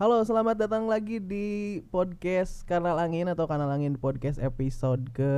Halo, 0.00 0.24
selamat 0.24 0.56
datang 0.56 0.88
lagi 0.88 1.20
di 1.20 1.84
podcast 1.92 2.64
Kanal 2.64 2.96
Angin 2.96 3.28
atau 3.28 3.44
Kanal 3.44 3.68
Angin 3.68 4.00
Podcast 4.00 4.40
episode 4.40 5.12
ke 5.12 5.28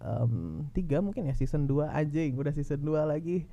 em, 0.00 0.64
tiga 0.72 1.04
mungkin 1.04 1.28
ya 1.28 1.36
season 1.36 1.68
2 1.68 1.84
anjing 1.92 2.40
udah 2.40 2.56
season 2.56 2.80
2 2.80 3.04
lagi. 3.04 3.44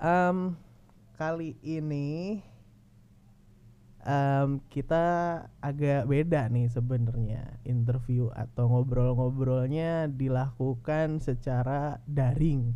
Em, 0.00 0.56
kali 1.20 1.60
ini 1.60 2.40
em, 4.06 4.62
kita 4.70 5.04
agak 5.58 6.06
beda 6.06 6.46
nih 6.50 6.70
sebenarnya 6.70 7.58
interview 7.66 8.30
atau 8.34 8.70
ngobrol-ngobrolnya 8.70 10.10
dilakukan 10.10 11.18
secara 11.18 11.98
daring 12.06 12.74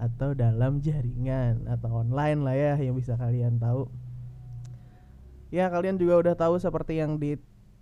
atau 0.00 0.32
dalam 0.32 0.80
jaringan 0.80 1.68
atau 1.68 2.00
online 2.00 2.40
lah 2.40 2.56
ya 2.56 2.74
yang 2.80 2.96
bisa 2.96 3.20
kalian 3.20 3.60
tahu. 3.60 3.90
Ya 5.50 5.66
kalian 5.68 5.98
juga 5.98 6.22
udah 6.22 6.34
tahu 6.38 6.56
seperti 6.62 7.02
yang 7.02 7.18
di 7.18 7.36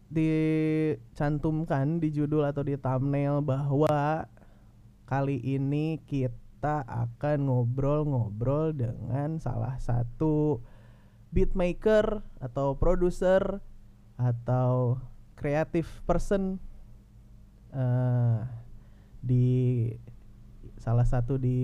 dicantumkan 0.08 2.00
di 2.00 2.08
judul 2.08 2.48
atau 2.48 2.64
di 2.64 2.80
thumbnail 2.80 3.44
bahwa 3.44 4.24
kali 5.04 5.36
ini 5.36 6.00
kita 6.08 6.80
akan 6.88 7.44
ngobrol-ngobrol 7.44 8.72
dengan 8.72 9.36
salah 9.36 9.76
satu 9.76 10.64
beatmaker 11.28 12.24
atau 12.40 12.74
produser 12.74 13.60
atau 14.16 14.98
creative 15.38 15.86
person 16.02 16.58
eh, 17.70 18.38
di 19.20 19.46
salah 20.78 21.04
satu 21.04 21.36
di 21.36 21.58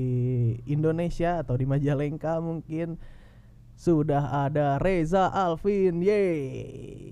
Indonesia 0.68 1.40
atau 1.40 1.56
di 1.56 1.64
Majalengka 1.64 2.38
mungkin 2.38 2.98
sudah 3.74 4.46
ada 4.46 4.78
Reza 4.78 5.32
Alvin, 5.34 5.98
yeay, 5.98 6.38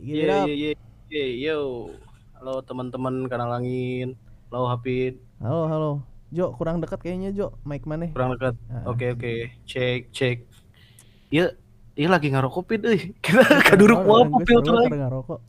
Give 0.02 0.14
it 0.14 0.28
Ye 0.28 0.30
up. 0.30 0.46
ye 0.46 0.54
ye 0.54 0.70
ye 1.10 1.24
yo. 1.42 1.90
Halo 2.38 2.62
teman-teman 2.62 3.26
kanal 3.26 3.50
angin. 3.54 4.14
Halo 4.50 4.70
Hafid. 4.70 5.18
Halo, 5.42 5.66
halo, 5.66 5.90
Jo, 6.30 6.54
kurang 6.54 6.78
dekat 6.78 7.02
kayaknya 7.02 7.34
Jo, 7.34 7.58
mic 7.66 7.82
mana? 7.82 8.10
Kurang 8.14 8.38
dekat. 8.38 8.54
Ah. 8.70 8.86
Oke 8.86 9.10
oke. 9.10 9.32
Cek 9.66 10.14
cek. 10.14 10.46
Iya, 11.32 11.56
iya 11.94 12.08
lagi 12.08 12.28
ngarokok 12.28 12.62
pit 12.64 12.80
euy. 12.82 13.12
Kita 13.24 13.62
kaduruk 13.62 14.02
mau 14.02 14.22
apa 14.22 14.36
pil 14.40 14.58
tuh 14.58 14.72
lagi. 14.72 14.90
ngerokok. 14.90 15.38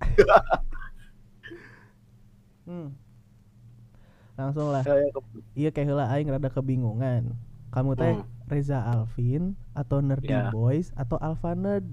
hmm. 2.65 2.87
Langsung 4.33 4.67
lah. 4.69 4.81
Ya, 4.81 4.93
ya, 4.97 5.07
ke- 5.09 5.41
Iya 5.53 5.69
kayak 5.69 5.85
heula 5.87 6.05
aing 6.07 6.27
rada 6.27 6.49
kebingungan. 6.49 7.35
Kamu 7.69 7.93
teh 7.93 8.15
Hmm. 8.15 8.25
Reza 8.45 8.81
Alvin 8.81 9.53
atau 9.71 9.97
Nerdy 9.99 10.29
Ya. 10.29 10.49
Boys 10.49 10.89
atau 10.93 11.17
Alpha 11.17 11.53
Nerd? 11.53 11.83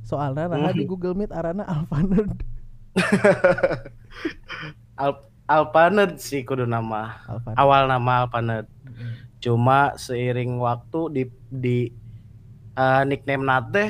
Soalnya 0.00 0.46
nah 0.46 0.64
Hmm. 0.64 0.72
di 0.72 0.84
Google 0.84 1.12
Meet 1.14 1.30
arana 1.30 1.62
Alpha 1.64 1.98
Nerd. 2.00 2.38
Al 4.96 5.10
Alpaned 5.44 6.18
sih 6.18 6.40
kudu 6.40 6.64
nama. 6.64 7.18
Alpha 7.26 7.50
Nerd. 7.50 7.58
Awal 7.58 7.80
nama 7.86 8.10
Alpaned. 8.22 8.64
Mm. 8.86 9.12
Cuma 9.38 9.92
seiring 9.94 10.56
waktu 10.56 10.98
di 11.10 11.22
di 11.46 11.76
eh, 12.74 13.02
nickname 13.04 13.42
nate 13.42 13.84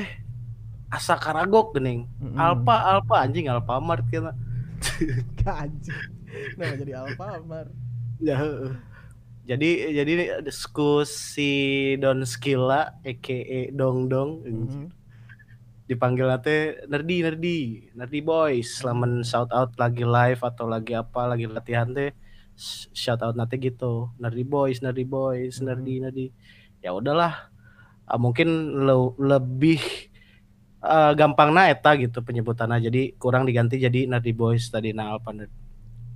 asa 0.87 1.15
karagok 1.15 1.73
gening. 1.73 2.07
Mm-mm. 2.17 2.35
Alpa 2.35 2.75
Alpa 2.89 3.21
anjing 3.21 3.47
Alfamart 3.47 4.05
kita. 4.07 4.31
Gak 5.37 5.55
anjing. 5.65 5.97
Nah 6.55 6.71
jadi 6.73 6.93
Alfamart. 6.97 7.69
Ya. 8.17 8.39
Jadi 9.45 9.69
jadi 9.93 10.13
diskusi 10.41 11.05
si 11.05 11.49
Don 11.95 12.23
Skilla 12.23 12.97
aka 12.99 13.39
Dong 13.71 14.07
Dong 14.07 14.31
Mhm. 14.41 14.85
dipanggil 15.85 16.25
nate 16.25 16.81
nerdy 16.89 17.21
nerdy 17.21 17.57
nerdy 17.93 18.19
boys 18.19 18.81
lamun 18.81 19.21
shout 19.21 19.53
out 19.53 19.69
lagi 19.77 20.01
live 20.01 20.41
atau 20.41 20.65
lagi 20.65 20.97
apa 20.97 21.29
lagi 21.29 21.45
latihan 21.45 21.85
teh 21.87 22.09
sh- 22.57 22.89
shout 22.89 23.21
out 23.21 23.37
nate 23.37 23.61
gitu 23.61 24.09
nerdy 24.17 24.41
boys 24.41 24.81
nerdy 24.81 25.05
boys 25.05 25.61
Mhm. 25.61 25.65
nerdy 25.69 25.93
nerdy 26.01 26.25
ya 26.81 26.89
udahlah 26.89 27.53
Ah, 28.05 28.21
mungkin 28.21 28.47
le- 28.85 29.17
lebih 29.17 29.81
eh, 30.81 31.11
gampang 31.17 31.49
na 31.49 31.73
eta 31.73 31.97
gitu 31.97 32.21
penyebutannya 32.21 32.77
jadi 32.77 33.01
kurang 33.17 33.49
diganti 33.49 33.81
jadi 33.81 34.05
nerdy 34.05 34.29
boys 34.31 34.69
tadi 34.69 34.93
na 34.93 35.17
alpa 35.17 35.33
nerd 35.33 35.49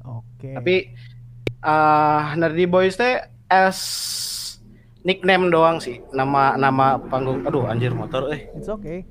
Oke. 0.06 0.54
tapi 0.54 0.94
ah 1.60 2.32
Nerdy 2.40 2.66
Boys 2.66 2.96
teh 2.96 3.20
as 3.52 3.80
nickname 5.04 5.52
doang 5.52 5.80
sih. 5.80 6.00
Nama 6.16 6.56
nama 6.56 7.00
panggung 7.00 7.44
aduh 7.44 7.68
anjir 7.68 7.92
motor 7.92 8.32
eh. 8.32 8.48
It's 8.56 8.72
okay. 8.72 9.04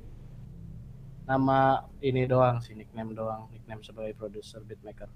Nama 1.29 1.85
ini 2.01 2.25
doang 2.25 2.57
sih 2.57 2.73
nickname 2.73 3.13
doang, 3.13 3.53
nickname 3.53 3.85
sebagai 3.85 4.17
produser 4.17 4.65
beatmaker. 4.65 5.09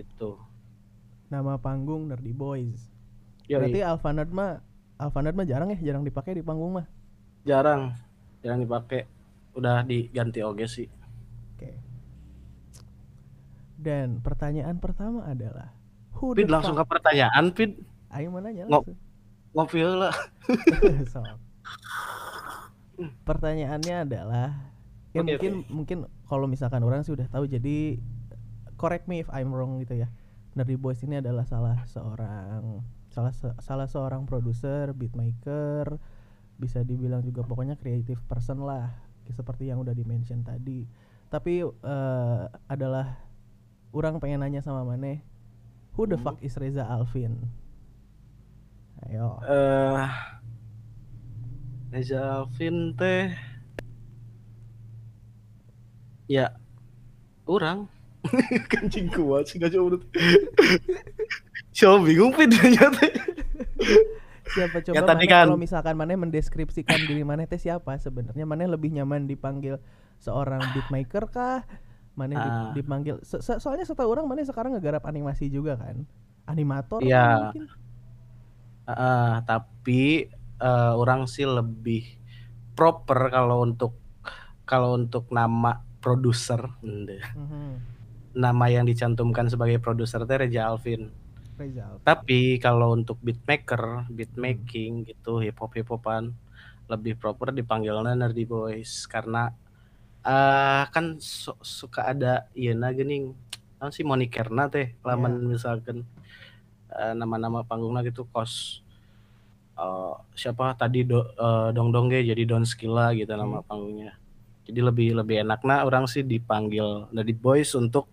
Itu. 0.00 0.40
Nama 1.28 1.60
panggung 1.60 2.08
Nerdy 2.08 2.32
Boys. 2.32 2.88
Yoi, 3.48 3.68
Berarti 3.68 3.80
Alpha 3.84 4.10
Nerd 4.16 4.32
mah 4.32 4.64
Nerd 5.10 5.34
mah 5.34 5.46
jarang 5.48 5.68
ya, 5.74 5.78
jarang 5.90 6.04
dipakai 6.06 6.38
di 6.38 6.42
panggung 6.44 6.78
mah. 6.78 6.86
jarang 7.42 7.96
jarang 8.42 8.62
dipakai. 8.62 9.06
Udah 9.52 9.82
diganti 9.82 10.40
oge 10.40 10.66
sih. 10.70 10.88
Oke. 11.54 11.70
Dan 13.76 14.22
pertanyaan 14.22 14.78
pertama 14.78 15.26
adalah 15.26 15.74
Who 16.16 16.38
the 16.38 16.46
langsung 16.46 16.78
ke 16.78 16.84
pertanyaan 16.86 17.50
Pit 17.50 17.82
Aing 18.12 18.30
mau 18.30 18.38
nanya 18.38 18.68
Ngop. 18.68 18.86
ngopi 19.56 19.82
lah. 19.82 20.14
Sok. 21.12 21.26
Pertanyaannya 23.26 24.06
adalah 24.06 24.48
ya 25.12 25.20
Oke, 25.20 25.34
mungkin 25.34 25.52
mungkin 25.68 25.98
kalau 26.28 26.46
misalkan 26.46 26.84
orang 26.84 27.02
sih 27.02 27.12
udah 27.12 27.26
tahu 27.28 27.44
jadi 27.50 27.98
correct 28.78 29.10
me 29.10 29.20
if 29.20 29.28
I'm 29.32 29.50
wrong 29.50 29.80
gitu 29.82 29.98
ya. 29.98 30.08
Nerdy 30.52 30.76
Boys 30.76 31.00
ini 31.02 31.18
adalah 31.18 31.48
salah 31.48 31.80
seorang 31.88 32.84
salah 33.14 33.32
se- 33.36 33.58
salah 33.60 33.88
seorang 33.94 34.22
produser, 34.30 34.90
beatmaker, 34.96 35.86
bisa 36.62 36.80
dibilang 36.90 37.22
juga 37.28 37.42
pokoknya 37.44 37.76
creative 37.80 38.20
person 38.30 38.58
lah, 38.64 38.88
seperti 39.30 39.68
yang 39.70 39.78
udah 39.84 39.94
di-mention 39.96 40.40
tadi. 40.46 40.80
Tapi 41.32 41.54
eh, 41.64 42.42
adalah 42.68 43.06
orang 43.92 44.20
pengen 44.22 44.40
nanya 44.44 44.60
sama 44.64 44.82
Maneh, 44.84 45.20
who 45.96 46.04
the 46.08 46.16
Hmm. 46.16 46.24
fuck 46.24 46.38
is 46.44 46.56
Reza 46.60 46.84
Alvin? 46.88 47.34
Ayo. 49.08 49.28
Eh 49.42 50.08
Reza 51.92 52.18
Alvin 52.40 52.76
teh 52.98 53.28
ya 56.30 56.46
orang 57.46 57.86
kencing 58.72 59.10
kuat 59.10 59.50
sih 59.50 59.58
gak 59.58 59.74
jauh 59.74 59.90
Siapa 61.82 61.98
bingung 62.00 62.30
pin 62.30 62.46
ternyata 62.48 63.02
Siapa 64.44 64.76
coba 64.80 64.94
Ya, 64.94 65.02
tadi 65.02 65.24
kan- 65.26 65.48
kalau 65.48 65.58
misalkan 65.58 65.94
Maneh 65.94 66.14
mendeskripsikan 66.14 67.02
diri 67.02 67.22
Maneh 67.22 67.44
teh 67.44 67.58
siapa 67.58 67.96
sebenarnya 67.96 68.44
Maneh 68.44 68.66
lebih 68.66 68.92
nyaman 68.92 69.26
dipanggil 69.26 69.82
seorang 70.16 70.62
beatmaker 70.72 71.26
kah? 71.26 71.66
Maneh 72.12 72.36
di- 72.36 72.46
Ah. 72.46 72.70
dipanggil 72.70 73.18
so- 73.22 73.40
so- 73.40 73.58
soalnya 73.58 73.82
setahu 73.82 74.06
orang 74.08 74.24
Maneh 74.24 74.44
sekarang 74.44 74.72
ngegarap 74.72 75.02
animasi 75.02 75.48
juga 75.48 75.74
kan? 75.74 76.06
Animator 76.44 77.00
Iya. 77.00 77.50
mungkin? 77.50 77.64
Eh, 78.84 79.36
tapi 79.42 80.02
eh, 80.58 80.92
orang 80.92 81.26
sih 81.26 81.42
lebih 81.42 82.06
proper 82.72 83.26
kalau 83.28 83.60
untuk 83.60 83.98
kalau 84.62 84.94
untuk 84.94 85.26
nama 85.28 85.74
produser 85.98 86.62
ende. 86.80 87.18
Mhm. 87.32 87.90
nama 88.32 88.64
yang 88.66 88.82
dicantumkan 88.82 89.44
sebagai 89.46 89.76
produser 89.76 90.22
teh 90.22 90.38
Reza 90.38 90.64
Alvin 90.64 91.12
Reza. 91.58 91.86
Tapi 92.02 92.58
kalau 92.64 92.88
untuk 92.98 93.18
beatmaker, 93.22 93.82
beatmaking 94.10 95.06
gitu, 95.08 95.38
hip 95.44 95.56
hop 95.62 95.72
hip 95.78 95.88
hopan 95.92 96.34
lebih 96.90 97.14
proper 97.20 97.48
dipanggilnya 97.54 98.12
Nerdy 98.18 98.44
Boys. 98.48 99.06
Karena 99.06 99.50
eh 100.22 100.84
kan 100.94 101.06
su- 101.18 101.62
suka 101.62 102.00
ada 102.12 102.46
iya 102.54 102.72
na 102.78 102.88
geuning 102.96 103.24
apa 103.82 103.90
sih 103.96 104.06
monikerna 104.06 104.62
teh 104.74 104.86
lamun 105.06 105.34
misalkan 105.54 105.98
eh, 106.94 107.14
nama-nama 107.20 107.60
panggungnya 107.68 108.02
gitu 108.08 108.22
kos 108.32 108.82
eh, 109.78 110.14
siapa 110.36 110.74
tadi 110.80 111.04
do, 111.10 111.20
eh, 111.36 111.68
dong 111.76 111.88
dong 111.94 112.06
ge 112.12 112.20
jadi 112.30 112.42
Don 112.48 112.64
Skilla 112.66 113.12
gitu 113.16 113.32
nama 113.36 113.60
panggungnya. 113.64 114.16
Jadi 114.66 114.80
lebih 114.80 115.08
lebih 115.20 115.36
enaknya 115.44 115.82
orang 115.88 116.06
sih 116.08 116.22
dipanggil 116.22 117.10
Nerdy 117.14 117.34
Boys 117.36 117.74
untuk 117.74 118.06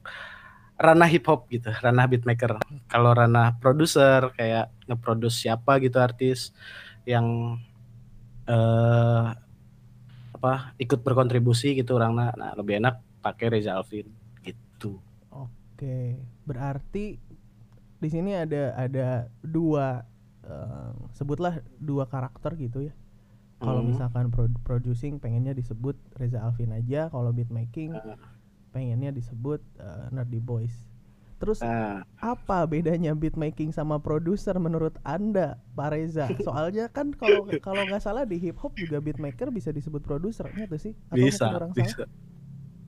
ranah 0.80 1.12
hip 1.12 1.28
hop 1.28 1.52
gitu, 1.52 1.68
ranah 1.70 2.08
beatmaker. 2.08 2.56
Kalau 2.88 3.12
ranah 3.12 3.60
produser 3.60 4.32
kayak 4.32 4.72
ngeproduce 4.88 5.44
siapa 5.44 5.78
gitu 5.84 6.00
artis 6.00 6.56
yang 7.04 7.60
eh 8.48 9.28
apa 10.34 10.72
ikut 10.80 11.04
berkontribusi 11.04 11.76
gitu 11.76 12.00
orangnya, 12.00 12.32
nah 12.40 12.56
lebih 12.56 12.80
enak 12.80 13.04
pakai 13.20 13.52
Reza 13.52 13.76
Alvin 13.76 14.08
gitu. 14.40 15.04
Oke, 15.30 16.16
berarti 16.48 17.20
di 18.00 18.08
sini 18.08 18.32
ada 18.32 18.72
ada 18.80 19.28
dua 19.44 20.08
eh, 20.48 20.92
sebutlah 21.12 21.60
dua 21.78 22.08
karakter 22.08 22.56
gitu 22.56 22.88
ya. 22.88 22.94
Kalau 23.60 23.84
Hmm. 23.84 23.92
misalkan 23.92 24.32
pro- 24.32 24.56
producing 24.64 25.20
pengennya 25.20 25.52
disebut 25.52 26.00
Reza 26.16 26.40
Alvin 26.40 26.72
aja, 26.72 27.12
kalau 27.12 27.36
beat 27.36 27.52
making 27.52 27.92
Ah. 27.92 28.16
Pengennya 28.70 29.10
disebut 29.10 29.62
eh, 29.78 30.06
Nerdy 30.14 30.40
Boys. 30.40 30.74
Terus 31.40 31.64
Nah, 31.64 32.04
apa 32.20 32.68
bedanya 32.68 33.16
beat 33.16 33.40
making 33.40 33.72
sama 33.72 33.96
produser 34.04 34.52
menurut 34.60 35.00
anda, 35.08 35.56
Pak 35.72 35.88
Reza? 35.96 36.28
Soalnya 36.44 36.92
kan 36.92 37.16
kalau 37.16 37.48
kalau 37.66 37.88
nggak 37.88 38.04
salah 38.04 38.28
di 38.28 38.36
hip 38.38 38.60
hop 38.60 38.76
juga 38.76 39.00
beat 39.00 39.16
maker 39.18 39.48
bisa 39.50 39.72
disebut 39.72 40.04
produsernya 40.04 40.68
tuh 40.68 40.80
sih? 40.80 40.94
Atau 41.08 41.16
bisa 41.16 41.48
orang 41.48 41.72
salah? 41.72 41.88
bisa 41.88 42.04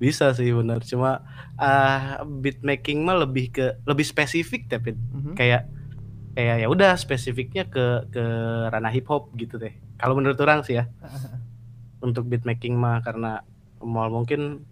bisa 0.02 0.26
sih 0.34 0.50
benar 0.50 0.82
cuma 0.82 1.22
ah 1.62 2.26
beat 2.26 2.60
making 2.66 3.06
mah 3.06 3.22
lebih 3.22 3.54
ke 3.54 3.66
lebih 3.86 4.02
spesifik 4.02 4.66
tapi 4.66 4.98
Mhm. 4.98 5.38
kayak 5.38 5.70
kayak 6.34 6.66
ya 6.66 6.68
udah 6.68 6.98
spesifiknya 6.98 7.70
ke 7.70 8.10
ke 8.10 8.24
ranah 8.74 8.90
hip 8.90 9.06
hop 9.14 9.30
gitu 9.38 9.62
deh 9.62 9.70
kalau 10.02 10.18
menurut 10.18 10.42
orang 10.42 10.66
sih 10.66 10.82
ya 10.82 10.90
untuk 12.02 12.26
beat 12.28 12.44
making 12.44 12.74
mah 12.76 13.00
karena 13.06 13.46
mal 13.82 14.10
mungkin 14.10 14.66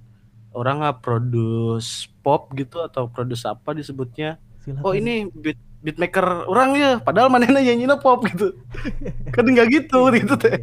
orang 0.52 0.82
nggak 0.82 1.00
produce 1.00 2.06
pop 2.20 2.50
gitu 2.54 2.82
atau 2.82 3.06
produce 3.06 3.44
apa 3.44 3.72
disebutnya 3.72 4.38
Silakan. 4.60 4.84
oh 4.84 4.94
ini 4.94 5.30
beat 5.32 5.56
beatmaker 5.80 6.44
orang 6.46 6.76
ya 6.76 6.92
padahal 7.00 7.32
manehna 7.32 7.60
nyanyinya 7.60 7.96
pop 7.96 8.20
gitu 8.26 8.52
kan 9.36 9.46
nggak 9.46 9.68
gitu 9.72 10.00
gitu 10.12 10.34
teh 10.36 10.60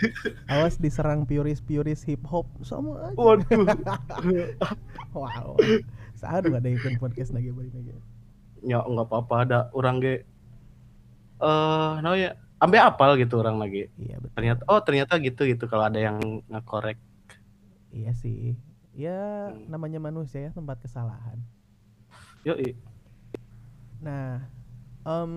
Iya. 0.00 0.32
Awas 0.48 0.80
diserang 0.80 1.28
puris-puris 1.28 2.00
hip 2.08 2.24
hop 2.24 2.48
sama 2.64 3.12
aja. 3.12 3.20
waduh 3.20 3.44
Wow. 5.12 5.60
Saya 6.16 6.40
udah 6.40 6.56
ada 6.56 6.70
ikut 6.72 6.96
podcast 6.96 7.36
lagi 7.36 7.52
balik 7.52 7.68
lagi. 7.72 7.92
ya 8.64 8.80
nggak 8.80 9.04
apa-apa 9.04 9.34
ada 9.44 9.58
orang 9.72 10.00
ge 10.00 10.14
eh 11.36 11.92
nah 12.00 12.12
ya 12.12 12.32
ambil 12.56 12.80
apal 12.86 13.16
gitu 13.16 13.40
orang 13.40 13.56
lagi 13.56 13.92
Iya 13.96 14.20
betul. 14.20 14.32
ternyata 14.36 14.62
oh 14.68 14.80
ternyata 14.80 15.12
gitu 15.16 15.44
gitu 15.44 15.64
kalau 15.64 15.84
ada 15.84 15.96
yang 15.96 16.16
ngekorek 16.46 16.96
Iya 17.90 18.12
sih. 18.14 18.56
Ya 19.00 19.48
Hmm. 19.48 19.64
namanya 19.72 19.96
manusia 19.96 20.40
ya 20.44 20.50
tempat 20.52 20.76
kesalahan. 20.84 21.40
yo 22.44 22.54
Nah, 24.04 24.44
em, 25.08 25.32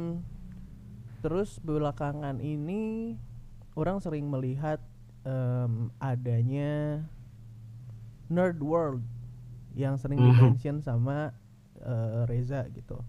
terus 1.23 1.59
belakangan 1.63 2.43
ini 2.43 3.15
orang 3.79 4.03
sering 4.03 4.27
melihat 4.27 4.79
em, 5.23 5.87
adanya 6.03 7.03
nerd 8.27 8.59
world 8.59 9.03
yang 9.75 9.95
sering 9.95 10.19
Mhm. 10.19 10.35
dimention 10.35 10.75
sama 10.83 11.31
eh, 11.83 12.23
Reza 12.27 12.67
gitu. 12.71 12.99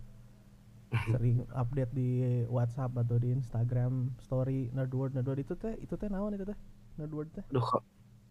Sering 1.10 1.46
update 1.54 1.92
di 1.94 2.10
WhatsApp 2.50 2.94
atau 2.98 3.16
di 3.18 3.30
Instagram 3.34 4.10
story 4.22 4.70
nerd 4.74 4.90
world 4.94 5.12
nerd 5.14 5.26
world 5.30 5.42
itu 5.42 5.54
teh 5.54 5.74
itu 5.78 5.94
teh 5.94 6.08
naon 6.10 6.34
itu 6.34 6.46
teh 6.46 6.58
nerd 6.98 7.12
world 7.14 7.30
teh. 7.34 7.44
Duh, 7.52 7.66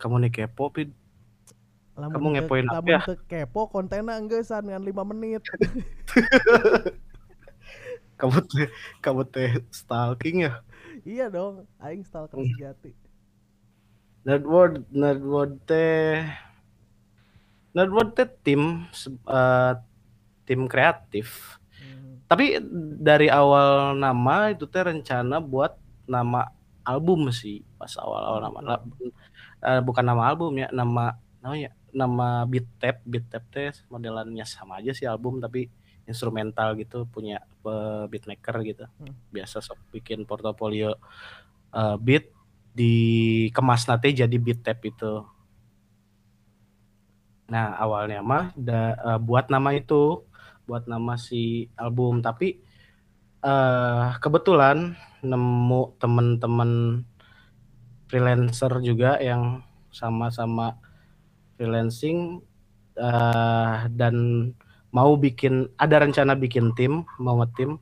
kamu 0.02 0.16
nih 0.28 0.32
kepo 0.36 0.68
pin 0.76 0.90
Lamun 1.94 2.14
Kamu 2.14 2.28
ngepoin 2.34 2.66
apa 2.68 2.88
ya? 2.88 3.00
kepo 3.24 3.70
kontennya 3.70 4.18
enggesan 4.18 4.66
dengan 4.66 4.82
5 4.82 5.06
menit. 5.06 5.46
kamu 8.14 8.40
teh 8.46 8.68
kamu 8.98 9.22
teh 9.28 9.52
stalking 9.70 10.48
ya 10.48 10.54
iya 11.04 11.28
dong, 11.28 11.68
aing 11.78 12.02
stalker 12.02 12.40
Hmm. 12.40 12.48
sejati. 12.50 12.92
Nerdword 14.24 14.88
Nerdword 14.90 15.60
teh 15.66 16.24
Nerdword 17.74 18.16
teh 18.16 18.30
tim 18.42 18.88
eh, 19.28 19.74
tim 20.46 20.62
kreatif 20.66 21.60
Hmm. 21.74 22.24
tapi 22.26 22.64
dari 22.98 23.28
awal 23.28 23.94
nama 23.94 24.50
itu 24.50 24.64
teh 24.64 24.80
rencana 24.80 25.38
buat 25.38 25.76
nama 26.06 26.48
album 26.82 27.28
sih 27.30 27.60
pas 27.76 27.92
awal-awal 27.98 28.40
nama 28.42 28.60
la- 28.64 28.86
eh, 29.62 29.82
bukan 29.82 30.06
nama 30.06 30.32
album 30.32 30.56
ya 30.56 30.72
nama 30.72 31.12
namanya 31.38 31.76
nama 31.94 32.44
beat 32.50 32.66
tape 32.82 33.00
beat 33.06 33.26
tape 33.30 33.48
teh 33.54 33.72
modelannya 33.88 34.44
sama 34.44 34.82
aja 34.82 34.92
sih 34.92 35.06
album 35.06 35.38
tapi 35.38 35.70
instrumental 36.10 36.76
gitu 36.76 37.06
punya 37.08 37.40
eh, 37.64 38.04
beatmaker 38.12 38.56
gitu. 38.68 38.86
Hmm. 39.00 39.16
biasa 39.34 39.64
sok 39.64 39.80
bikin 39.94 40.26
portofolio 40.28 40.98
eh, 41.74 41.96
beat 42.02 42.30
dikemas 42.74 43.86
nanti 43.86 44.18
jadi 44.18 44.36
beat 44.42 44.66
tape 44.66 44.90
itu. 44.90 45.22
Nah 47.54 47.78
awalnya 47.78 48.20
mah 48.26 48.52
da- 48.58 48.98
eh, 48.98 49.20
buat 49.22 49.48
nama 49.54 49.70
itu 49.78 50.26
buat 50.66 50.90
nama 50.90 51.16
si 51.16 51.70
album. 51.78 52.20
Tapi 52.26 52.60
eh 53.44 54.08
kebetulan 54.24 54.96
nemu 55.24 56.00
temen-temen 56.00 57.04
freelancer 58.08 58.72
juga 58.84 59.18
yang 59.20 59.64
sama-sama 59.90 60.78
freelancing 61.64 62.44
eh 63.00 63.80
dan 63.96 64.16
mau 64.92 65.16
bikin 65.16 65.72
ada 65.80 66.04
rencana 66.04 66.36
bikin 66.36 66.76
tim 66.76 67.08
mau 67.16 67.40
ngetim. 67.40 67.80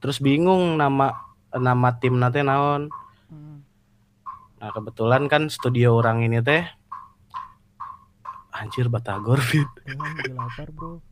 Terus 0.00 0.16
bingung 0.16 0.80
nama 0.80 1.12
nama 1.52 1.88
tim 2.00 2.16
nanti 2.16 2.40
naon. 2.40 2.88
Hmm. 3.28 3.60
nah 4.56 4.72
kebetulan 4.72 5.28
kan 5.28 5.52
studio 5.52 6.00
orang 6.00 6.24
ini 6.24 6.40
teh 6.40 6.64
anjir 8.56 8.88
batagor 8.88 9.36
fit 9.44 9.68
lapar 10.32 10.72
bro. 10.72 10.96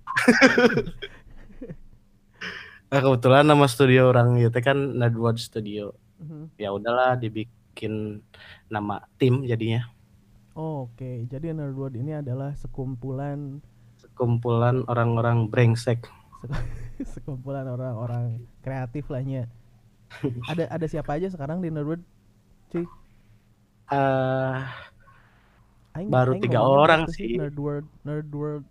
Nah, 2.95 3.03
kebetulan 3.03 3.43
nama 3.43 3.67
studio 3.67 4.15
orang 4.15 4.39
itu 4.39 4.55
kan 4.63 4.79
Nerdwood 4.95 5.43
Studio. 5.43 5.99
Mhm. 6.23 6.55
ya 6.55 6.71
udahlah 6.71 7.19
dibikin 7.19 8.23
nama 8.71 9.03
tim 9.19 9.43
jadinya 9.43 9.91
Oke, 10.55 11.27
jadi 11.27 11.51
Nerdwood 11.51 11.99
ini 11.99 12.15
adalah 12.15 12.55
sekumpulan 12.55 13.59
sekumpulan 13.99 14.87
orang-orang 14.87 15.51
brengsek 15.51 16.07
sekumpulan 17.15 17.67
orang-orang 17.67 18.39
kreatif 18.63 19.11
lahnya. 19.11 19.51
ada 20.47 20.71
ada 20.71 20.87
siapa 20.87 21.19
aja 21.19 21.27
sekarang 21.27 21.59
di 21.59 21.75
Nerdwood? 21.75 21.99
Cuy, 22.71 22.87
eh 23.91 24.59
aing, 25.99 26.07
Baru 26.07 26.39
aing 26.39 26.43
tiga 26.47 26.63
orang 26.63 27.11
sih. 27.11 27.35
Nerdworld, 27.35 27.91
Nerdworld, 28.07 28.67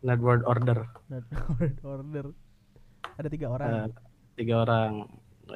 Nerdwood 0.00 0.42
Order 0.48 0.88
Nerdworld 1.12 1.78
Order. 1.84 2.26
Ada 3.20 3.28
tiga 3.28 3.46
orang. 3.52 3.68
Eh, 3.68 3.86
tiga 4.40 4.54
orang 4.64 4.92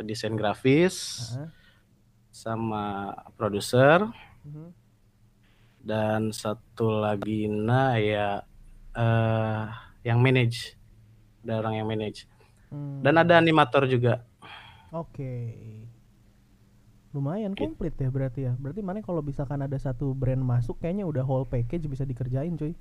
desain 0.04 0.36
grafis 0.36 1.24
Heeh. 1.32 1.48
sama 2.28 3.16
produser 3.40 4.04
Mhm. 4.44 4.77
Dan 5.82 6.30
satu 6.42 6.82
lagi 7.04 7.46
nah 7.50 7.96
ya 7.98 8.42
eh 8.98 9.62
yang 10.08 10.18
manage 10.24 10.76
ada 11.44 11.52
orang 11.62 11.74
yang 11.80 11.88
manage 11.92 12.20
Hmm, 12.70 13.04
dan 13.04 13.14
ada 13.22 13.34
animator 13.42 13.84
juga 13.90 14.24
Oke. 14.92 15.30
Lumayan 17.16 17.52
Gitu. 17.56 17.62
komplit 17.62 17.94
ya 18.04 18.08
berarti 18.16 18.40
ya. 18.48 18.52
Berarti 18.62 18.80
mana 18.84 19.00
kalau 19.08 19.20
misalkan 19.28 19.60
ada 19.66 19.76
satu 19.86 20.06
brand 20.20 20.40
masuk 20.52 20.76
kayaknya 20.80 21.04
udah 21.10 21.24
whole 21.28 21.48
package 21.52 21.84
bisa 21.92 22.04
dikerjain 22.10 22.54
cuy. 22.60 22.72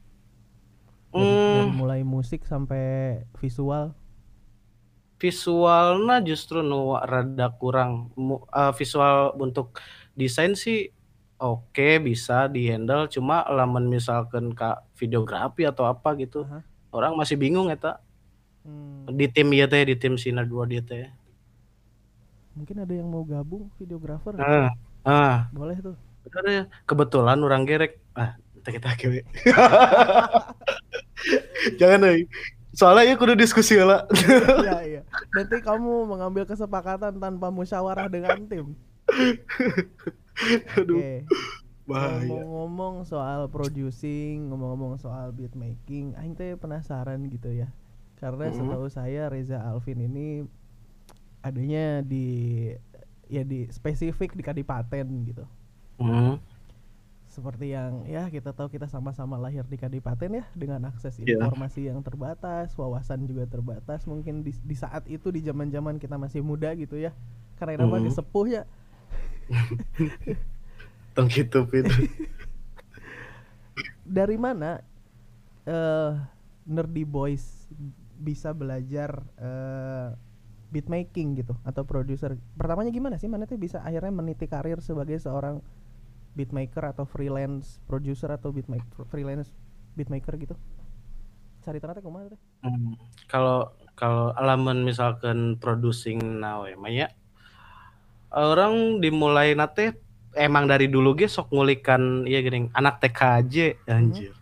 Dari, 1.18 1.42
dari 1.50 1.72
Hmm, 1.72 1.80
mulai 1.80 2.06
musik 2.06 2.46
sampai 2.46 2.84
visual. 3.42 3.98
visualnya 5.22 6.16
justru 6.30 6.58
nu 6.70 6.94
rada 7.12 7.46
kurang 7.60 7.92
eh, 8.60 8.72
visual 8.80 9.34
untuk 9.46 9.68
desain 10.22 10.54
sih 10.64 10.78
oke 11.38 12.00
bisa 12.00 12.46
dihandle 12.46 13.08
cuma 13.08 13.44
lamun 13.48 13.86
misalkan 13.86 14.52
kak 14.52 14.84
videografi 14.96 15.64
atau 15.64 15.84
apa 15.84 16.16
gitu 16.16 16.44
Aha. 16.44 16.64
orang 16.92 17.14
masih 17.14 17.36
bingung 17.36 17.68
eta 17.68 18.00
Hmm, 18.62 19.08
di 19.16 19.32
tim 19.32 19.48
ya 19.56 19.64
teh 19.64 19.80
di 19.80 19.96
tim 19.96 20.20
Sinar 20.20 20.44
2 20.44 20.68
dia 20.68 20.84
teh 20.84 21.08
mungkin 22.52 22.84
ada 22.84 22.92
yang 22.92 23.08
mau 23.08 23.24
gabung 23.24 23.72
videografer. 23.80 24.36
ah 24.36 24.68
ah 25.02 25.48
Boleh 25.56 25.80
tuh. 25.80 25.96
bener 26.28 26.44
ya 26.46 26.64
kebetulan 26.84 27.40
orang 27.40 27.64
gerek 27.64 27.96
ah 28.12 28.36
kita 28.60 28.70
kita 28.76 28.90
kewe 29.00 29.22
jangan 31.80 32.12
euy 32.12 32.28
soalnya 32.76 33.08
ya 33.08 33.16
kudu 33.16 33.34
diskusi 33.34 33.80
lah 33.80 34.04
Iya, 34.68 34.78
iya. 34.84 35.02
Nanti 35.32 35.64
kamu 35.64 36.04
mengambil 36.06 36.44
kesepakatan 36.44 37.18
tanpa 37.18 37.48
musyawarah 37.48 38.06
dengan 38.06 38.38
tim. 38.46 38.76
aduh 40.78 41.02
Oke. 41.02 41.26
bahaya 41.88 42.28
Ngomong-ngomong 42.28 42.96
soal 43.08 43.48
producing, 43.50 44.52
ngomong-ngomong 44.52 45.00
soal 45.00 45.32
beat 45.34 45.56
making, 45.56 46.14
aing 46.20 46.36
teh 46.36 46.54
penasaran 46.60 47.26
gitu 47.32 47.50
ya. 47.52 47.72
Karena 48.20 48.50
Mhm. 48.50 48.56
setahu 48.58 48.86
saya 48.90 49.30
Reza 49.30 49.62
Alvin 49.64 50.04
ini 50.04 50.44
adanya 51.42 52.02
di 52.04 52.28
ya 53.28 53.44
di 53.44 53.68
spesifik 53.72 54.36
di 54.36 54.44
Kadipaten 54.44 55.08
gitu. 55.26 55.46
Hmm, 55.98 56.38
seperti 57.28 57.76
yang 57.76 58.08
ya 58.08 58.26
kita 58.32 58.56
tahu 58.56 58.72
kita 58.72 58.88
sama-sama 58.90 59.38
lahir 59.38 59.62
di 59.68 59.78
Kadipaten 59.78 60.42
ya 60.42 60.46
dengan 60.56 60.82
akses 60.90 61.20
Iya. 61.20 61.38
informasi 61.38 61.90
yang 61.92 62.00
terbatas, 62.02 62.74
wawasan 62.74 63.28
juga 63.30 63.46
terbatas. 63.46 64.08
Mungkin 64.08 64.42
di, 64.42 64.56
di 64.56 64.76
saat 64.76 65.06
itu 65.12 65.30
di 65.30 65.44
zaman-zaman 65.44 66.00
kita 66.02 66.16
masih 66.18 66.42
muda 66.42 66.72
gitu 66.74 66.98
ya. 66.98 67.12
Karena 67.60 67.78
kenapa 67.78 68.00
Hmm. 68.00 68.10
sepuh 68.10 68.48
ya. 68.48 68.64
Tong 71.16 71.28
gitu 71.32 71.66
Pin. 71.68 71.86
Dari 74.06 74.38
mana 74.38 74.80
eh 75.68 76.14
Nerdy 76.68 77.04
Boys 77.08 77.68
bisa 78.18 78.52
belajar 78.52 79.24
eh 79.40 80.10
beatmaking 80.68 81.40
gitu 81.40 81.56
atau 81.64 81.88
produser? 81.88 82.36
Pertamanya 82.60 82.92
gimana 82.92 83.16
sih 83.16 83.32
mana 83.32 83.48
tuh 83.48 83.60
bisa 83.60 83.80
akhirnya 83.84 84.12
meniti 84.12 84.46
karir 84.52 84.84
sebagai 84.84 85.18
seorang 85.20 85.64
beatmaker 86.38 86.86
atau 86.86 87.08
freelance 87.08 87.82
producer 87.90 88.30
atau 88.30 88.54
beatmaker 88.54 89.08
freelance 89.10 89.50
beatmaker 89.98 90.38
gitu? 90.38 90.56
Cari 91.66 91.82
teh 91.82 92.04
kumaha 92.04 92.32
teh? 92.32 92.40
Hmm, 92.64 92.94
kalau 93.28 93.74
kalau 93.98 94.32
alaman 94.38 94.86
misalkan 94.86 95.58
producing 95.58 96.40
now 96.40 96.64
ya 96.70 96.78
Maya 96.78 97.08
orang 98.30 99.00
dimulai 99.00 99.54
nate 99.54 99.96
emang 100.34 100.66
dari 100.66 100.86
dulu 100.86 101.14
ge 101.14 101.26
sok 101.26 101.50
ngulikan 101.50 102.24
iya 102.24 102.40
gini 102.40 102.68
anak 102.72 103.00
TKJ 103.00 103.56
anjir 103.88 104.34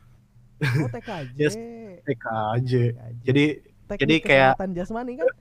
Oh 0.55 0.87
TKJ. 0.87 1.35
Yes, 1.41 1.53
TKJ 2.01 2.71
TKJ. 2.95 3.21
jadi 3.21 3.45
Teknik 3.85 3.99
jadi 3.99 4.15
kayak- 4.19 4.55
kesehatan 4.55 4.71
jasmani 4.73 5.13
kan? 5.15 5.27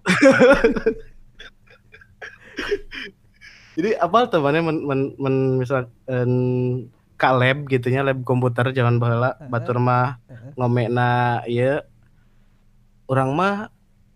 jadi 3.74 3.90
apa 3.96 4.28
tuh 4.28 4.38
mana 4.38 4.60
men, 4.60 4.78
men, 4.82 5.00
men- 5.16 5.56
misalkan 5.58 5.90
ka 7.16 7.30
lab 7.30 7.66
gitu 7.66 7.88
nya 7.88 8.02
lab 8.02 8.22
komputer 8.22 8.70
zaman 8.70 8.98
baheula 8.98 9.34
Heeh. 9.34 9.48
batur 9.48 9.78
mah 9.78 10.18
Heeh. 10.26 10.50
ngomekna 10.54 11.10
ieu 11.46 11.80
urang 13.06 13.32
mah 13.32 13.70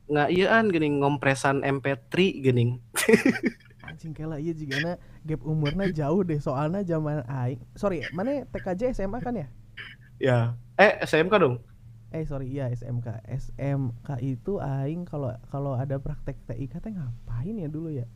nggak 0.06 0.28
iyaan 0.30 0.66
geuning 0.68 0.98
ngompresan 0.98 1.60
MP3 1.60 2.14
geuning 2.40 2.80
Anjing 3.98 4.14
kela 4.14 4.38
iya 4.38 4.54
jigana 4.54 4.94
gap 5.26 5.42
umurnya 5.42 5.90
jauh 5.90 6.22
deh 6.22 6.38
soalnya 6.38 6.86
zaman 6.86 7.26
aing. 7.26 7.58
Sorry, 7.74 8.06
mana 8.14 8.46
TKJ 8.46 8.94
SMA 8.94 9.18
kan 9.18 9.34
ya? 9.34 9.50
ya 10.22 10.38
eh 10.74 11.02
SMK 11.02 11.34
dong 11.34 11.58
Eh 12.10 12.22
sorry 12.22 12.46
iya 12.46 12.70
SMK. 12.70 13.26
SMK 13.26 14.08
itu 14.22 14.62
aing 14.62 15.02
kalau 15.02 15.34
kalau 15.50 15.74
ada 15.74 15.98
praktek 15.98 16.38
TIK 16.46 16.78
teh 16.78 16.94
ngapain 16.94 17.58
ya 17.58 17.66
dulu 17.66 17.90
ya? 17.90 18.06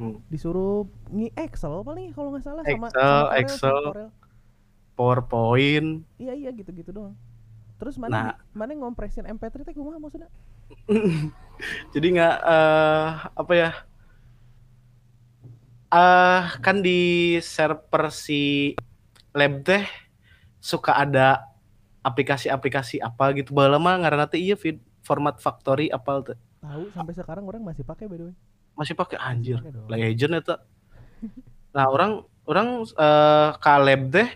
Hmm. 0.00 0.16
Disuruh 0.32 0.88
ngi 1.12 1.28
Excel 1.36 1.84
paling 1.84 2.08
ya 2.08 2.12
kalau 2.16 2.32
nggak 2.32 2.44
salah 2.48 2.64
sama 2.64 2.88
Excel, 2.88 2.96
sama 2.96 3.28
Corel, 3.28 3.36
Excel. 3.36 3.68
sama 3.68 3.84
Corel. 3.84 4.08
PowerPoint 4.96 5.88
Iya 6.16 6.32
iya 6.32 6.50
gitu-gitu 6.56 6.88
doang. 6.88 7.12
Terus 7.76 8.00
Nah. 8.08 8.08
mana 8.08 8.20
mana 8.56 8.72
ngompresin 8.80 9.28
MP3 9.28 9.60
teh 9.60 9.76
kumaha 9.76 10.00
maksudnya? 10.00 10.32
jadi 11.94 12.06
nggak 12.16 12.36
eh 12.42 13.08
apa 13.36 13.52
ya 13.52 13.70
eh 15.92 16.42
kan 16.64 16.80
di 16.80 17.36
server 17.44 18.08
si 18.08 18.72
lab 19.36 19.60
teh 19.60 19.84
suka 20.56 20.96
ada 20.96 21.44
aplikasi-aplikasi 22.00 22.98
apa 23.04 23.36
gitu. 23.36 23.52
Baheula 23.52 23.76
mah 23.76 24.00
ngaranna 24.00 24.26
teh 24.26 24.40
iya 24.40 24.56
format 25.04 25.36
factory 25.36 25.92
apal 25.92 26.24
teh. 26.24 26.38
Tahu 26.64 26.88
sampai 26.96 27.12
sekarang 27.12 27.44
orang 27.44 27.60
masih 27.60 27.84
pakai 27.84 28.08
by 28.08 28.16
the 28.16 28.24
way. 28.32 28.36
masih 28.72 28.96
pakai? 28.96 29.20
Anjir 29.20 29.60
legend 29.92 30.40
eta 30.40 30.64
nah 31.76 31.88
orang 31.92 32.24
orang 32.48 32.88
eh 32.88 33.50
ka 33.60 33.76
lab 33.76 34.08
teh 34.08 34.28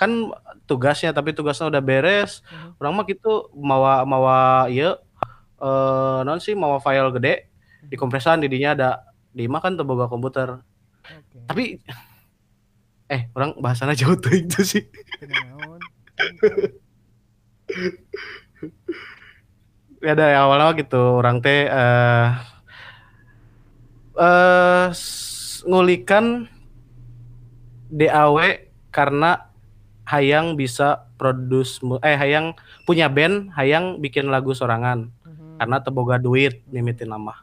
kan 0.00 0.32
tugasnya 0.64 1.12
tapi 1.12 1.36
tugasnya 1.36 1.68
udah 1.68 1.82
beres. 1.84 2.40
Mhm. 2.48 2.80
orang 2.80 2.92
mah 2.96 3.04
gitu 3.04 3.52
mawa 3.52 4.08
mawa 4.08 4.66
iya 4.72 4.96
eh 5.60 6.20
non 6.24 6.40
sih 6.40 6.56
mawa 6.56 6.80
file 6.80 7.12
gede. 7.12 7.52
Dikompresan 7.92 8.40
di 8.40 8.48
dinya 8.48 8.72
ada 8.72 8.90
di 9.32 9.44
mah 9.46 9.58
kan 9.58 9.74
teboga 9.74 10.06
komputer. 10.06 10.60
Oke. 11.02 11.38
tapi 11.44 11.64
eh 13.06 13.26
orang 13.32 13.58
bahasanya 13.58 13.92
jauh 13.92 14.14
tuh 14.14 14.32
itu 14.32 14.60
sih. 14.62 14.84
Ya 20.02 20.12
dari 20.14 20.34
awalnya 20.34 20.66
mah 20.66 20.76
gitu. 20.76 21.02
Orang 21.18 21.38
teh 21.38 21.66
eh 21.66 22.28
eh 24.12 24.86
s- 24.90 25.62
ngulikan 25.62 26.50
DAW 27.88 28.38
karena 28.90 29.46
hayang 30.04 30.58
bisa 30.58 31.06
produce 31.14 31.78
eh 32.02 32.18
hayang 32.18 32.58
punya 32.82 33.06
band 33.06 33.54
hayang 33.54 33.98
bikin 33.98 34.26
lagu 34.28 34.52
sorangan. 34.52 35.08
Mhm. 35.22 35.62
karena 35.62 35.76
teboga 35.78 36.16
duit 36.18 36.58
mimitin 36.66 37.06
nama 37.06 37.38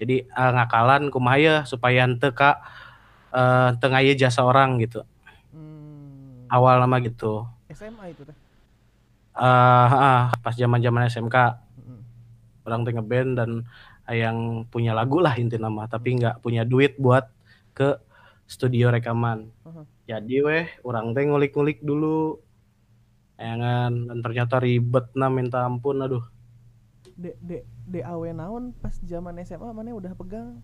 jadi 0.00 0.24
eh, 0.24 0.50
ngakalan 0.56 1.12
kumaha 1.12 1.36
ya 1.38 1.56
supaya 1.62 2.08
henteu 2.08 2.32
ka 2.32 2.58
eh 3.30 3.70
teu 3.78 3.88
ngaya 3.92 4.16
jasa 4.16 4.42
orang 4.42 4.80
gitu 4.80 5.04
Hmm. 5.52 6.46
awal 6.48 6.80
nama 6.80 6.98
gitu 6.98 7.46
SMA 7.68 8.10
itu 8.10 8.22
teh. 8.24 8.34
eh 9.36 9.88
ah, 9.94 10.34
pas 10.42 10.54
zaman-zaman 10.54 11.06
SMK 11.06 11.36
Mhm. 11.78 11.98
orang 12.64 12.80
teh 12.82 12.92
ngeband 12.94 13.30
dan 13.34 13.50
yang 14.10 14.66
punya 14.66 14.90
lagu 14.90 15.22
lah 15.22 15.38
inti 15.38 15.54
nama 15.54 15.86
tapi 15.86 16.18
nggak 16.18 16.42
punya 16.42 16.66
duit 16.66 16.98
buat 16.98 17.30
ke 17.70 17.94
studio 18.44 18.90
rekaman 18.90 19.46
Aha. 19.62 19.86
jadi 20.06 20.36
weh 20.42 20.66
orang 20.82 21.14
teh 21.14 21.22
ngulik-ngulik 21.22 21.78
dulu 21.80 22.42
ya 23.38 23.54
kan 23.54 24.10
dan 24.10 24.18
ternyata 24.20 24.58
ribet 24.58 25.06
nah 25.14 25.30
minta 25.30 25.62
ampun 25.62 26.02
aduh 26.02 26.26
D 27.14 27.38
D 27.38 27.62
DAW 27.90 28.30
naon 28.30 28.70
pas 28.72 28.94
zaman 29.00 29.34
SMA 29.40 29.66
mana 29.68 29.90
udah 29.90 30.14
pegang? 30.14 30.62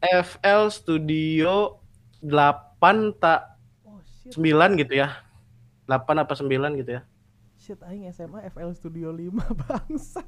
FL 0.00 0.70
Studio 0.70 1.76
8 2.20 2.80
tak 3.16 3.56
Oh 3.82 3.98
shit. 4.24 4.32
9 4.32 4.78
gitu 4.78 4.94
ya 4.94 5.20
8 5.84 6.00
apa 6.16 6.32
9 6.32 6.48
gitu 6.78 6.90
ya 6.92 7.02
Shit 7.54 7.82
aing 7.82 8.08
SMA 8.08 8.48
FL 8.48 8.72
Studio 8.72 9.10
5 9.10 9.28
bangsa. 9.60 10.24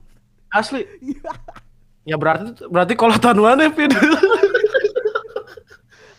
asli 0.49 0.85
Iya. 1.01 1.33
ya 2.05 2.17
berarti 2.17 2.53
berarti 2.67 2.95
kolatan 2.95 3.39
mana 3.39 3.71
Pin 3.71 3.89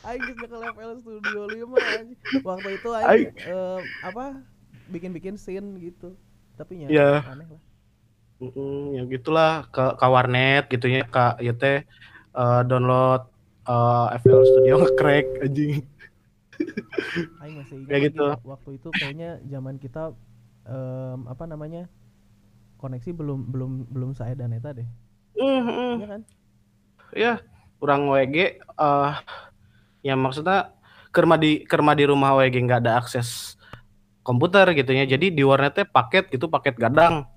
Aing 0.03 0.35
ke 0.35 0.45
FL 0.49 0.93
Studio 0.97 1.47
5 1.47 1.63
anjing. 1.79 2.19
Waktu 2.41 2.69
itu 2.75 2.89
aing 2.91 3.07
Aing- 3.07 3.31
eh, 3.39 3.79
apa 4.03 4.35
bikin-bikin 4.89 5.37
scene 5.37 5.79
gitu. 5.79 6.19
Tapi 6.53 6.83
nya 6.83 6.87
Iya. 6.87 7.09
aneh 7.25 7.47
lah. 7.47 7.61
Mm, 8.43 8.99
ya 8.99 9.03
gitulah 9.07 9.63
ke 9.71 9.95
ke 9.95 10.05
warnet 10.11 10.67
gitu 10.67 10.91
ya 10.91 11.07
kak 11.07 11.39
ya 11.39 11.55
teh 11.55 11.87
eh, 12.35 12.61
download 12.67 13.23
eh, 13.63 14.07
FL 14.19 14.43
Studio 14.43 14.73
nge-crack 14.83 15.47
anjing 15.47 15.87
Aing 17.39 17.55
masih 17.57 17.75
ingat 17.79 17.89
Kayak 17.89 18.01
gitu. 18.11 18.25
waktu 18.43 18.69
itu 18.77 18.89
kayaknya 18.99 19.41
zaman 19.47 19.75
kita 19.81 20.13
em, 20.69 21.19
apa 21.27 21.43
namanya? 21.49 21.89
koneksi 22.77 23.15
belum 23.15 23.47
belum 23.47 23.71
belum 23.95 24.11
saya 24.11 24.35
dan 24.35 24.51
eta 24.51 24.75
deh. 24.75 24.83
Mm, 25.39 25.61
mm. 25.63 25.93
Iya 26.03 26.07
kan? 26.11 26.21
ya 27.13 27.33
kurang 27.77 28.09
WG 28.09 28.59
eh 28.59 29.13
ya 30.03 30.13
maksudnya 30.19 30.73
kerma 31.13 31.37
di 31.37 31.63
kerma 31.63 31.93
di 31.93 32.03
rumah 32.09 32.35
WG 32.35 32.57
nggak 32.59 32.81
ada 32.83 32.99
akses 32.99 33.55
komputer 34.25 34.65
gitu 34.73 34.91
ya 34.95 35.05
jadi 35.05 35.29
di 35.29 35.43
warnetnya 35.45 35.87
paket 35.87 36.27
gitu 36.33 36.49
paket 36.51 36.75
gadang. 36.75 37.27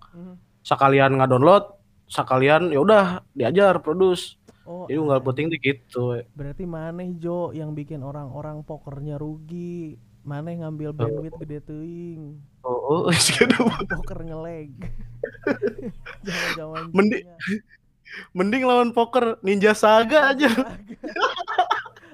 Sekalian 0.67 1.15
nggak 1.15 1.31
download 1.31 1.63
sekalian 2.05 2.69
ya 2.69 2.79
udah 2.79 3.05
diajar 3.33 3.79
produce 3.79 4.37
Oh, 4.63 4.85
jadi 4.85 4.99
unggal 4.99 5.17
anjing. 5.17 5.25
puting 5.25 5.47
tuh 5.47 5.59
gitu 5.63 6.03
Berarti 6.35 6.63
maneh 6.67 7.15
Jo 7.17 7.51
yang 7.51 7.71
bikin 7.71 8.03
orang-orang 8.03 8.61
pokernya 8.61 9.15
rugi. 9.15 9.95
Maneh 10.27 10.59
ngambil 10.59 10.91
bandwidth 10.91 11.39
gede 11.39 11.63
teuing. 11.63 12.35
oh, 12.67 12.99
oh 12.99 13.01
gitu. 13.15 13.63
poker 13.87 14.19
ngeleg. 14.21 14.75
Jangan-jangan 16.21 16.83
Mending- 16.99 17.25
mending 18.35 18.63
lawan 18.67 18.91
poker 18.91 19.39
ninja 19.39 19.71
saga 19.71 20.35
aja 20.35 20.51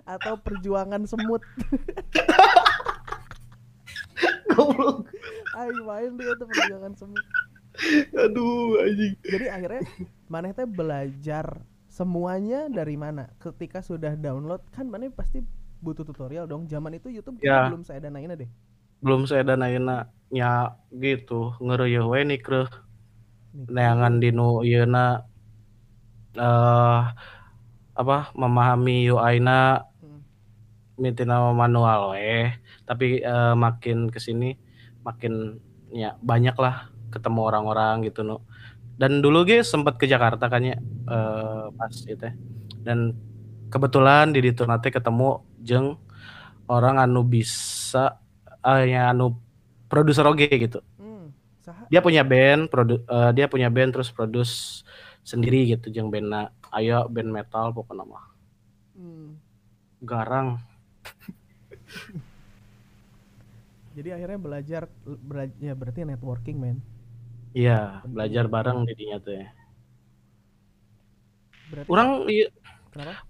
Atau 0.05 0.37
perjuangan 0.37 1.09
semut. 1.09 1.41
goblok 4.51 5.07
Aing 5.55 5.81
main 5.83 6.13
dia 6.17 6.33
tuh 6.37 6.47
perjuangan 6.47 6.93
semut. 6.95 7.25
Aduh 8.13 8.77
anjing 8.85 9.17
Jadi 9.25 9.47
akhirnya 9.49 9.83
maneh 10.29 10.53
teh 10.53 10.69
belajar 10.69 11.65
semuanya 11.89 12.69
dari 12.69 12.97
mana? 12.97 13.29
Ketika 13.41 13.81
sudah 13.81 14.17
download 14.17 14.61
kan 14.73 14.89
maneh 14.89 15.09
pasti 15.13 15.41
butuh 15.81 16.05
tutorial 16.05 16.47
dong. 16.47 16.69
Zaman 16.69 16.97
itu 16.97 17.09
YouTube 17.11 17.41
Ya. 17.43 17.69
belum 17.69 17.83
saya 17.85 18.01
danain 18.01 18.33
deh. 18.37 18.51
belum 19.03 19.27
saya 19.27 19.43
danaina 19.43 20.07
nya 20.31 20.79
gitu 20.95 21.59
ngeureuh 21.59 22.07
we 22.07 22.23
nikreuh 22.23 22.71
neangan 23.67 24.23
dinu 24.23 24.63
ieuna 24.63 25.27
eh 26.39 27.03
apa 27.93 28.17
memahami 28.39 29.11
UI-na 29.11 29.83
Hmm. 30.03 30.23
mitina 30.99 31.51
manual 31.53 32.15
weh 32.15 32.55
tapi 32.89 33.21
uh, 33.23 33.55
makin 33.59 34.09
ke 34.11 34.19
sini 34.23 34.55
makin 35.03 35.59
ya 35.91 36.15
banyak 36.23 36.55
lah 36.59 36.92
ketemu 37.13 37.41
orang-orang 37.45 38.09
gitu 38.09 38.25
no 38.25 38.43
dan 38.97 39.21
dulu 39.21 39.45
gue 39.45 39.61
sempat 39.61 40.01
ke 40.01 40.09
Jakarta 40.09 40.49
kan 40.49 40.65
ya 40.65 40.77
uh, 41.09 41.69
pas 41.77 41.93
itu 41.93 42.29
dan 42.83 43.17
kebetulan 43.73 44.37
di 44.37 44.45
itu 44.45 44.69
nanti 44.69 44.93
ketemu 44.93 45.41
jeng 45.65 45.97
orang 46.69 47.01
anu 47.01 47.25
bisa 47.25 48.21
uh, 48.61 48.85
anu 48.85 49.41
produser 49.89 50.29
oge 50.29 50.49
gitu. 50.49 50.85
Hmm, 51.01 51.33
dia 51.89 52.05
punya 52.05 52.21
band 52.21 52.69
produ 52.69 53.01
uh, 53.09 53.33
dia 53.33 53.49
punya 53.49 53.73
band 53.73 53.97
terus 53.97 54.13
produce 54.13 54.85
sendiri 55.25 55.65
gitu 55.73 55.89
jeng 55.89 56.13
band 56.13 56.53
ayo 56.77 57.09
band 57.09 57.33
metal 57.33 57.73
pokoknya 57.73 58.05
mah. 58.05 58.25
Hmm. 58.93 59.41
garang. 60.05 60.59
Jadi 63.97 64.09
akhirnya 64.09 64.41
belajar 64.41 64.83
belajar 65.05 65.57
ya 65.61 65.77
berarti 65.77 66.01
networking 66.09 66.57
men 66.57 66.81
iya 67.53 68.01
belajar 68.05 68.45
bareng 68.49 68.85
jadinya 68.89 69.17
tuh 69.23 69.35
ya. 69.39 69.47
Berarti 71.73 71.89
orang 71.89 72.09
iya. 72.29 72.49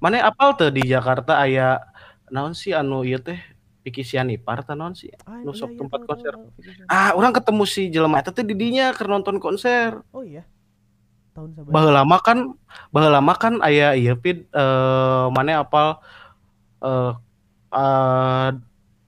Mana 0.02 0.26
apal 0.26 0.58
tuh 0.58 0.74
di 0.74 0.82
Jakarta 0.82 1.38
ayah 1.46 1.78
naon 2.26 2.50
sih 2.50 2.74
anu 2.74 3.06
iya 3.06 3.22
teh 3.22 3.38
Piki 3.86 4.02
Sianipar 4.02 4.66
naon 4.74 4.94
sih? 4.98 5.10
Ah, 5.22 5.38
nu 5.42 5.54
iya, 5.54 5.66
iya, 5.66 5.78
tempat 5.78 6.00
tahu, 6.02 6.08
konser. 6.10 6.32
tahu, 6.34 6.90
ah 6.90 7.14
orang 7.14 7.32
ketemu 7.34 7.62
si 7.66 7.82
jelema 7.86 8.18
itu 8.18 8.30
teh 8.34 8.42
didinya 8.42 8.90
ke 8.90 9.06
nonton 9.06 9.38
konser. 9.38 10.02
Oh 10.10 10.26
iya. 10.26 10.42
Tahun 11.34 11.54
sabar. 11.54 11.70
Lama 12.02 12.18
kan 12.18 12.38
bah 12.90 13.06
lama 13.06 13.34
kan 13.38 13.62
ayah 13.62 13.94
iya 13.94 14.18
pid 14.18 14.50
uh, 14.50 15.30
mana 15.30 15.62
apal 15.62 16.02
uh, 16.82 17.14
uh, 17.70 18.50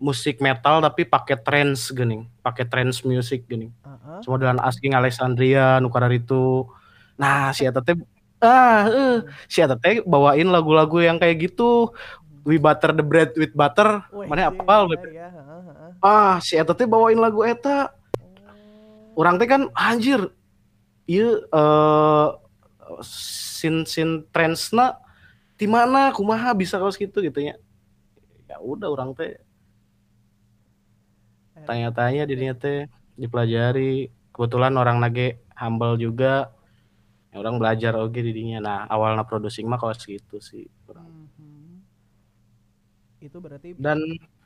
musik 0.05 0.45
metal 0.45 0.85
tapi 0.85 1.09
pakai 1.09 1.41
trance 1.41 1.89
gini 1.89 2.29
pakai 2.45 2.69
trance 2.69 3.01
music 3.09 3.49
gini 3.49 3.73
uh-huh. 3.81 4.21
cuma 4.21 4.37
dengan 4.37 4.61
asking 4.61 4.93
Alexandria 4.93 5.81
nukar 5.81 6.05
itu 6.13 6.69
nah 7.17 7.49
si 7.57 7.65
eta 7.65 7.81
teh 7.81 7.97
ah 8.45 8.85
uh, 8.85 9.17
si 9.49 9.65
eta 9.65 9.81
teh 9.81 10.05
bawain 10.05 10.45
lagu-lagu 10.53 11.01
yang 11.01 11.17
kayak 11.17 11.49
gitu 11.49 11.89
We 12.45 12.61
butter 12.61 12.93
the 12.93 13.01
bread 13.01 13.33
with 13.41 13.57
butter. 13.57 14.05
Mana 14.13 14.53
apal 14.53 14.85
iya, 14.93 15.33
iya, 15.33 15.49
Ah, 16.05 16.37
si 16.45 16.61
eta 16.61 16.77
teh 16.77 16.85
bawain 16.85 17.17
lagu 17.17 17.41
eta. 17.41 17.97
Orang 19.17 19.41
teh 19.41 19.49
kan 19.49 19.73
anjir. 19.73 20.29
Eh 21.09 21.25
uh, 21.49 22.37
sin 23.01 23.89
sin 23.89 24.29
trendsna 24.29 25.01
di 25.57 25.65
mana 25.65 26.13
kumaha 26.13 26.53
bisa 26.53 26.77
kaos 26.77 27.01
gitu 27.01 27.25
gitu 27.25 27.41
ya. 27.41 27.57
Ya 28.45 28.61
udah 28.61 28.93
orang 28.93 29.17
teh 29.17 29.41
tanya-tanya 31.65 32.29
dirinya 32.29 32.55
teh 32.55 32.87
dipelajari. 33.17 34.13
Kebetulan 34.31 34.77
orang 34.77 35.01
nage 35.01 35.43
humble 35.57 35.97
juga. 35.99 36.53
Ya, 37.35 37.43
orang 37.43 37.59
belajar 37.59 37.99
oke 37.99 38.15
dirinya. 38.15 38.63
Nah, 38.63 38.79
awalnya 38.87 39.27
producing 39.27 39.67
mah 39.67 39.81
kaos 39.81 40.05
gitu 40.07 40.39
sih. 40.39 40.71
Orang 40.87 41.25
itu 43.25 43.41
berarti 43.41 43.73
dan 43.81 43.99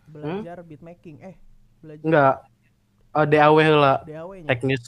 belajar 0.06 0.62
hmm? 0.62 0.68
beat 0.70 0.82
making 0.86 1.16
eh 1.18 1.36
belajar 1.82 2.04
enggak 2.06 2.34
uh, 3.10 3.26
DAW 3.26 3.58
lah 3.74 3.98
DAW 4.06 4.30
teknis 4.46 4.82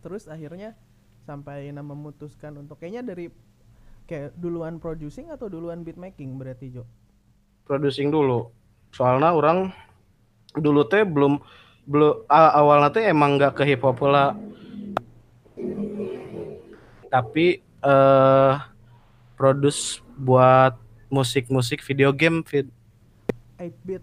terus 0.00 0.30
akhirnya 0.30 0.78
sampai 1.26 1.74
nama 1.74 1.90
memutuskan 1.90 2.54
untuk 2.62 2.78
kayaknya 2.78 3.02
dari 3.02 3.26
kayak 4.06 4.38
duluan 4.38 4.78
producing 4.78 5.34
atau 5.34 5.50
duluan 5.50 5.82
beat 5.82 5.98
making 5.98 6.38
berarti 6.38 6.70
Jo 6.70 6.86
producing 7.66 8.14
dulu 8.14 8.54
soalnya 8.94 9.34
orang 9.34 9.74
dulu 10.56 10.82
teh 10.88 11.04
belum 11.04 11.38
belum 11.86 12.26
awalnya 12.32 12.90
teh 12.90 13.04
emang 13.06 13.38
nggak 13.38 13.56
ke 13.56 13.62
hip 13.62 13.84
hop 13.84 14.00
lah. 14.02 14.34
Tapi 17.12 17.62
eh 17.62 17.86
uh, 17.86 18.58
produce 19.36 20.00
buat 20.16 20.74
musik-musik 21.12 21.84
video 21.84 22.10
game 22.10 22.42
vid 22.42 22.66
8 23.60 23.86
bit 23.86 24.02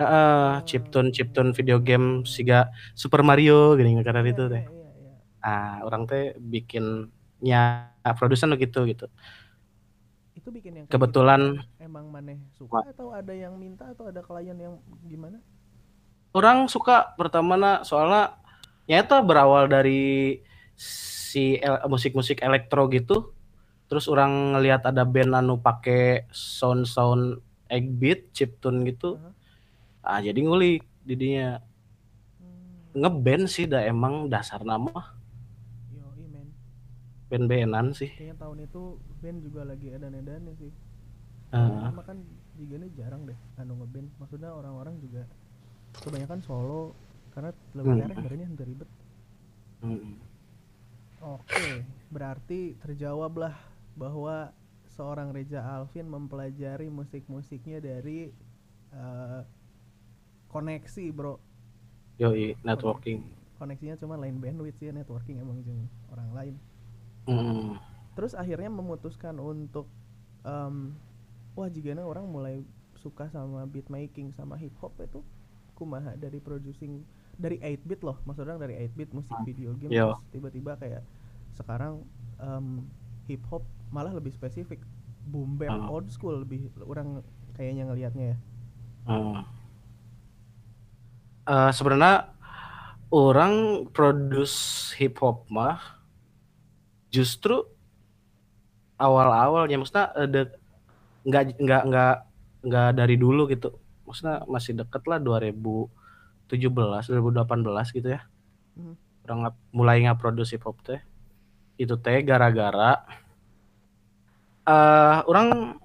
uh, 0.00 0.02
uh, 0.02 0.50
chiptune 0.66 1.12
chiptune 1.14 1.52
video 1.54 1.78
game 1.78 2.24
siga 2.26 2.72
Super 2.96 3.22
Mario 3.22 3.76
gini 3.78 3.96
karena 4.02 4.24
itu 4.26 4.50
teh. 4.50 4.64
yeah, 4.64 4.72
yeah, 4.72 4.92
yeah. 4.98 5.46
ah 5.46 5.76
orang 5.86 6.08
teh 6.08 6.34
bikinnya 6.40 7.92
produsen 8.16 8.56
gitu 8.58 8.88
gitu 8.88 9.06
itu 10.36 10.48
bikin 10.52 10.84
yang 10.84 10.86
kebetulan 10.86 11.56
gitu, 11.56 11.88
emang 11.88 12.12
maneh 12.12 12.36
suka 12.52 12.84
atau 12.84 13.10
ada 13.16 13.32
yang 13.32 13.56
minta 13.56 13.88
atau 13.88 14.12
ada 14.12 14.20
klien 14.20 14.54
yang 14.54 14.76
gimana? 15.08 15.40
Orang 16.36 16.68
suka 16.68 17.16
pertama 17.16 17.56
na 17.56 17.80
soalnya 17.80 18.36
nyata 18.84 19.24
berawal 19.24 19.64
dari 19.66 20.44
si 20.76 21.56
musik-musik 21.88 22.44
elektro 22.44 22.84
gitu. 22.92 23.32
Terus 23.88 24.04
orang 24.12 24.52
ngelihat 24.52 24.84
ada 24.84 25.08
band 25.08 25.32
anu 25.32 25.56
pakai 25.56 26.28
sound 26.34 26.84
sound 26.84 27.40
egg 27.72 27.88
beat 27.96 28.30
chiptune 28.36 28.84
gitu. 28.84 29.16
Uh-huh. 29.16 29.32
ah 30.06 30.20
jadi 30.20 30.38
ngulik 30.38 30.84
didinya. 31.02 31.64
Hmm. 32.38 33.00
ngeband 33.00 33.48
sih 33.48 33.64
dah 33.64 33.82
emang 33.88 34.28
dasar 34.28 34.60
nama. 34.60 35.16
Yo 35.88 36.04
men. 36.28 36.52
Band-bandan 37.32 37.96
sih. 37.96 38.12
Kayaknya 38.12 38.36
tahun 38.36 38.58
itu 38.68 38.82
band 39.26 39.42
juga 39.42 39.66
lagi 39.66 39.90
edan-edannya 39.90 40.54
sih 40.54 40.70
uh. 41.50 41.90
Lama 41.90 42.02
kan 42.06 42.22
juga 42.54 42.78
ini 42.78 42.88
jarang 42.94 43.26
deh 43.26 43.34
anu 43.58 43.82
ngeband 43.82 44.06
maksudnya 44.22 44.54
orang-orang 44.54 44.94
juga 45.02 45.26
kebanyakan 46.06 46.40
solo 46.46 46.94
karena 47.34 47.50
lebih 47.74 47.90
hmm. 47.90 48.22
dari 48.22 48.36
ini 48.38 48.44
ribet 48.54 48.90
hmm. 49.82 50.14
oke 51.26 51.66
berarti 52.14 52.78
terjawab 52.78 53.34
lah 53.34 53.54
bahwa 53.98 54.54
seorang 54.94 55.34
Reza 55.34 55.60
Alvin 55.60 56.08
mempelajari 56.08 56.88
musik-musiknya 56.88 57.82
dari 57.82 58.30
uh, 58.94 59.42
koneksi 60.48 61.04
bro 61.12 61.36
yoi 62.16 62.56
networking 62.64 63.20
koneksinya 63.60 64.00
cuma 64.00 64.16
lain 64.16 64.40
bandwidth 64.40 64.80
sih 64.80 64.88
networking 64.88 65.36
emang 65.42 65.60
orang 66.12 66.30
lain 66.32 66.54
mm. 67.28 67.95
Terus 68.16 68.32
akhirnya 68.32 68.72
memutuskan 68.72 69.36
untuk 69.36 69.86
um, 70.42 70.96
wah 71.52 71.68
jika 71.68 71.92
orang 72.00 72.24
mulai 72.24 72.64
suka 72.96 73.28
sama 73.28 73.68
beat 73.68 73.86
making 73.92 74.32
sama 74.32 74.56
hip 74.56 74.72
hop 74.80 74.96
itu 74.98 75.20
kumaha 75.76 76.16
dari 76.16 76.40
producing 76.40 77.04
dari 77.36 77.60
8 77.60 77.84
bit 77.84 78.00
loh 78.00 78.16
maksudnya 78.24 78.56
dari 78.56 78.80
8 78.88 78.96
bit 78.96 79.10
musik 79.12 79.36
video 79.44 79.76
game 79.76 79.92
tiba-tiba 80.32 80.80
kayak 80.80 81.04
sekarang 81.52 82.00
um, 82.40 82.88
hip 83.28 83.44
hop 83.52 83.62
malah 83.92 84.10
lebih 84.16 84.32
spesifik 84.32 84.80
boom 85.28 85.60
bap 85.60 85.76
uh. 85.76 85.92
old 85.92 86.08
school 86.08 86.40
lebih 86.40 86.72
orang 86.88 87.20
kayaknya 87.52 87.84
ngelihatnya 87.92 88.24
ya 88.32 88.36
uh. 89.12 89.44
Uh, 91.46 91.70
sebenarnya 91.70 92.32
orang 93.12 93.86
produce 93.92 94.90
hip 94.96 95.20
hop 95.20 95.46
mah 95.52 96.00
justru 97.12 97.75
awal-awalnya. 98.96 99.76
Maksudnya 99.80 100.12
ada 100.12 100.42
nggak 101.26 101.42
nggak 101.60 101.82
nggak 101.88 102.16
nggak 102.66 102.90
dari 102.96 103.16
dulu 103.16 103.48
gitu. 103.48 103.76
Maksudnya 104.08 104.44
masih 104.48 104.72
deket 104.76 105.02
lah 105.06 105.18
2017 105.20 105.90
2018 106.50 107.96
gitu 107.96 108.08
ya. 108.10 108.22
Hmm. 108.76 108.92
orang 109.26 109.56
mulai 109.72 110.04
nggak 110.04 110.20
produce 110.20 110.54
hip 110.54 110.64
hop 110.68 110.78
teh. 110.84 111.00
Itu 111.80 111.98
teh 111.98 112.22
gara-gara 112.22 113.02
uh, 114.66 115.18
orang 115.26 115.80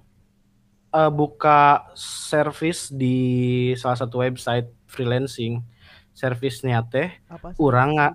uh, 0.94 1.10
buka 1.10 1.90
service 1.96 2.92
di 2.92 3.72
salah 3.74 3.98
satu 3.98 4.22
website 4.22 4.70
freelancing. 4.86 5.64
Servisnya 6.12 6.84
teh 6.84 7.08
Apa 7.26 7.56
orang 7.56 7.88
nggak 7.96 8.12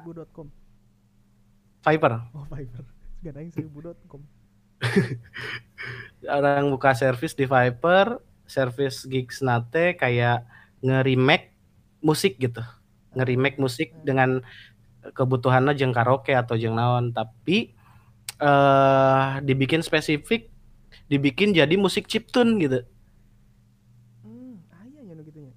Fiverr. 1.81 2.13
Oh 2.35 2.45
Fiverr. 2.47 2.85
Gak 3.17 3.33
seribu.com 3.49 4.36
orang 6.37 6.69
buka 6.73 6.93
service 6.93 7.33
di 7.33 7.45
Fiverr 7.45 8.19
service 8.47 9.05
gigs 9.05 9.43
nate 9.43 9.97
kayak 9.99 10.47
nge-remake 10.81 11.53
musik 12.01 12.39
gitu 12.39 12.61
nge-remake 13.17 13.57
musik 13.57 13.91
hmm. 13.93 14.03
dengan 14.05 14.29
kebutuhannya 15.15 15.73
jeng 15.73 15.95
karaoke 15.95 16.35
atau 16.35 16.59
jeng 16.59 16.75
naon 16.75 17.15
tapi 17.15 17.73
uh, 18.41 19.39
dibikin 19.41 19.81
spesifik 19.81 20.51
dibikin 21.07 21.55
jadi 21.55 21.71
musik 21.79 22.05
chiptune 22.05 22.59
gitu. 22.59 22.79
Hmm, 24.23 24.59
ya 25.07 25.23
gitu 25.23 25.39
ya. 25.39 25.53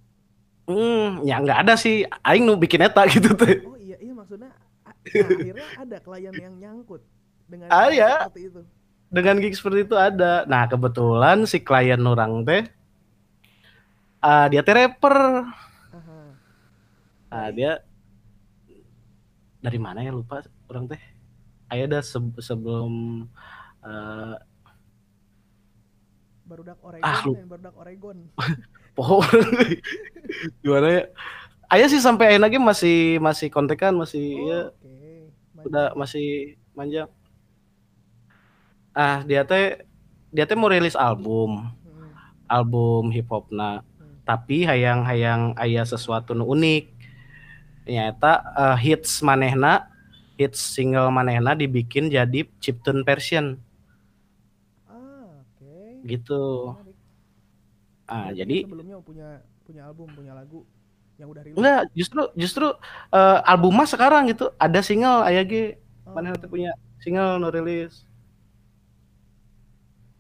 Hmm, 0.71 1.09
ya 1.27 1.35
nggak 1.43 1.59
ada 1.67 1.75
sih. 1.75 2.07
Aing 2.23 2.47
nu 2.47 2.55
bikin 2.55 2.87
eta 2.87 3.03
gitu 3.11 3.35
tuh. 3.35 3.51
Oh 3.67 3.79
iya 3.79 3.99
iya 3.99 4.13
maksudnya 4.15 4.51
nah, 4.55 4.95
akhirnya 5.27 5.67
ada 5.75 5.97
klien 5.99 6.35
yang 6.39 6.55
nyangkut 6.59 7.03
dengan 7.51 7.67
ah, 7.71 7.91
iya. 7.91 8.31
seperti 8.31 8.43
itu. 8.47 8.63
Dengan 9.11 9.43
gig 9.43 9.53
seperti 9.53 9.85
itu 9.85 9.97
ada. 9.99 10.47
Nah, 10.47 10.65
kebetulan 10.65 11.43
si 11.45 11.59
klien 11.61 11.99
orang 12.01 12.47
teh 12.47 12.63
uh, 14.23 14.47
dia 14.47 14.63
teh 14.63 14.75
rapper. 14.75 15.45
Nah, 17.31 17.47
dia 17.55 17.79
dari 19.61 19.79
mana 19.79 20.01
ya 20.01 20.11
lupa 20.11 20.43
orang 20.67 20.89
teh. 20.89 21.03
Aya 21.71 21.87
dah 21.87 22.03
se- 22.03 22.39
sebelum 22.43 23.27
uh, 23.83 24.35
Barudak 26.43 26.83
Oregon 26.83 27.07
Ah, 27.07 27.23
lu- 27.23 27.39
ya, 27.39 27.47
barudak 27.47 27.75
Oregon. 27.79 28.19
pohon 28.99 29.23
gimana 30.67 30.89
ya? 30.91 31.03
Aya 31.71 31.87
sih 31.87 32.03
sampai 32.03 32.35
akhirnya 32.35 32.51
lagi 32.51 32.59
masih 32.59 33.23
masih 33.23 33.47
kontekan 33.55 33.95
masih 33.95 34.35
ya 34.51 34.61
Oh, 34.67 34.75
Oke. 34.75 35.31
udah 35.71 35.95
masih 35.95 36.59
manjang. 36.75 37.07
Ah, 38.95 39.23
dia 39.23 39.43
teh 39.47 39.87
dia 40.35 40.45
teh 40.47 40.57
mau 40.59 40.71
rilis 40.71 40.95
album, 40.99 41.71
Hmm, 41.87 42.11
album 42.51 43.11
hip 43.15 43.27
hop 43.31 43.49
nah. 43.55 43.83
hmm. 43.99 44.17
Tapi 44.27 44.67
hayang-hayang 44.67 45.55
aya 45.59 45.83
sesuatu 45.87 46.35
nu 46.35 46.47
unik. 46.47 46.85
Nyata 47.91 48.33
eh, 48.55 48.77
hits 48.85 49.23
manehna, 49.27 49.91
hits 50.39 50.61
single 50.63 51.11
manehna 51.11 51.53
dibikin 51.59 52.07
jadi 52.11 52.47
chiptune 52.63 53.03
version 53.03 53.59
Ah, 54.89 55.43
oke. 55.43 56.05
gitu. 56.07 56.75
Ah, 58.11 58.31
jadi 58.35 58.55
dia 58.59 58.67
sebelumnya 58.67 58.97
punya 59.03 59.29
punya 59.67 59.83
album, 59.87 60.09
punya 60.19 60.33
lagu 60.35 60.67
yang 61.21 61.29
udah 61.31 61.43
rilis. 61.47 61.57
enggak 61.59 61.81
justru 61.99 62.21
justru 62.35 62.67
eh, 63.15 63.39
album 63.47 63.73
mah 63.79 63.89
sekarang 63.89 64.23
gitu 64.31 64.51
ada 64.59 64.81
single 64.83 65.23
aya 65.27 65.43
ge 65.47 65.79
Oh, 66.07 66.13
manehna 66.17 66.37
teh 66.41 66.51
punya 66.51 66.71
single 67.03 67.39
nu 67.39 67.49
rilis. 67.55 68.10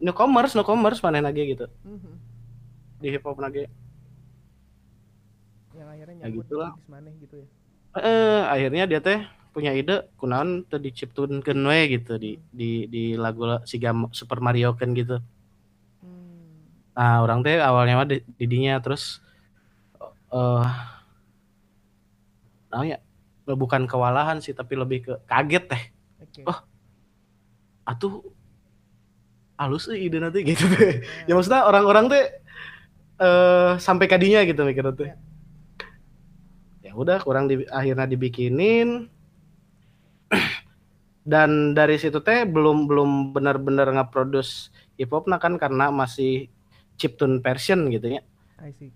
No 0.01 0.17
commerce, 0.17 0.57
no 0.57 0.65
commerce 0.65 1.05
manehna 1.05 1.29
ge 1.29 1.45
gitu 1.53 1.69
mhm. 1.85 2.13
di 3.01 3.09
hip 3.13 3.25
hop 3.25 3.37
nage. 3.41 3.69
Yang 5.77 5.89
akhirnya 5.93 6.15
Ya 6.17 6.21
nyambut 6.29 6.45
gitulah. 6.49 6.71
gigs 6.77 6.89
maneh 6.89 7.13
gitu 7.21 7.35
ya. 7.41 7.47
Eh, 8.01 8.43
akhirnya 8.49 8.85
dia 8.89 9.01
teh 9.05 9.21
punya 9.51 9.75
ide 9.75 10.07
kunaon 10.15 10.63
teu 10.71 10.79
diciptunkeun 10.79 11.61
we 11.67 11.81
gitu 11.99 12.15
di 12.17 12.39
di 12.55 12.87
di 12.87 13.19
lagu 13.19 13.45
si 13.67 13.83
Super 14.15 14.39
Mario 14.41 14.79
kan 14.79 14.95
gitu. 14.95 15.19
Hmm. 16.01 16.65
Nah, 16.95 17.21
orang 17.25 17.43
teh 17.43 17.59
awalnya 17.59 17.99
mah 17.99 18.09
di, 18.09 18.23
didinya 18.39 18.79
terus 18.81 19.19
eh 20.31 20.67
nah 22.71 22.87
ya 22.87 23.03
bukan 23.51 23.91
kewalahan 23.91 24.39
sih 24.39 24.55
tapi 24.55 24.79
lebih 24.79 24.99
ke 25.11 25.15
kaget 25.27 25.65
teh. 25.67 25.83
Oke. 26.23 26.41
Oh. 26.47 26.59
Atuh 27.83 28.23
halus 29.61 29.85
euy 29.93 30.09
ide 30.09 30.17
nanti 30.17 30.41
gitu 30.49 30.65
teh. 30.73 31.05
Ya 31.29 31.37
maksudnya 31.37 31.69
orang-orang 31.69 32.09
teh 32.09 32.25
eh 33.21 33.73
sampai 33.77 34.09
kadinya 34.09 34.41
gitu 34.49 34.65
mikir 34.65 34.89
teh. 34.97 35.13
Ya. 35.13 35.17
Ya 36.91 36.93
udah 36.97 37.21
kurang 37.21 37.47
di, 37.47 37.69
akhirnya 37.69 38.09
dibikinin 38.09 39.13
dan 41.29 41.77
dari 41.77 42.01
situ 42.01 42.25
teh 42.25 42.49
belum 42.49 42.89
belum 42.89 43.37
benar-benar 43.37 43.93
nge-produce 43.93 44.73
hip 44.97 45.13
hop 45.13 45.29
nah 45.29 45.37
kan 45.37 45.61
karena 45.61 45.93
masih 45.93 46.49
chiptune 46.97 47.45
version 47.45 47.93
gitu 47.93 48.17
ya. 48.17 48.25
I 48.59 48.73
see. 48.73 48.91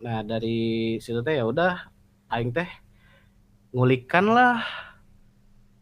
Nah, 0.00 0.20
dari 0.24 0.96
situ 1.00 1.24
teh 1.24 1.40
ya 1.40 1.48
udah 1.48 1.88
aing 2.28 2.52
teh 2.52 2.68
ngulikan 3.72 4.28
lah 4.30 4.60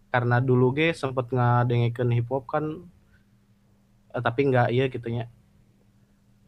karena 0.08 0.40
dulu 0.40 0.72
ge 0.72 0.96
sempet 0.96 1.28
ngadengekeun 1.28 2.14
hip 2.16 2.28
hop 2.32 2.48
kan 2.48 2.88
eh, 4.14 4.22
tapi 4.22 4.40
nggak 4.48 4.68
iya 4.72 4.84
gitu 4.88 5.08
nya. 5.08 5.26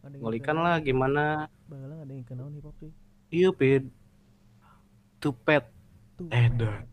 Ada 0.01 0.17
yang 0.17 0.21
Ngulikan 0.25 0.57
lah 0.57 0.75
gimana 0.81 1.45
Baheula 1.69 2.01
ada 2.01 2.09
yang 2.09 2.25
kenal 2.25 2.49
hip 2.49 2.65
hop 2.65 2.73
cuy. 2.81 2.89
iya 3.29 3.49
ped 3.53 3.85
tupet. 5.21 5.65
Eh, 6.29 6.49
dah. 6.53 6.85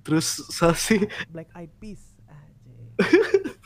Terus 0.00 0.40
sasi 0.52 1.04
Black 1.32 1.52
Eyed 1.52 1.72
Peas. 1.80 2.02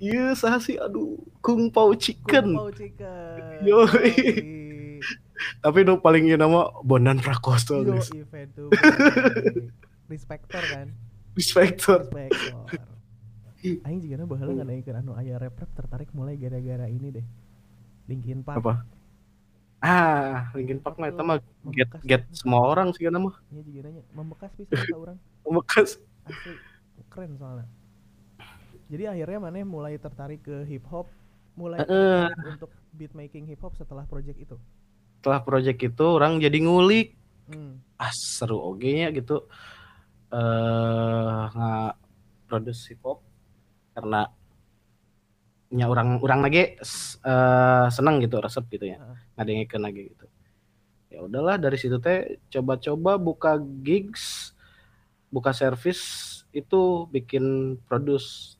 Iya 0.00 0.32
sasi 0.32 0.80
aduh 0.80 1.20
kung 1.44 1.68
pao 1.68 1.92
chicken 1.92 2.56
Kung 2.56 2.60
Pao 2.64 2.72
Chicken. 2.72 3.68
Yoi. 3.68 3.84
Yoi. 3.84 5.00
tapi 5.60 5.84
nu 5.84 6.00
paling 6.00 6.24
ieu 6.24 6.40
nama 6.40 6.72
Bondan 6.80 7.20
Prakoso 7.20 7.84
Yo, 7.84 7.96
guys. 7.96 8.08
Respector 10.08 10.62
kan? 10.72 10.88
Respector 11.36 12.08
Respector. 12.08 12.80
Aing 13.60 14.00
juga 14.00 14.24
baheula 14.24 14.52
ngadaikeun 14.56 14.96
anu 14.96 15.12
aya 15.14 15.36
rap 15.36 15.52
rap 15.60 15.70
tertarik 15.76 16.08
mulai 16.16 16.36
gara-gara 16.36 16.88
ini 16.88 17.08
deh. 17.12 17.26
Linkin 18.08 18.40
Park. 18.42 18.58
apa 18.64 18.74
ah 19.80 20.52
Linkin 20.52 20.76
Park 20.80 21.00
mah 21.00 21.08
eta 21.08 21.22
mah 21.24 21.38
get 21.72 21.88
get 22.04 22.22
semua 22.36 22.60
orang 22.68 22.92
sih 22.92 23.08
mah 23.08 23.36
Iya 23.48 23.62
juga 23.64 23.80
nanya 23.88 24.02
membekas 24.12 24.52
bisa 24.52 24.76
kata 24.76 24.96
orang 24.96 25.16
bekas 25.56 25.96
asli 26.28 26.52
keren 27.08 27.32
soalnya. 27.36 27.68
Jadi 28.90 29.04
akhirnya 29.06 29.38
mana 29.40 29.62
mulai 29.62 29.94
tertarik 29.96 30.42
ke 30.42 30.66
hip 30.66 30.82
hop, 30.90 31.06
mulai 31.54 31.80
tertarik 31.80 32.58
untuk 32.58 32.70
beat 32.92 33.12
making 33.14 33.46
hip 33.46 33.62
hop 33.62 33.72
setelah 33.78 34.02
project 34.04 34.36
itu. 34.36 34.56
setelah 35.20 35.44
project 35.44 35.78
itu 35.84 36.04
orang 36.06 36.40
jadi 36.40 36.58
ngulik 36.64 37.12
Hmm. 37.50 37.82
ah 37.98 38.14
seru 38.14 38.62
oge 38.62 38.94
nya 38.94 39.10
gitu 39.10 39.42
eh 40.30 41.40
nggak 41.50 41.90
produce 42.46 42.94
hip 42.94 43.02
hop 43.02 43.09
karena 43.90 44.30
nya 45.70 45.86
orang 45.86 46.18
orang 46.18 46.40
lagi 46.42 46.74
eh 46.76 47.86
seneng 47.88 48.18
gitu 48.18 48.42
resep 48.42 48.66
gitu 48.68 48.90
ya 48.90 48.98
Heeh. 48.98 49.16
ngadengekeun 49.38 49.82
lagi 49.82 50.02
gitu 50.10 50.26
ya 51.10 51.18
udahlah 51.22 51.56
dari 51.56 51.78
situ 51.78 51.98
teh 51.98 52.38
coba-coba 52.48 53.18
buka 53.18 53.52
gigs 53.82 54.50
buka 55.30 55.50
service 55.50 56.02
itu 56.50 57.06
bikin 57.08 57.78
produce 57.86 58.58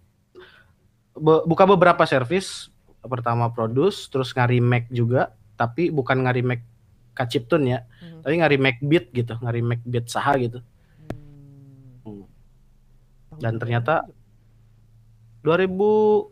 Be- 1.13 1.43
buka 1.43 1.67
beberapa 1.67 2.07
service 2.07 2.71
pertama 3.03 3.51
produce 3.51 4.07
terus 4.07 4.31
ngari-make 4.31 4.87
juga 4.89 5.35
tapi 5.59 5.91
bukan 5.91 6.23
ngari-make 6.23 6.63
kaciptun 7.11 7.67
ya 7.67 7.83
Hmm. 7.99 8.23
tapi 8.23 8.39
ngari-make 8.39 8.79
beat 8.81 9.11
gitu 9.11 9.35
ngari-make 9.43 9.83
beat 9.83 10.07
saha 10.07 10.39
gitu 10.39 10.63
Hmm. 12.07 12.23
Hmm. 12.23 13.39
Dan 13.41 13.59
ternyata-? 13.59 14.07
2017 15.43 16.31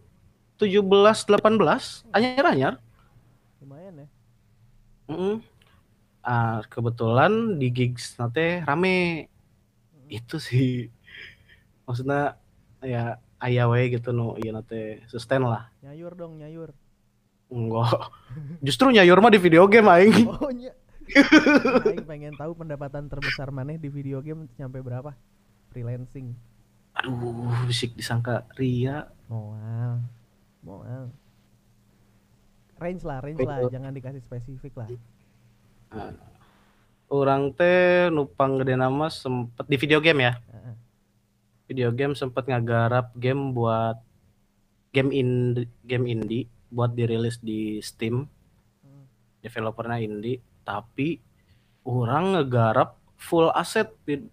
18 0.58 2.08
anyar-anyar 2.10 2.76
lumayan 3.58 4.04
ya. 4.04 4.08
Mm-mm. 5.06 5.40
Ah, 6.20 6.60
kebetulan 6.66 7.56
di 7.56 7.68
gigs 7.68 8.16
nanti 8.16 8.60
rame 8.60 9.26
Hmm. 9.88 10.08
itu 10.10 10.36
sih 10.38 10.88
maksudnya 11.84 12.36
ya 12.80 13.02
aya 13.38 13.64
we 13.66 13.88
gitu 13.88 14.08
no 14.08 14.36
iya 14.36 14.50
nanti 14.50 15.04
sustain 15.04 15.40
lah 15.40 15.68
Nyayur 15.80 16.12
dong, 16.12 16.36
nyayur. 16.36 16.72
enggak 17.48 18.12
justru 18.60 18.88
nyayur 18.88 19.16
mah 19.18 19.28
di 19.28 19.36
video 19.36 19.64
game 19.64 19.84
aing 19.86 20.24
Oh, 20.34 20.48
nya. 20.48 20.72
Aing 21.84 22.04
pengen 22.04 22.34
tahu 22.34 22.52
pendapatan 22.52 23.08
terbesar 23.08 23.48
maneh 23.48 23.76
di 23.76 23.88
video 23.88 24.20
game 24.20 24.44
sampai 24.54 24.80
berapa? 24.80 25.16
Freelancing. 25.68 26.36
Aduh 26.98 27.14
bisik 27.64 27.94
disangka 27.94 28.42
ria 28.58 29.06
Moal. 29.28 30.00
Moal. 30.64 31.12
Range 32.80 33.02
lah, 33.04 33.18
range 33.20 33.44
lah, 33.44 33.68
jangan 33.68 33.92
dikasih 33.92 34.24
spesifik 34.24 34.72
lah. 34.74 34.88
orang 37.08 37.52
teh 37.52 38.08
nupang 38.08 38.60
gede 38.60 38.76
nama 38.76 39.08
sempet 39.08 39.64
di 39.64 39.76
video 39.80 39.96
game 39.98 40.20
ya 40.20 40.32
Heeh. 40.36 40.74
video 41.64 41.88
game 41.88 42.12
sempet 42.12 42.44
ngagarap 42.44 43.16
game 43.16 43.56
buat 43.56 43.96
game 44.92 45.12
indie 45.12 45.68
game 45.84 46.04
indie 46.04 46.44
buat 46.68 46.92
dirilis 46.92 47.40
di 47.40 47.80
Steam 47.80 48.28
Hmm. 48.84 49.04
developernya 49.40 50.04
indie 50.04 50.44
tapi 50.62 51.16
orang 51.84 52.36
ngegarap 52.36 52.96
full 53.16 53.48
asset 53.50 53.88
Pid. 54.04 54.28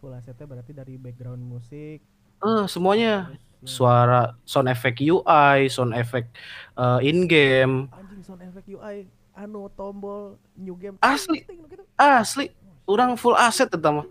Full 0.00 0.16
asetnya 0.16 0.48
berarti 0.48 0.72
dari 0.72 0.96
background 0.96 1.44
musik, 1.44 2.00
eh 2.40 2.64
semuanya. 2.66 3.28
Terus 3.28 3.36
yang- 3.36 3.68
suara 3.68 4.20
sound 4.48 4.72
effect 4.72 4.96
UI 5.04 5.68
sound 5.68 5.92
effect 5.92 6.32
eh, 6.80 6.98
in 7.04 7.28
game 7.28 7.92
anjing 7.92 8.24
sound 8.24 8.40
effect 8.40 8.64
UI 8.64 9.04
anu 9.36 9.68
tombol 9.76 10.40
new 10.56 10.72
game. 10.80 10.96
Asli. 11.04 11.44
gitu. 11.44 11.84
asli. 12.00 12.48
Orang 12.88 13.20
full 13.20 13.36
asset 13.36 13.68
tetama 13.68 14.08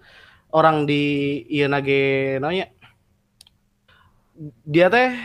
orang 0.54 0.86
di 0.86 1.42
iya 1.50 1.66
nage 1.66 2.38
nanya. 2.38 2.70
Dia 4.64 4.88
teh 4.94 5.18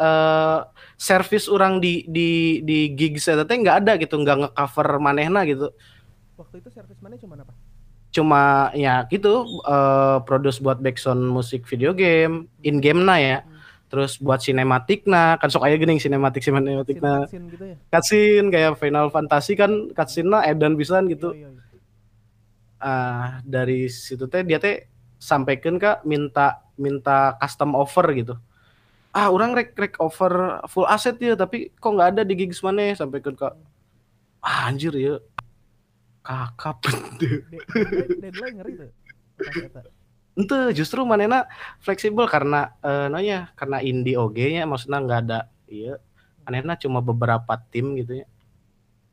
eh, 0.00 0.58
service 0.96 1.46
orang 1.46 1.84
di 1.84 2.08
di 2.08 2.60
di 2.64 2.96
gigs 2.96 3.28
eta 3.28 3.44
teh 3.44 3.60
nggak 3.60 3.84
ada 3.84 3.92
gitu 4.00 4.16
nggak 4.16 4.48
ngecover 4.48 4.88
manehna 4.98 5.44
gitu. 5.44 5.68
Waktu 6.40 6.64
itu 6.64 6.68
service 6.72 6.98
mana 7.04 7.20
cuma 7.20 7.36
apa? 7.36 7.52
Cuma 8.14 8.70
ya 8.78 9.02
gitu 9.10 9.42
eh 9.66 10.18
produce 10.22 10.62
buat 10.62 10.78
background 10.78 11.26
musik 11.34 11.66
video 11.66 11.90
game 11.90 12.46
in 12.62 12.78
game 12.78 13.02
na 13.02 13.18
ya. 13.18 13.38
Hmm. 13.42 13.50
terus 13.90 14.18
buat 14.18 14.42
sinematik 14.42 15.06
nah 15.06 15.38
kan 15.38 15.50
sok 15.50 15.66
aya 15.66 15.78
geuning 15.78 16.02
sinematik 16.02 16.42
sinematik 16.42 16.98
nah 16.98 17.26
scene 17.30 17.46
gitu 17.50 17.64
ya? 17.74 17.76
Cutscene 17.90 18.48
kayak 18.50 18.78
Final 18.78 19.06
Fantasy 19.10 19.54
kan 19.54 19.90
cutscene 19.94 20.30
nah 20.30 20.42
edan 20.42 20.74
pisan 20.74 21.06
gitu. 21.10 21.30
Iya, 21.34 21.50
ah 22.82 23.38
dari 23.46 23.86
situ 23.86 24.26
teh 24.26 24.42
dia 24.42 24.58
teh 24.58 24.86
sampaikan 25.18 25.78
kak 25.78 26.02
minta 26.06 26.62
minta 26.74 27.38
custom 27.38 27.74
offer 27.78 28.06
gitu. 28.18 28.34
Ah 29.14 29.30
orang 29.30 29.54
rek 29.54 29.78
rek 29.78 29.94
offer 30.02 30.58
full 30.66 30.90
asset 30.90 31.14
ya 31.22 31.38
tapi 31.38 31.70
kok 31.78 31.94
nggak 31.94 32.18
ada 32.18 32.22
di 32.26 32.34
gigs 32.34 32.62
mana 32.66 32.98
sampaikan 32.98 33.38
kak. 33.38 33.54
Ah, 34.42 34.68
anjir 34.68 34.92
ya 34.98 35.22
kakak 36.24 36.80
De- 37.20 37.44
deadline, 38.18 38.54
ngeri 38.56 38.72
tuh. 38.80 38.90
Ente 40.34 40.58
justru 40.74 41.04
manena 41.06 41.46
fleksibel 41.84 42.26
karena 42.26 42.74
eh 42.82 43.06
nanya 43.12 43.52
karena 43.54 43.78
indie 43.84 44.18
oge 44.18 44.50
nya 44.50 44.64
maksudnya 44.64 44.98
nggak 45.04 45.20
ada 45.28 45.40
iya. 45.68 46.00
Manena 46.42 46.74
cuma 46.80 47.04
beberapa 47.04 47.54
tim 47.70 47.94
gitu 48.00 48.24
ya. 48.24 48.26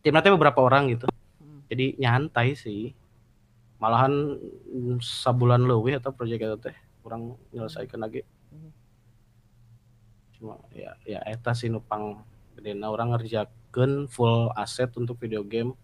Timnya 0.01 0.23
teh 0.23 0.33
beberapa 0.33 0.63
orang 0.63 0.89
gitu. 0.95 1.05
Hmm. 1.37 1.61
jadi 1.67 1.99
nyantai 1.99 2.55
sih. 2.55 2.95
Malahan 3.77 4.39
mm, 4.71 5.01
sabulan 5.03 5.61
lebih 5.61 5.99
atau 5.99 6.15
proyek 6.15 6.41
itu 6.47 6.57
teh 6.57 6.75
kurang 7.03 7.35
nyelesaikan 7.51 7.99
lagi. 8.01 8.23
Mhm. 8.51 8.71
cuma 10.41 10.57
ya 10.73 10.97
ya 11.05 11.21
eta 11.29 11.53
sih 11.53 11.69
nupang 11.69 12.25
gedena 12.57 12.89
orang 12.89 13.13
ngerjakeun 13.13 14.09
full 14.09 14.49
aset 14.57 14.89
untuk 14.97 15.21
video 15.21 15.45
game 15.45 15.77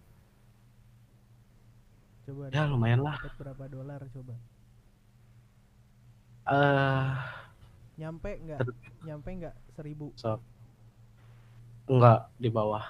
coba 2.27 2.51
ya 2.51 2.67
lumayan 2.67 2.99
lah 2.99 3.15
berapa 3.39 3.63
dolar 3.71 4.03
coba 4.11 4.35
eh 6.51 7.11
nyampe 7.97 8.31
nggak 8.43 8.59
nyampe 9.07 9.29
nggak 9.39 9.55
seribu 9.73 10.11
so 10.19 10.37
enggak 11.87 12.27
di 12.35 12.51
bawah 12.51 12.83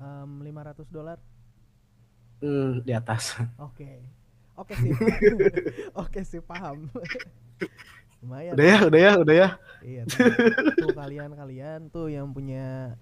Em, 0.00 0.40
500 0.40 0.88
dolar 0.88 1.20
hmm, 2.40 2.80
di 2.88 2.92
atas 2.96 3.36
Oke. 3.68 4.00
Oke 4.56 4.72
sih. 4.76 4.92
Oke 6.04 6.20
sih 6.24 6.40
paham. 6.40 6.88
Lumayan. 8.20 8.52
udah 8.56 8.66
ya 8.68 8.78
udah 8.88 9.00
ya 9.00 9.12
udah 9.20 9.36
ya 9.36 9.48
Iya. 9.80 10.02
Tuh, 10.12 10.28
tuh 10.76 10.92
kalian-kalian 10.92 11.88
tuh 11.88 12.12
yang 12.12 12.28
punya 12.36 12.96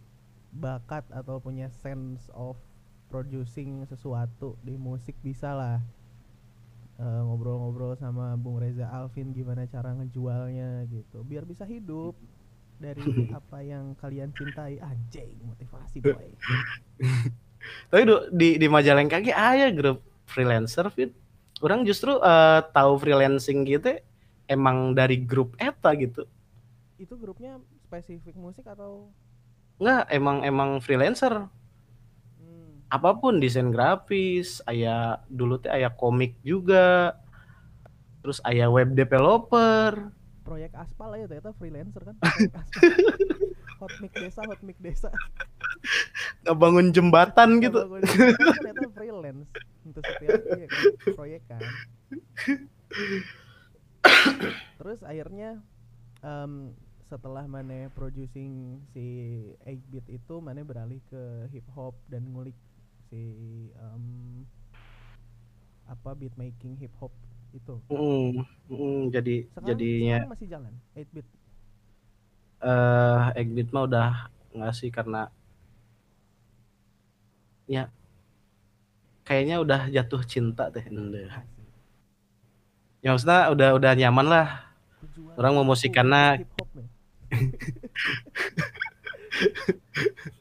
bakat 0.54 1.02
atau 1.10 1.42
punya 1.42 1.66
sense 1.70 2.30
of 2.34 2.54
producing 3.08 3.84
sesuatu 3.88 4.54
di 4.60 4.76
musik 4.76 5.16
bisa 5.24 5.56
lah. 5.56 5.78
Eh, 6.98 7.22
ngobrol-ngobrol 7.24 7.94
sama 7.94 8.34
Bung 8.34 8.58
Reza 8.58 8.90
Alvin 8.90 9.30
gimana 9.30 9.64
cara 9.70 9.94
ngejualnya 9.94 10.82
gitu 10.90 11.22
biar 11.22 11.46
bisa 11.46 11.62
hidup 11.62 12.18
dari 12.82 13.02
apa 13.38 13.62
yang 13.64 13.94
kalian 13.98 14.30
cintai. 14.34 14.78
Anjing 14.82 15.38
motivasi 15.42 16.04
boy. 16.04 16.30
Tapi 17.90 18.02
di 18.34 18.48
di 18.60 18.66
Majalengka 18.70 19.18
ge 19.22 19.34
aya 19.34 19.70
grup 19.74 20.04
freelancer 20.28 20.86
fit 20.92 21.10
orang 21.64 21.82
justru 21.82 22.14
eh, 22.18 22.60
tahu 22.70 22.98
freelancing 23.00 23.66
gitu 23.66 23.98
emang 24.48 24.96
dari 24.96 25.20
grup 25.22 25.54
eta 25.60 25.92
gitu. 25.94 26.24
Itu 26.98 27.14
grupnya 27.14 27.62
spesifik 27.86 28.34
musik 28.34 28.66
atau? 28.66 29.12
Enggak 29.78 30.10
emang 30.10 30.42
emang 30.42 30.70
freelancer 30.82 31.46
apa 32.88 33.20
pun 33.20 33.36
desain 33.36 33.68
grafis 33.68 34.64
aya 34.64 35.20
dulu 35.28 35.60
teh 35.60 35.68
aya 35.68 35.92
komik 35.92 36.40
juga 36.40 37.20
terus 38.24 38.40
aya 38.44 38.68
web 38.68 38.96
developer. 38.96 40.12
Proyek 40.44 40.72
aspal 40.72 41.12
ya 41.20 41.28
ternyata 41.28 41.52
freelancer 41.56 42.02
kan. 42.02 42.16
Proyek 42.24 42.54
aspal. 42.56 42.92
Hot 43.78 43.94
mic 44.02 44.10
desa 44.10 44.40
hot 44.42 44.60
mic 44.66 44.78
desa. 44.82 45.10
Ngebangun 46.42 46.90
jembatan 46.90 47.62
gitu. 47.62 47.78
ternyata 48.02 48.90
freelance. 48.90 49.48
Untuk 49.86 50.02
setiap 50.02 50.40
iya 50.50 50.66
kan, 50.66 50.82
proyek 51.14 51.42
kan. 51.46 51.62
Terus 54.82 55.00
akhirnya 55.06 55.62
em, 56.26 56.74
setelah 57.06 57.46
mana 57.46 57.88
producing 57.94 58.82
si 58.92 59.06
8 59.64 59.92
bit 59.94 60.06
itu 60.10 60.34
mana 60.42 60.60
beralih 60.66 61.00
ke 61.08 61.48
hip 61.54 61.64
hop 61.72 61.96
dan 62.10 62.26
ngulik 62.28 62.58
si 63.08 63.24
em, 63.72 64.04
apa 65.88 66.12
beat 66.12 66.36
making 66.36 66.76
hip 66.76 66.92
hop 67.00 67.08
itu? 67.56 67.80
Mm, 67.88 68.44
mm, 68.68 69.08
jadi 69.08 69.48
sekarang, 69.48 69.68
jadinya 69.72 70.20
sekarang 70.20 70.32
masih 70.36 70.48
jalan 70.52 70.72
8 70.92 71.16
bit 71.16 71.24
eh 72.58 73.22
Egbit 73.38 73.70
mah 73.72 73.86
udah 73.88 74.28
nggak 74.52 74.74
sih 74.76 74.92
karena 74.92 75.32
ya 77.70 77.88
kayaknya 79.24 79.64
udah 79.64 79.88
jatuh 79.88 80.20
cinta 80.26 80.68
teh 80.68 80.84
Ende. 80.84 81.32
ya 82.98 83.14
maksudnya 83.14 83.46
udah 83.54 83.78
udah 83.78 83.94
nyaman 83.94 84.26
lah. 84.26 84.48
Tujuan 85.06 85.38
Orang 85.38 85.54
hip 86.42 86.50
hop 86.58 86.68
nih 86.76 86.88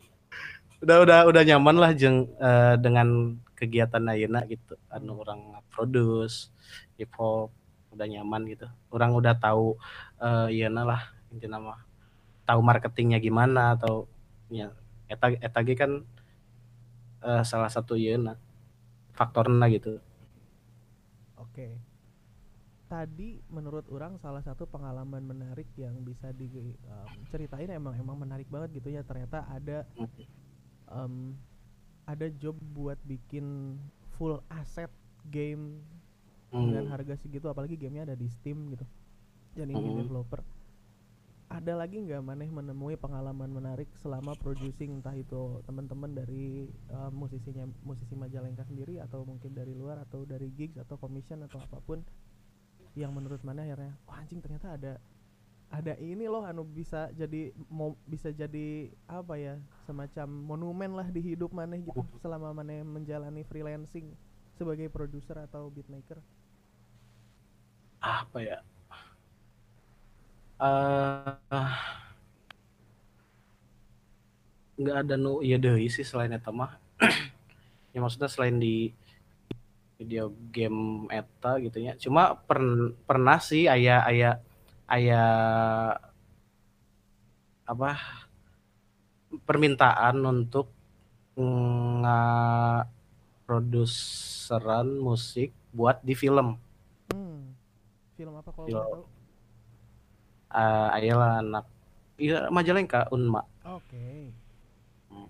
udah 0.83 0.97
udah 1.01 1.19
udah 1.25 1.43
nyaman 1.43 1.75
lah 1.77 1.91
jeng 1.97 2.29
eh, 2.37 2.75
dengan 2.77 3.37
kegiatan 3.57 4.03
ayeuna 4.05 4.45
gitu. 4.45 4.77
Anu 4.93 5.17
orang 5.21 5.57
produce 5.73 6.53
hip 7.01 7.09
hop 7.17 7.49
udah 7.93 8.05
nyaman 8.05 8.45
gitu. 8.45 8.69
Orang 8.93 9.17
udah 9.17 9.33
tahu 9.37 9.77
eh 10.21 10.47
iyeuna 10.53 10.85
lah 10.85 11.01
intinya 11.33 11.57
mah. 11.57 11.79
Tahu 12.45 12.59
marketingnya 12.63 13.17
gimana 13.19 13.75
atau 13.75 14.07
ya 14.53 14.71
eta 15.09 15.33
eta 15.33 15.59
ge 15.65 15.73
kan 15.73 15.91
eh, 17.25 17.43
salah 17.43 17.69
satu 17.73 17.97
iyeuna 17.97 18.37
faktornya 19.17 19.65
gitu. 19.73 19.97
Oke. 21.41 21.81
Tadi 22.87 23.43
menurut 23.51 23.83
orang 23.91 24.15
salah 24.21 24.39
satu 24.39 24.63
pengalaman 24.63 25.19
menarik 25.19 25.67
yang 25.75 25.99
bisa 26.07 26.31
diceritain 26.31 27.67
emang 27.67 27.97
emang 27.99 28.15
menarik 28.15 28.47
banget 28.47 28.79
gitu 28.79 28.93
ya. 28.93 29.01
Ternyata 29.03 29.43
ada 29.49 29.83
em, 30.91 31.35
ada 32.07 32.27
job 32.31 32.55
buat 32.73 32.97
bikin 33.03 33.77
full 34.15 34.39
asset 34.49 34.89
game 35.27 35.83
dengan 36.49 36.87
Hmm. 36.87 36.91
harga 36.95 37.19
segitu 37.19 37.51
apalagi 37.51 37.75
gamenya 37.75 38.07
ada 38.07 38.15
di 38.15 38.27
Steam 38.31 38.71
gitu. 38.71 38.87
Dan 39.53 39.67
indie 39.73 39.91
Hmm. 39.91 39.99
developer. 39.99 40.41
Ada 41.47 41.79
lagi 41.79 42.03
nggak 42.03 42.19
maneh 42.23 42.51
menemui 42.51 42.99
pengalaman 42.99 43.47
menarik 43.47 43.87
selama 44.03 44.35
producing 44.35 44.99
entah 44.99 45.15
itu 45.15 45.63
teman-teman 45.63 46.11
dari 46.11 46.67
eh, 46.67 47.11
musisinya 47.11 47.63
musisi 47.87 48.19
Majalengka 48.19 48.67
sendiri 48.67 48.99
atau 48.99 49.23
mungkin 49.23 49.55
dari 49.55 49.71
luar 49.71 50.03
atau 50.03 50.27
dari 50.27 50.51
gigs 50.51 50.75
atau 50.75 50.99
commission 50.99 51.43
atau 51.47 51.63
apa 51.63 51.79
pun 51.79 52.03
yang 52.99 53.15
menurut 53.15 53.39
mana 53.47 53.63
akhirnya 53.63 53.95
wah 54.03 54.19
anjing 54.19 54.43
ternyata 54.43 54.75
ada 54.75 54.99
ada 55.67 55.93
ini 55.99 56.31
loh 56.31 56.47
anu 56.47 56.63
bisa 56.63 57.11
jadi 57.11 57.51
mau 57.67 57.99
bisa 58.07 58.31
jadi 58.31 58.87
apa 59.03 59.35
ya 59.35 59.59
semacam 59.83 60.27
monumen 60.27 60.91
lah 60.95 61.07
di 61.11 61.19
hidup 61.19 61.51
maneh 61.51 61.83
gitu 61.83 62.03
selama 62.23 62.55
maneh 62.55 62.87
menjalani 62.87 63.43
freelancing 63.43 64.15
sebagai 64.55 64.87
produser 64.87 65.37
atau 65.43 65.67
beatmaker. 65.69 66.17
Apa 67.99 68.37
ya? 68.39 68.59
Eh 70.57 71.75
nggak 74.77 74.97
ada 75.03 75.15
nu 75.17 75.41
iya 75.41 75.57
deh 75.57 75.73
sih 75.89 76.05
selain 76.07 76.33
eta 76.33 76.49
mah. 76.51 76.79
Ya 77.95 78.05
maksudnya 78.05 78.29
selain 78.29 78.61
di 78.61 78.93
video 79.97 80.29
game 80.53 81.09
eta 81.09 81.57
gitu 81.57 81.81
ya. 81.81 81.97
Cuma 81.97 82.37
per- 82.37 82.93
pernah 83.09 83.41
sih 83.41 83.65
aya 83.65 84.05
aya 84.05 84.37
aya 84.87 85.23
apa 87.67 87.91
permintaan 89.43 90.23
untuk 90.23 90.71
nggak 91.37 92.87
produseran 93.43 94.97
musik 94.97 95.51
buat 95.75 95.99
di 96.01 96.15
film 96.15 96.55
hmm. 97.11 97.39
film 98.15 98.33
apa 98.39 98.49
kalau 98.55 98.67
Film. 98.67 98.79
tahu 98.81 99.03
uh, 100.55 100.95
ayalah 100.95 101.43
anak 101.43 101.65
iya 102.17 102.47
Majalengka 102.49 103.11
Unma 103.11 103.43
oke 103.67 104.31
Hmm. 105.07 105.23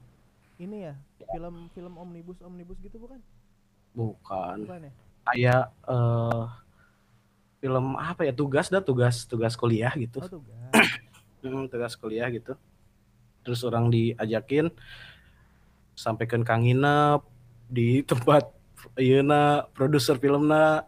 ini 0.58 0.90
ya 0.90 0.98
film 1.22 1.70
film 1.70 1.94
omnibus 2.02 2.42
omnibus 2.42 2.82
gitu 2.82 2.98
bukan 2.98 3.22
bukan 3.94 4.66
bukan 4.66 4.90
ya 4.90 4.94
kayak 5.30 5.64
eh 5.86 6.44
film 7.58 7.98
apa 7.98 8.26
ya 8.26 8.34
tugas 8.34 8.70
dah 8.70 8.82
tugas 8.82 9.26
tugas 9.26 9.58
kuliah 9.58 9.92
gitu. 9.98 10.22
Oh 10.22 10.30
tugas. 10.30 10.72
Hmm, 11.42 11.66
tugas 11.72 11.94
kuliah 11.98 12.30
gitu. 12.30 12.54
Terus 13.42 13.64
orang 13.66 13.90
diajakin 13.90 14.70
sampaikan 15.98 16.46
Kang 16.46 16.68
Inep 16.68 17.26
di 17.68 18.02
tempat 18.10 18.54
Ayeuna 18.94 19.66
produser 19.74 20.22
filmna. 20.22 20.86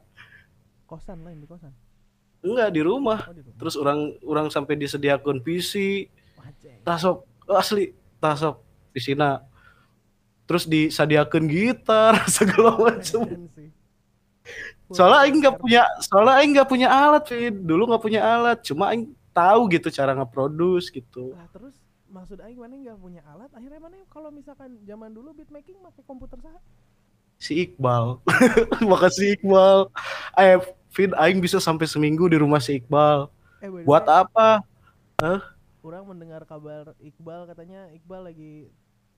Kosan 0.85 1.25
lain 1.25 1.41
di 1.41 1.47
kosan? 1.49 1.73
Enggak 2.45 2.69
di 2.71 2.81
rumah. 2.85 3.19
Oh, 3.27 3.33
di 3.33 3.41
rumah. 3.41 3.57
Terus 3.57 3.75
orang 3.75 3.99
orang 4.23 4.47
sampai 4.53 4.77
disediakan 4.77 5.41
PC, 5.41 6.05
tasok 6.85 7.25
asli 7.49 7.91
tasok 8.21 8.61
di 8.93 9.01
sini. 9.01 9.31
Terus 10.45 10.65
disediakan 10.65 11.43
gitar 11.49 12.13
segala 12.37 12.77
macam. 12.77 13.49
Soalnya 14.91 15.19
aing 15.23 15.37
nggak 15.37 15.55
punya, 15.57 15.81
soalnya 16.01 16.33
aing 16.41 16.51
nggak 16.53 16.69
punya 16.69 16.87
alat, 16.89 17.23
Fit. 17.25 17.53
Dulu 17.53 17.83
nggak 17.89 18.03
punya 18.03 18.21
alat, 18.21 18.57
cuma 18.65 18.89
aing 18.89 19.09
tahu 19.29 19.69
gitu 19.69 19.87
cara 19.89 20.11
nge-produce 20.13 20.89
gitu. 20.89 21.31
Lah 21.33 21.47
terus 21.53 21.75
maksud 22.09 22.41
aing 22.41 22.57
mana 22.57 22.73
nggak 22.73 22.97
punya 22.97 23.21
alat 23.23 23.53
akhirnya 23.53 23.77
mana 23.77 24.01
kalau 24.09 24.33
misalkan 24.33 24.81
zaman 24.81 25.13
dulu 25.13 25.29
beatmaking 25.29 25.77
pakai 25.77 26.01
komputer 26.03 26.41
sah 26.41 26.57
Si 27.39 27.55
Iqbal. 27.55 28.19
Makasih 28.91 29.39
Iqbal. 29.39 29.87
Eh, 30.35 30.59
Fit, 30.89 31.13
aing 31.15 31.39
bisa 31.39 31.61
sampai 31.61 31.87
seminggu 31.87 32.27
di 32.27 32.35
rumah 32.35 32.59
si 32.59 32.81
Iqbal. 32.81 33.29
eh 33.61 33.69
Buat 33.85 34.09
apa? 34.09 34.65
orang 35.79 36.03
mendengar 36.05 36.43
kabar 36.45 36.93
Iqbal 36.99 37.47
katanya 37.47 37.87
Iqbal 37.95 38.29
lagi 38.29 38.67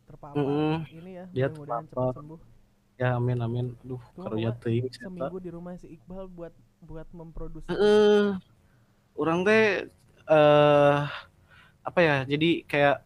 terpapar 0.07 0.39
Mm-mm. 0.39 0.85
ini 0.87 1.11
ya 1.17 1.25
Dia 1.31 1.47
mudah-mudahan 1.49 1.83
cepat 1.83 1.89
terpapar. 1.89 2.13
sembuh 2.15 2.39
Ya 3.01 3.17
amin 3.17 3.41
amin. 3.41 3.67
Aduh, 3.81 3.97
karunya 4.13 4.53
pokoknya 4.53 4.61
teuing 4.61 4.85
seminggu 4.93 5.41
di 5.41 5.49
rumah 5.49 5.73
si 5.73 5.89
Iqbal 5.97 6.29
buat 6.29 6.53
buat 6.85 7.09
memproduksi 7.09 7.65
Heeh. 7.73 8.37
Orang 9.17 9.41
teh 9.41 9.89
eh 10.29 10.99
apa 11.81 11.99
ya? 12.05 12.21
Jadi 12.29 12.61
kayak 12.69 13.01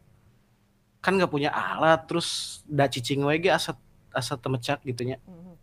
kan 0.99 1.15
nggak 1.15 1.31
punya 1.31 1.47
alat 1.47 2.03
terus 2.11 2.59
da 2.67 2.91
cicing 2.91 3.23
we 3.23 3.39
ge 3.39 3.47
asa 3.47 3.79
asa 4.11 4.35
temecak 4.35 4.83
gitu 4.83 5.07
nya. 5.07 5.15
Mhm. 5.23 5.55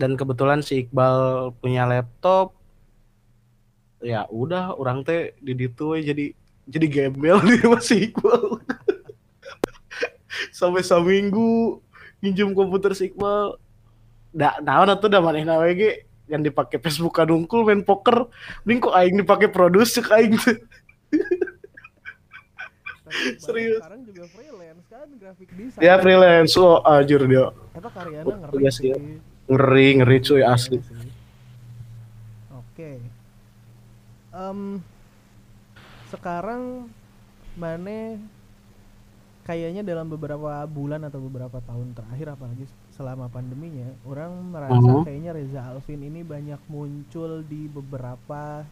Dan 0.00 0.16
kebetulan 0.16 0.64
si 0.64 0.88
Iqbal 0.88 1.52
punya 1.60 1.84
laptop. 1.84 2.56
Ya 4.00 4.24
udah 4.32 4.72
orang 4.72 5.04
teh 5.04 5.36
di 5.36 5.52
ditu 5.52 6.00
jadi 6.00 6.32
jadi 6.64 6.86
gembel 6.88 7.44
di 7.52 7.60
rumah 7.60 7.84
si 7.84 8.08
Iqbal. 8.08 8.56
Sampai 10.56 10.80
seminggu 10.80 11.84
minjem 12.20 12.52
komputer 12.52 12.92
si 12.92 13.08
Iqbal. 13.08 13.56
Da 14.30 14.60
naon 14.60 14.88
atuh 14.88 15.08
da 15.08 15.18
manehna 15.18 15.58
we 15.58 15.74
ge 15.74 15.90
yang 16.30 16.40
dipakai 16.40 16.78
Facebook 16.78 17.16
kadungkul 17.16 17.66
main 17.66 17.82
poker 17.82 18.30
mending 18.62 18.78
kok 18.80 18.94
aing 18.94 19.18
dipakai 19.18 19.50
produce 19.50 19.98
cek 19.98 20.06
aing 20.08 20.38
Iqbal 20.38 20.54
Serius. 23.42 23.82
sekarang 23.82 24.06
juga 24.06 24.22
freelance 24.30 24.86
kan 24.86 25.08
grafik 25.18 25.50
design 25.50 25.82
Ya 25.82 25.98
freelance 25.98 26.54
oh 26.54 26.78
anjir 26.86 27.18
dia 27.26 27.50
Eta 27.74 27.90
karyana 27.90 28.22
Oh, 28.22 28.36
ngeri 28.38 28.62
iya 28.62 28.70
sih. 28.70 28.86
sih 28.86 28.94
ya. 28.94 28.96
ngeri 29.50 29.88
ngeri 29.98 30.16
cuy 30.22 30.38
Iya 30.38 30.46
asli. 30.46 30.78
Oke. 32.54 32.90
Em, 34.30 34.60
sekarang 36.06 36.86
Mane 37.58 38.22
kayaknya 39.50 39.82
dalam 39.82 40.06
beberapa 40.06 40.62
bulan 40.70 41.02
atau 41.10 41.18
beberapa 41.26 41.58
tahun 41.66 41.90
terakhir 41.98 42.38
apalagi 42.38 42.70
selama 42.94 43.26
pandeminya 43.26 43.90
orang 44.06 44.30
merasa 44.54 44.78
Mhm. 44.78 45.02
kayaknya 45.02 45.30
Reza 45.34 45.66
Alvin 45.66 46.06
ini 46.06 46.22
banyak 46.22 46.62
muncul 46.70 47.42
di 47.42 47.66
beberapa 47.66 48.62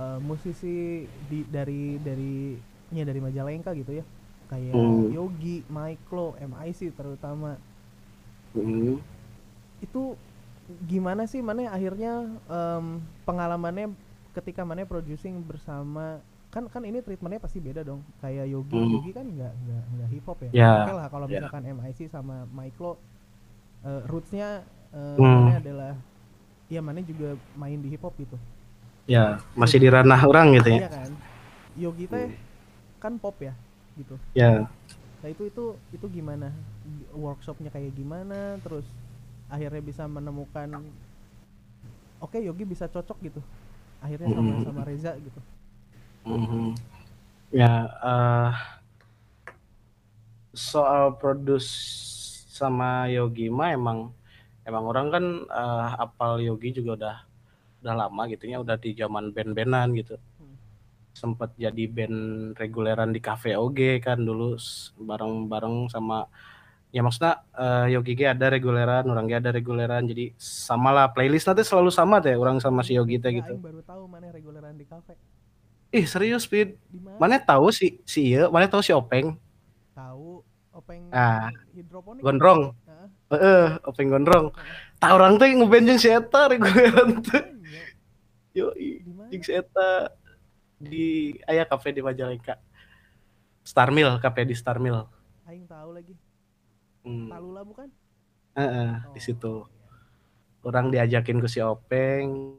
eh, 0.00 0.18
musisi 0.24 1.04
di 1.28 1.44
dari 1.52 2.00
dari 2.00 2.56
ya 2.96 3.04
dari 3.04 3.20
Majalengka 3.20 3.76
gitu 3.76 4.00
ya 4.00 4.04
kayak 4.48 4.72
Hmm. 4.72 5.12
Yogi, 5.12 5.60
Miklo, 5.68 6.32
MIC 6.40 6.96
terutama 6.96 7.60
Hmm. 8.56 8.96
itu 9.84 10.16
gimana 10.88 11.28
sih 11.28 11.44
mana 11.44 11.68
akhirnya 11.68 12.24
em, 12.48 13.04
pengalamannya 13.28 13.92
ketika 14.32 14.64
mana 14.64 14.88
producing 14.88 15.44
bersama 15.44 16.24
kan 16.48 16.64
kan 16.72 16.80
ini 16.80 17.04
treatmentnya 17.04 17.40
pasti 17.44 17.60
beda 17.60 17.84
dong. 17.84 18.00
Kayak 18.24 18.48
Yogi 18.48 18.72
Hmm. 18.76 18.92
Yogi 18.96 19.10
kan 19.12 19.26
nggak 19.28 19.52
nggak 19.52 19.82
nggak 19.94 20.08
hip 20.08 20.24
hop 20.24 20.38
ya. 20.40 20.50
Ya, 20.56 20.72
oke 20.80 20.92
lah 20.96 21.06
kalau 21.12 21.26
ya. 21.28 21.44
misalkan 21.44 21.62
MIC 21.68 22.00
sama 22.08 22.48
Miklo 22.48 22.96
eh, 23.84 24.02
rootsnya 24.08 24.64
eh, 24.92 25.16
Hmm. 25.20 25.44
mana 25.44 25.60
adalah 25.60 25.92
ya 26.72 26.80
mana 26.80 27.00
juga 27.04 27.36
main 27.56 27.76
di 27.80 27.88
hip 27.92 28.00
hop 28.00 28.16
gitu. 28.16 28.36
Ya 29.08 29.40
masih 29.56 29.80
di 29.80 29.88
ranah 29.88 30.20
orang 30.24 30.56
gitu 30.56 30.68
iya 30.72 30.88
ya. 30.88 30.88
kan? 30.88 31.10
Yogi 31.78 32.04
teh 32.08 32.28
kan 32.98 33.14
pop 33.20 33.36
ya 33.40 33.52
gitu. 33.96 34.16
Ya. 34.32 34.64
Nah 35.20 35.28
itu 35.28 35.48
itu 35.52 35.64
itu 35.92 36.06
gimana? 36.08 36.48
Workshopnya 37.12 37.68
kayak 37.68 37.92
gimana? 37.92 38.56
Terus 38.64 38.88
akhirnya 39.52 39.80
bisa 39.84 40.04
menemukan 40.08 40.68
oke 42.24 42.38
Yogi 42.40 42.64
bisa 42.64 42.88
cocok 42.88 43.18
gitu. 43.20 43.40
Akhirnya 44.00 44.32
sama 44.32 44.52
sama 44.64 44.82
Reza 44.88 45.12
gitu 45.20 45.40
Mhm. 46.26 46.74
Ya 47.50 47.72
eh 48.04 48.52
soal 50.52 51.14
produce 51.20 51.70
sama 52.50 53.06
Yogi 53.06 53.46
mah 53.48 53.70
emang 53.72 54.10
emang 54.66 54.84
orang 54.84 55.06
kan 55.08 55.24
eh, 55.46 55.88
apal 55.96 56.42
Yogi 56.42 56.74
juga 56.74 56.90
udah 56.98 57.16
udah 57.78 57.94
lama 57.94 58.22
gitu 58.26 58.50
ya 58.50 58.58
udah 58.58 58.74
di 58.76 58.90
zaman 58.92 59.30
band-bandan 59.30 59.94
gitu 59.94 60.18
Hmm. 60.38 60.54
sempet 61.14 61.50
jadi 61.56 61.84
band 61.86 62.18
reguleran 62.54 63.10
di 63.10 63.18
cafe 63.18 63.54
OG 63.54 63.78
kan 63.98 64.18
dulu 64.18 64.54
s- 64.54 64.90
bareng-bareng 64.98 65.86
sama 65.88 66.26
ya 66.90 67.02
maksudnya 67.02 67.42
eh, 67.54 67.94
Yogi 67.94 68.18
ge 68.18 68.26
ada 68.26 68.50
reguleran 68.50 69.06
orang 69.06 69.26
ge 69.26 69.38
ada 69.38 69.50
reguleran 69.50 70.02
jadi 70.04 70.34
sama 70.36 70.90
lah 70.90 71.06
playlist 71.10 71.46
nanti 71.46 71.62
selalu 71.62 71.90
sama 71.94 72.18
teh 72.18 72.34
orang 72.34 72.58
sama 72.58 72.82
si 72.82 72.98
Yogi 72.98 73.22
teh 73.22 73.30
Ya, 73.30 73.38
gitu 73.42 73.54
aing 73.54 73.62
baru 73.62 73.80
tahu 73.82 74.02
mana 74.10 74.26
reguleran 74.30 74.74
di 74.74 74.86
kafe 74.86 75.14
ih 75.88 76.04
serius 76.04 76.44
di 76.46 76.68
mana? 77.18 77.40
Tahu 77.40 77.72
si 77.72 78.00
si 78.04 78.32
iya 78.34 78.48
mana 78.48 78.68
tahu 78.68 78.84
si 78.84 78.92
Openg. 78.92 79.36
Tahu 79.92 80.44
openg 80.72 81.08
Ah, 81.10 81.48
hidroponik. 81.72 82.22
Gondrong. 82.22 82.76
Heeh. 82.86 83.06
Heeh, 83.34 83.66
Openg 83.84 84.08
gondrong. 84.08 84.52
Tak 84.98 85.10
orang 85.14 85.36
teh 85.36 85.48
ngeband 85.50 85.84
jeung 85.88 86.00
si 86.00 86.08
eta 86.08 86.48
reguleran 86.48 87.22
teh 87.22 87.42
Oh, 88.58 88.74
iya. 88.74 88.94
yo 88.98 89.00
di 89.04 89.12
mana? 89.14 89.30
jeung 89.30 89.44
si 89.44 89.52
eta. 89.52 90.12
Di 90.78 91.06
aya 91.44 91.64
kafe 91.64 91.90
di 91.90 92.00
Majalengka. 92.00 92.54
Starmill 93.62 94.18
kafe 94.18 94.44
di 94.44 94.54
Starmill. 94.54 95.06
Aing 95.44 95.66
tahu 95.66 95.90
lagi. 95.92 96.14
Hmm. 97.02 97.28
Talula 97.28 97.62
bukan? 97.62 97.88
Heeh, 98.54 98.90
Oh, 99.02 99.14
di 99.14 99.20
situ. 99.20 99.54
iya. 99.62 99.76
orang 100.58 100.90
diajakin 100.90 101.38
ke 101.38 101.48
si 101.48 101.58
Openg. 101.58 102.58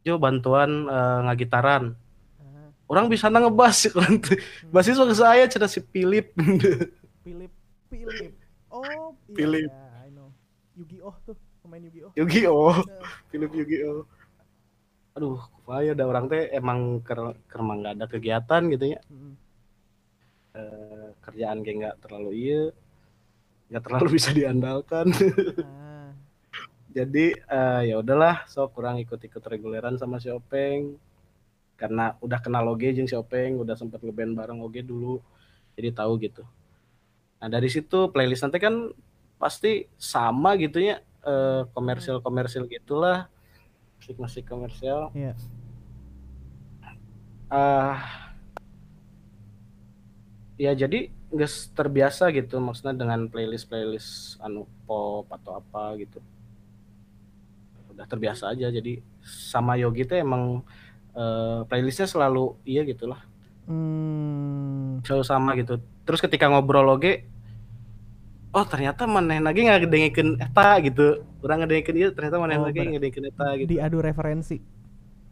Yo 0.00 0.16
bantuan 0.16 0.86
eh, 0.86 1.18
ngagitaran 1.26 1.96
orang 2.86 3.06
bisa 3.10 3.26
ngebas 3.26 3.90
orang 3.98 4.18
hmm. 4.22 4.70
basis 4.70 4.98
ke 4.98 5.14
saya 5.14 5.44
cerita 5.50 5.66
si 5.66 5.82
Philip. 5.82 6.30
Philip 7.26 7.52
Philip. 7.90 8.32
Oh 8.70 8.82
iya, 8.82 9.34
Philip. 9.34 9.70
iya, 9.70 10.06
I 10.06 10.10
know. 10.10 10.28
Yu-Gi-Oh 10.76 11.14
tuh 11.22 11.36
pemain 11.62 11.82
Yu-Gi-Oh. 11.82 12.12
Yu-Gi-Oh. 12.18 12.76
Nah, 12.82 13.10
Philip 13.30 13.52
Yu-Gi-Oh. 13.54 14.02
Aduh 15.16 15.40
ya 15.82 15.96
ada 15.96 16.04
orang 16.04 16.28
teh. 16.28 16.50
Emang 16.52 17.00
ker 17.00 17.38
emang 17.56 17.82
nggak 17.82 17.94
ada 17.96 18.06
kegiatan 18.10 18.62
gitu 18.70 18.84
ya. 18.94 19.00
Mm-mm. 19.08 19.32
Eh, 20.56 21.08
kerjaan 21.24 21.64
kayak 21.64 21.76
nggak 21.80 21.96
terlalu 22.04 22.30
iya. 22.36 22.62
Nggak 23.72 23.82
terlalu 23.86 24.08
bisa 24.18 24.30
diandalkan. 24.36 25.06
Ah. 25.64 26.12
Jadi 26.92 27.32
eh, 27.32 27.82
ya 27.88 27.96
udahlah. 28.02 28.44
So 28.50 28.68
kurang 28.68 29.00
ikut-ikut 29.00 29.40
reguleran 29.40 29.96
sama 29.96 30.20
si 30.20 30.28
Openg 30.28 31.00
karena 31.76 32.16
udah 32.24 32.40
kenal 32.40 32.64
Oge 32.72 32.92
jeung 32.96 33.08
si 33.08 33.12
Openg 33.16 33.60
udah 33.60 33.76
sempet 33.76 34.00
ngeband 34.00 34.32
bareng 34.32 34.60
Oge 34.64 34.80
dulu 34.80 35.20
jadi 35.76 35.92
tahu 35.92 36.16
gitu. 36.24 36.42
Nah 37.36 37.48
dari 37.52 37.68
situ 37.68 38.08
playlist 38.10 38.42
nanti 38.48 38.56
kan 38.56 38.90
pasti 39.36 39.84
sama 40.00 40.56
gitu 40.56 40.80
ya 40.80 41.04
eh, 41.24 41.62
komersil 41.76 42.24
komersil 42.24 42.64
gitulah 42.64 43.28
musik 44.00 44.16
musik 44.16 44.44
komersial 44.48 45.12
Iya. 45.12 45.36
ah 47.52 48.00
ya 50.56 50.72
jadi 50.72 51.12
nggak 51.28 51.76
terbiasa 51.76 52.32
gitu 52.32 52.56
maksudnya 52.64 52.96
dengan 52.96 53.28
playlist 53.28 53.68
playlist 53.68 54.40
anu 54.40 54.64
pop 54.88 55.28
atau 55.28 55.60
apa 55.60 55.92
gitu. 56.00 56.24
Udah 57.92 58.08
terbiasa 58.08 58.56
aja 58.56 58.72
jadi 58.72 59.04
sama 59.20 59.76
Yogi 59.76 60.08
tuh 60.08 60.16
emang 60.16 60.64
eh, 61.16 61.60
playlistnya 61.66 62.06
selalu 62.06 62.60
iya 62.68 62.84
gitulah. 62.84 63.24
Hmm, 63.66 65.02
selalu 65.02 65.24
sama 65.26 65.56
gitu. 65.58 65.80
Terus 66.06 66.20
ketika 66.22 66.46
ngobrol 66.46 66.86
oge 66.92 67.26
oh 68.56 68.64
ternyata 68.64 69.04
maneh 69.04 69.42
lagi 69.42 69.66
nggak 69.66 69.88
ngedengekeun 69.88 70.30
eta 70.38 70.78
gitu. 70.84 71.24
Orang 71.42 71.64
ngedengekeun 71.64 71.96
ieu 71.98 72.10
ternyata 72.12 72.36
maneh 72.38 72.56
Oh, 72.60 72.64
lagi 72.68 72.78
ngedengekeun 72.84 73.26
eta 73.32 73.46
gitu. 73.58 73.68
diadu 73.74 73.98
referensi. 74.04 74.76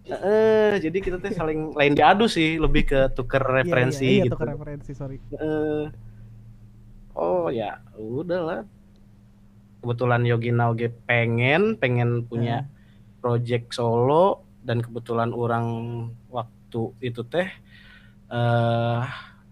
Heeh, 0.05 0.85
jadi 0.85 0.99
kita 1.01 1.17
tuh 1.17 1.33
saling 1.33 1.73
lain 1.73 1.97
diadu 1.97 2.29
sih 2.29 2.61
lebih 2.61 2.85
ke 2.85 3.01
tuker 3.17 3.41
referensi 3.41 4.05
iya, 4.05 4.13
iya, 4.13 4.17
iya, 4.21 4.25
gitu. 4.29 4.37
tukar 4.37 4.49
referensi, 4.53 4.93
sorry. 4.93 5.17
Eh, 5.17 5.85
oh 7.17 7.49
ya 7.49 7.81
udahlah. 7.97 8.69
Kebetulan 9.81 10.29
Yogi 10.29 10.53
Nauge 10.53 10.93
pengen 11.09 11.81
pengen 11.81 12.29
punya 12.29 12.69
project 13.25 13.73
solo 13.73 14.44
dan 14.67 14.79
kebetulan 14.85 15.31
orang 15.43 15.67
waktu 16.37 16.81
itu 17.09 17.21
teh 17.33 17.49
eh 18.35 19.03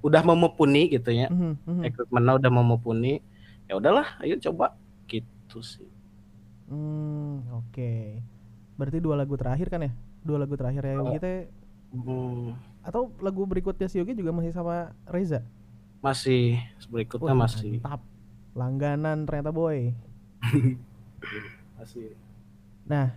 udah 0.06 0.22
memupuni 0.30 0.80
gitu 0.94 1.10
ya 1.20 1.28
Mhm, 1.30 1.58
mhm. 1.66 1.82
equipmentnya 1.86 2.34
udah 2.40 2.50
memupuni 2.58 3.08
ya 3.68 3.74
udahlah 3.80 4.06
ayo 4.22 4.34
coba 4.46 4.66
gitu 5.10 5.58
sih 5.72 5.88
Hmm, 6.70 7.44
oke. 7.52 7.92
Berarti 8.78 8.98
dua 9.04 9.14
lagu 9.20 9.34
terakhir 9.36 9.68
kan 9.72 9.80
ya? 9.86 9.92
Dua 10.24 10.38
lagu 10.42 10.54
terakhir 10.56 10.82
ya 10.86 10.94
Yogi 11.02 11.18
teh 11.22 11.36
Hmm, 11.92 12.56
atau 12.82 13.14
lagu 13.22 13.42
berikutnya 13.46 13.86
si 13.86 13.98
Yogi 14.02 14.14
juga 14.18 14.34
masih 14.34 14.50
sama 14.54 14.90
Reza? 15.06 15.42
masih 16.04 16.58
berikutnya 16.92 17.32
Wah, 17.32 17.38
masih 17.42 17.74
Mantap. 17.82 18.00
Langganan 18.58 19.18
ternyata 19.26 19.50
boy. 19.58 19.78
masih 21.78 22.14
Nah, 22.86 23.16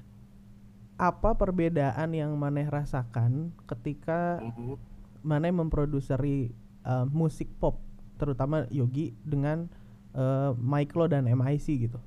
apa 0.96 1.36
perbedaan 1.36 2.12
yang 2.12 2.32
maneh 2.36 2.66
rasakan 2.66 3.52
ketika 3.66 4.40
Mhm. 4.42 4.76
maneh 5.22 5.52
memproduseri 5.52 6.52
eh, 6.82 7.06
musik 7.10 7.50
pop, 7.58 7.82
terutama 8.16 8.70
Yogi 8.70 9.18
dengan 9.22 9.66
eh, 10.14 10.52
Mike 10.56 10.94
Lo 10.94 11.06
dan 11.06 11.26
MIC 11.26 11.66
gitu? 11.82 12.00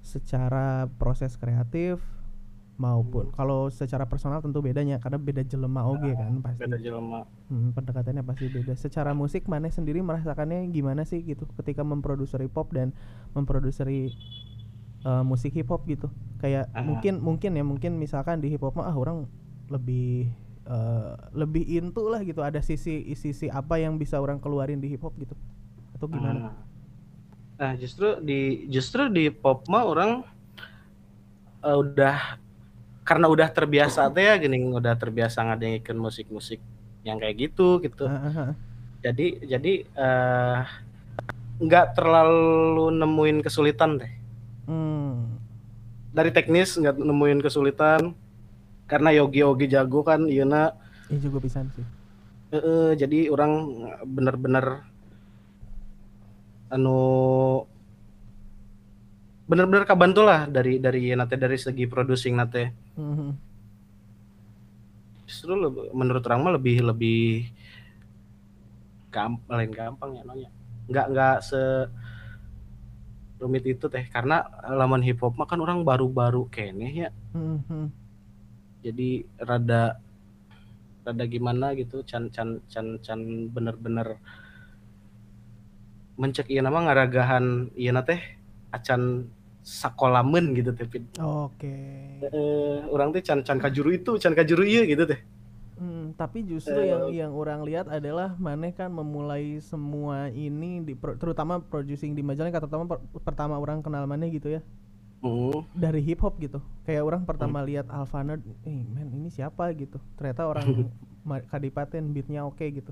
Secara 0.00 0.88
proses 0.92 1.34
kreatif 1.34 2.00
maupun 2.74 3.28
kalau 3.30 3.68
secara 3.68 4.08
personal 4.08 4.40
tentu 4.40 4.58
bedanya 4.58 4.96
karena 4.96 5.14
beda 5.14 5.44
jelema 5.44 5.84
oge 5.84 6.16
kan 6.16 6.40
pasti. 6.40 6.58
beda 6.58 6.78
jelema 6.78 7.20
Hmm, 7.46 7.70
pendekatannya 7.70 8.24
pasti 8.24 8.48
beda. 8.48 8.72
Secara 8.72 9.12
musik 9.12 9.44
maneh 9.44 9.68
sendiri 9.68 10.00
merasakannya 10.00 10.64
gimana 10.70 11.04
sih 11.04 11.20
gitu 11.20 11.44
ketika 11.54 11.82
memproduseri 11.82 12.48
pop 12.48 12.72
dan 12.72 12.96
memproduseri 13.30 14.08
eh, 15.06 15.24
musik 15.24 15.52
hip 15.54 15.68
hop 15.70 15.84
gitu. 15.86 16.08
Kayak 16.42 16.70
mungkin 16.82 17.22
mungkin 17.22 17.50
ya 17.54 17.62
mungkin 17.62 17.92
misalkan 17.98 18.42
di 18.42 18.50
hip 18.50 18.62
hop 18.62 18.74
mah 18.74 18.90
ah 18.90 18.96
orang 18.96 19.30
lebih 19.70 20.30
eh, 20.66 21.12
lebih 21.34 21.64
into 21.66 22.02
lah 22.06 22.22
gitu. 22.26 22.42
Ada 22.42 22.62
sisi 22.62 23.14
sisi 23.14 23.46
apa 23.46 23.78
yang 23.78 23.98
bisa 23.98 24.18
orang 24.18 24.42
keluarin 24.42 24.82
di 24.82 24.90
hip 24.90 25.02
hop 25.02 25.14
gitu. 25.18 25.38
Atau 25.94 26.10
gimana? 26.10 26.50
Ah. 26.50 26.54
Nah, 27.62 27.72
justru 27.78 28.18
di 28.18 28.66
justru 28.66 29.06
di 29.06 29.30
pop 29.30 29.62
mah 29.70 29.86
orang 29.86 30.10
eh, 31.62 31.76
udah 31.78 32.38
karena 33.02 33.26
udah 33.30 33.48
terbiasa 33.50 34.06
teh 34.14 34.26
ya 34.26 34.34
gini 34.38 34.66
udah 34.66 34.94
terbiasa 34.98 35.46
ngadengin 35.46 35.98
musik-musik 35.98 36.58
yang 37.02 37.18
kayak 37.18 37.50
gitu 37.50 37.82
gitu. 37.82 38.06
Jadi 39.02 39.46
jadi 39.46 39.72
eh 39.82 40.60
nggak 41.62 41.86
terlalu 41.94 42.90
nemuin 42.98 43.38
kesulitan 43.42 43.98
deh. 44.02 44.21
Hmm. 44.64 45.38
Dari 46.10 46.30
teknis 46.30 46.74
nggak 46.74 46.96
nemuin 46.96 47.40
kesulitan 47.40 48.12
karena 48.84 49.10
Yogi 49.10 49.40
Yogi 49.40 49.66
jago 49.66 50.02
kan 50.02 50.24
Iyana 50.24 50.76
Ini 51.08 51.18
juga 51.18 51.38
pisan 51.40 51.68
sih. 51.72 51.84
Heeh, 52.50 52.94
jadi 52.94 53.28
orang 53.28 53.52
bener-bener 54.04 54.84
anu 56.68 57.00
bener-bener 59.44 59.84
kabantu 59.84 60.22
lah 60.22 60.44
dari 60.46 60.76
dari 60.76 61.12
nate 61.12 61.36
dari 61.36 61.56
segi 61.56 61.84
producing 61.84 62.32
nate 62.32 62.72
Mhm. 62.94 63.28
justru 65.26 65.52
lebih- 65.52 65.92
menurut 65.92 66.24
orang 66.24 66.40
mah 66.40 66.52
lebih 66.56 66.80
lebih 66.82 67.52
gampang 69.08 69.52
lain 69.54 69.70
gampang 69.70 70.10
ya 70.14 70.22
nanya 70.24 70.48
nggak 70.88 71.06
nggak 71.08 71.36
se 71.42 71.60
rumit 73.42 73.66
itu 73.66 73.90
teh 73.90 74.06
karena 74.06 74.46
laman 74.70 75.02
hip 75.02 75.18
hop 75.18 75.34
mah 75.34 75.50
kan 75.50 75.58
orang 75.58 75.82
baru-baru 75.82 76.46
kene 76.46 76.88
ya 76.94 77.10
Mhm. 77.34 77.90
jadi 78.86 79.26
rada 79.42 79.98
rada 81.02 81.24
gimana 81.26 81.74
gitu 81.74 82.06
can 82.06 82.30
can 82.30 82.62
can 82.70 83.02
can 83.02 83.20
bener-bener 83.50 84.22
mencek 86.14 86.46
iya 86.46 86.62
nama 86.62 86.86
ngaragahan 86.86 87.74
iya 87.74 87.90
teh 88.00 88.22
acan 88.70 89.26
sakolamen 89.62 90.54
gitu 90.54 90.70
teh. 90.74 90.86
Oke. 91.18 91.74
Eh, 92.22 92.78
orang 92.90 93.10
teh 93.10 93.22
can 93.22 93.42
can 93.42 93.58
kajuru 93.58 93.90
itu 93.90 94.14
can 94.18 94.34
kajuru 94.34 94.62
iya 94.62 94.86
gitu 94.86 95.02
teh 95.04 95.18
Hmm, 95.18 95.41
tapi 96.12 96.42
justru 96.42 96.74
Eh. 96.74 96.88
yang 96.88 97.02
yang 97.10 97.32
orang 97.32 97.60
lihat 97.62 97.86
adalah 97.86 98.36
Maneh 98.36 98.70
kan 98.70 98.88
memulai 98.88 99.58
semua 99.58 100.28
ini 100.28 100.80
di 100.80 100.92
pro- 100.92 101.14
terutama 101.14 101.58
producing 101.58 102.12
di 102.12 102.20
Majalengka 102.20 102.60
terutama 102.60 102.84
per- 102.86 103.02
pertama 103.20 103.54
orang 103.56 103.80
kenal 103.80 104.04
Maneh 104.04 104.30
gitu 104.30 104.48
ya. 104.48 104.60
Hmm, 105.22 105.62
dari 105.70 106.02
hip 106.02 106.18
hop 106.18 106.34
gitu. 106.36 106.58
Kayak 106.82 107.02
orang 107.04 107.22
pertama 107.22 107.62
lihat 107.62 107.86
Alvana 107.86 108.34
eh 108.62 108.82
men 108.82 109.06
ini 109.12 109.28
siapa? 109.28 109.70
gitu. 109.72 109.96
Ternyata 110.14 110.44
orang 110.44 110.66
Kadipaten 111.52 112.10
beatnya 112.10 112.42
oke 112.42 112.66
gitu. 112.66 112.90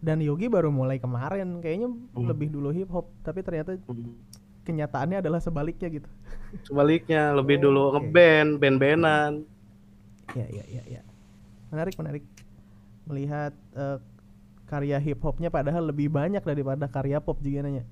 Dan 0.00 0.24
Yogi 0.24 0.48
baru 0.48 0.72
mulai 0.72 0.96
kemarin. 0.96 1.60
Kayaknya 1.60 1.88
Hmm. 2.16 2.24
lebih 2.24 2.48
dulu 2.48 2.72
hip 2.72 2.88
hop 2.88 3.12
tapi 3.20 3.44
ternyata 3.44 3.76
hmm. 3.76 4.16
kenyataannya 4.64 5.20
adalah 5.20 5.36
sebaliknya 5.38 5.92
gitu. 5.92 6.08
Sebaliknya 6.64 7.36
lebih 7.36 7.60
Oh, 7.60 7.62
dulu 7.68 7.80
oke. 7.92 8.08
ngeband 8.08 8.50
band-bandan. 8.56 9.32
Ya 10.32 10.46
ya 10.48 10.64
ya 10.64 10.82
ya. 10.88 11.00
Menarik 11.68 11.94
menarik 11.94 12.24
melihat 13.10 13.52
eh, 13.74 13.98
karya 14.70 14.98
hip 15.02 15.20
hopnya 15.26 15.50
padahal 15.50 15.84
lebih 15.90 16.08
banyak 16.18 16.42
daripada 16.46 16.86
karya 16.86 17.18
pop 17.18 17.38
juga 17.42 17.66
nanya 17.66 17.84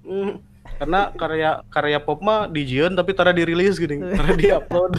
Hmm, 0.00 0.40
karena 0.80 1.12
karya 1.12 1.50
karya 1.68 1.98
pop 2.00 2.18
mah 2.24 2.48
dijian 2.48 2.96
tapi 2.96 3.12
tara 3.12 3.32
dirilis 3.36 3.76
gini 3.76 4.00
tara 4.16 4.32
diupload 4.32 4.92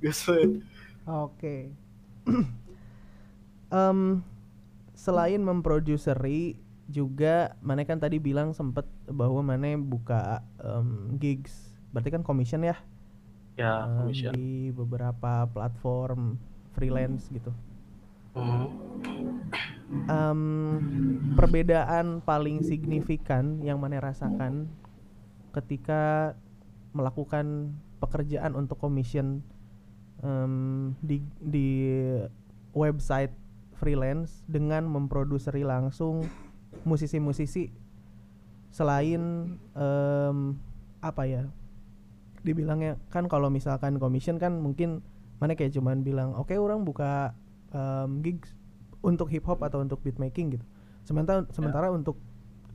Geus. 0.00 0.24
Oke. 1.06 1.72
Em, 3.66 4.22
selain 4.94 5.42
memproduseri 5.42 6.62
juga 6.86 7.58
Mane 7.66 7.82
kan 7.82 7.98
tadi 7.98 8.22
bilang 8.22 8.54
sempet 8.54 8.86
bahwa 9.10 9.42
Mane 9.42 9.74
buka 9.78 10.42
em, 10.62 11.18
gigs. 11.18 11.74
Berarti 11.90 12.10
kan 12.14 12.22
commission 12.22 12.62
ya 12.62 12.78
ya 13.56 13.88
commission 13.96 14.36
di 14.36 14.70
beberapa 14.70 15.48
platform 15.50 16.36
freelance 16.76 17.28
gitu. 17.32 17.50
Em, 20.06 20.42
perbedaan 21.34 22.20
paling 22.20 22.60
signifikan 22.60 23.64
yang 23.64 23.80
Mane 23.80 23.96
rasakan 23.96 24.68
ketika 25.56 26.34
melakukan 26.92 27.72
pekerjaan 27.96 28.52
untuk 28.52 28.76
commission 28.76 29.40
em, 30.20 30.92
di 31.00 31.24
di 31.40 31.68
website 32.76 33.32
freelance 33.80 34.44
dengan 34.44 34.84
memproduseri 34.84 35.64
langsung 35.64 36.28
musisi-musisi 36.84 37.72
selain 38.68 39.56
em, 39.72 40.38
apa 41.00 41.22
ya 41.24 41.48
dibilangnya 42.44 43.00
kan 43.08 43.26
kalau 43.32 43.48
misalkan 43.48 43.96
commission 43.96 44.36
kan 44.36 44.60
mungkin 44.60 45.00
mana 45.40 45.56
kayak 45.56 45.72
cuman 45.72 46.04
bilang 46.04 46.36
oke 46.36 46.52
orang 46.52 46.84
buka 46.84 47.32
em, 47.70 48.10
gigs 48.22 48.54
untuk 49.00 49.30
hip 49.30 49.46
hop 49.46 49.62
atau 49.62 49.80
untuk 49.80 50.02
beat 50.02 50.18
making 50.18 50.58
gitu. 50.58 50.66
Sementara 51.06 51.46
sementara 51.54 51.88
untuk 51.90 52.18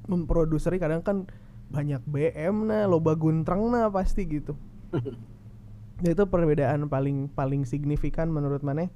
memproduseri 0.08 0.80
kadang 0.80 1.04
kan 1.04 1.28
banyak 1.72 2.04
BM 2.04 2.68
nah 2.68 2.84
loba 2.88 3.16
guntreng 3.16 3.72
nah 3.72 3.88
pasti 3.88 4.28
gitu. 4.28 4.56
Ya, 6.04 6.12
itu 6.16 6.24
perbedaan 6.26 6.88
paling 6.88 7.32
paling 7.32 7.64
signifikan 7.64 8.32
menurut 8.32 8.64
mana? 8.64 8.88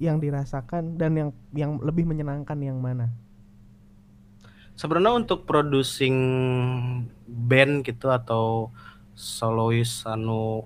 Yang 0.00 0.28
dirasakan 0.28 0.96
dan 0.96 1.12
yang 1.16 1.30
yang 1.52 1.80
lebih 1.80 2.04
menyenangkan 2.04 2.56
yang 2.60 2.80
mana? 2.80 3.12
Sebenarnya 4.72 5.12
untuk 5.20 5.44
producing 5.44 6.16
band 7.28 7.84
gitu 7.84 8.08
atau 8.08 8.72
solois 9.12 10.04
anu 10.08 10.64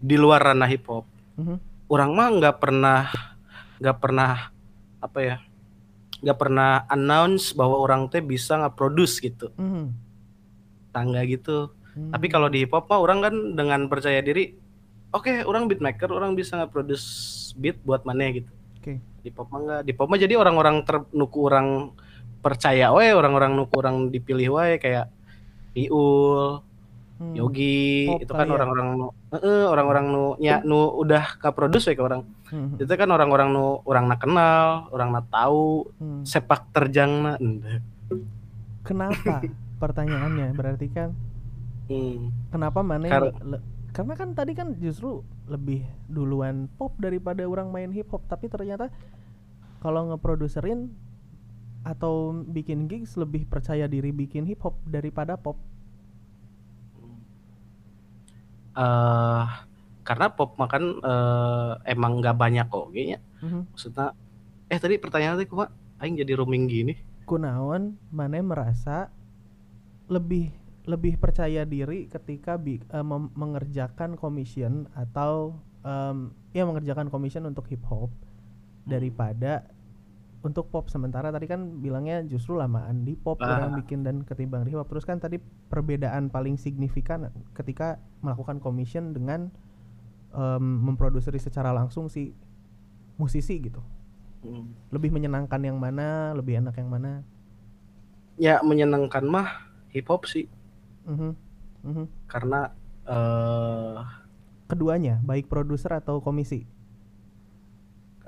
di 0.00 0.16
luar 0.16 0.40
ranah 0.52 0.64
hip 0.64 0.88
hop 0.88 1.04
Mhm. 1.36 1.56
orang 1.92 2.10
mah 2.16 2.28
nggak 2.40 2.56
pernah 2.56 3.12
nggak 3.80 3.96
pernah 3.98 4.52
apa 5.00 5.18
ya 5.18 5.36
nggak 6.20 6.38
pernah 6.38 6.84
announce 6.86 7.56
bahwa 7.56 7.80
orang 7.80 8.06
teh 8.06 8.20
bisa 8.20 8.60
nge-produce 8.60 9.18
gitu 9.18 9.48
Mhm. 9.56 9.88
tangga 10.92 11.24
gitu 11.24 11.72
Hmm. 11.90 12.14
tapi 12.14 12.30
kalau 12.30 12.46
di 12.46 12.62
hip 12.62 12.70
hop 12.70 12.86
mah 12.86 13.02
orang 13.02 13.18
kan 13.18 13.34
dengan 13.56 13.90
percaya 13.90 14.22
diri 14.22 14.54
oke 15.10 15.42
orang 15.42 15.66
beatmaker 15.66 16.06
orang 16.06 16.38
bisa 16.38 16.54
nge-produce 16.54 17.02
beat 17.58 17.82
buat 17.82 18.06
mana 18.06 18.30
gitu 18.30 18.46
Oke. 18.78 19.02
di 19.20 19.30
pop 19.32 19.50
mah 19.50 19.58
enggak 19.58 19.80
di 19.82 19.92
pop 19.92 20.06
mah 20.06 20.14
jadi 20.14 20.38
orang-orang 20.38 20.86
ter 20.86 21.02
nuku 21.10 21.38
orang 21.42 21.90
percaya 22.38 22.94
wae 22.94 23.10
orang-orang 23.10 23.52
nuku 23.52 23.74
orang 23.74 24.06
dipilih 24.08 24.54
wae 24.54 24.78
kayak 24.78 25.10
Piul, 25.70 26.62
Hmm. 27.20 27.36
Yogi 27.36 28.08
Pop 28.08 28.24
itu 28.24 28.32
kan 28.32 28.48
ya? 28.48 28.56
orang-orang 28.56 28.86
nu 28.96 29.06
orang-orang 29.68 30.04
nu 30.08 30.24
nya 30.40 30.64
nu 30.64 30.88
udah 30.96 31.36
ka 31.36 31.52
produce 31.52 31.84
we 31.84 31.92
ke 31.92 32.00
orang 32.00 32.24
Mhm. 32.48 32.80
itu 32.80 32.88
kan 32.90 33.06
orang-orang 33.06 33.52
nu 33.52 33.84
orang 33.84 34.08
na 34.08 34.16
kenal 34.16 34.88
orang 34.88 35.12
na 35.12 35.20
tahu 35.22 35.84
Hmm. 35.94 36.24
sepak 36.24 36.72
terjangna 36.72 37.36
Ende. 37.36 37.84
Kenapa? 38.82 39.44
Pertanyaannya 39.84 40.48
berarti 40.52 40.88
kan 40.88 41.12
hmm. 41.86 42.48
kenapa 42.48 42.80
mana 42.80 43.04
Kar- 43.06 43.36
karena 43.90 44.14
kan 44.14 44.28
tadi 44.32 44.52
kan 44.54 44.72
justru 44.76 45.20
lebih 45.44 45.84
duluan 46.06 46.72
pop 46.72 46.96
daripada 46.96 47.44
orang 47.44 47.68
main 47.68 47.90
hip 47.90 48.08
hop 48.08 48.24
tapi 48.24 48.46
ternyata 48.46 48.88
kalau 49.78 50.08
ngeproduserin 50.08 50.88
atau 51.80 52.32
bikin 52.46 52.86
gigs 52.86 53.16
lebih 53.16 53.44
percaya 53.44 53.84
diri 53.84 54.08
bikin 54.08 54.44
hip 54.44 54.60
hop 54.60 54.76
daripada 54.84 55.34
pop 55.34 55.56
eh 58.80 59.44
karena 60.00 60.26
pop 60.32 60.56
makan 60.56 61.04
eh, 61.04 61.72
emang 61.92 62.18
nggak 62.24 62.36
banyak 62.36 62.66
kok 62.66 62.88
kayaknya. 62.90 63.18
Mhm. 63.44 63.60
maksudnya 63.72 64.06
eh 64.72 64.78
tadi 64.80 64.96
pertanyaan 64.96 65.36
tadi 65.36 65.48
kumaha 65.48 65.68
aing 66.00 66.16
jadi 66.16 66.32
roaming 66.40 66.64
gini. 66.66 66.94
Kunaon 67.28 68.00
mana 68.10 68.40
merasa 68.40 69.12
lebih 70.10 70.50
lebih 70.88 71.20
percaya 71.20 71.62
diri 71.62 72.08
ketika 72.08 72.56
bi- 72.56 72.82
mem- 72.90 73.30
mengerjakan 73.36 74.16
commission 74.16 74.88
atau 74.96 75.54
em, 75.84 76.32
ya 76.50 76.64
mengerjakan 76.66 77.12
commission 77.12 77.46
untuk 77.46 77.68
hip 77.70 77.84
hop 77.86 78.10
daripada 78.88 79.68
untuk 80.40 80.68
pop 80.68 80.88
sementara 80.88 81.28
tadi 81.28 81.44
kan 81.44 81.78
bilangnya 81.78 82.24
justru 82.24 82.56
lamaan 82.56 83.04
di 83.04 83.12
pop 83.12 83.36
Ah. 83.38 83.60
orang 83.60 83.76
bikin 83.76 84.00
dan 84.00 84.24
ketimbang 84.24 84.64
di 84.64 84.72
hip 84.72 84.80
hop 84.80 84.88
terus 84.88 85.04
kan 85.04 85.16
tadi 85.16 85.36
perbedaan 85.68 86.28
paling 86.28 86.56
signifikan 86.56 87.28
ketika 87.52 87.94
melakukan 88.20 88.56
commission 88.56 89.12
dengan 89.12 89.52
em, 90.30 90.64
memproduseri 90.80 91.36
secara 91.36 91.70
langsung 91.70 92.06
si 92.06 92.32
musisi 93.16 93.60
gitu 93.60 93.82
Hmm. 94.40 94.72
lebih 94.88 95.12
menyenangkan 95.12 95.60
yang 95.60 95.76
mana 95.76 96.32
lebih 96.32 96.56
enak 96.56 96.72
yang 96.74 96.88
mana 96.88 97.20
ya 98.36 98.64
menyenangkan 98.64 99.20
mah 99.20 99.68
hip 99.90 100.08
hop 100.08 100.24
sih 100.24 100.48
Mhm, 101.04 101.36
mhm. 101.84 102.04
karena 102.24 102.72
eh 103.04 104.00
keduanya 104.64 105.20
baik 105.20 105.44
produser 105.44 105.92
atau 105.92 106.22
komisi 106.22 106.64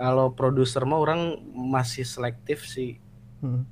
kalau 0.02 0.34
produser 0.34 0.82
mah 0.82 0.98
orang 0.98 1.38
masih 1.54 2.02
selektif 2.02 2.66
sih. 2.66 2.98
Mhm, 3.38 3.62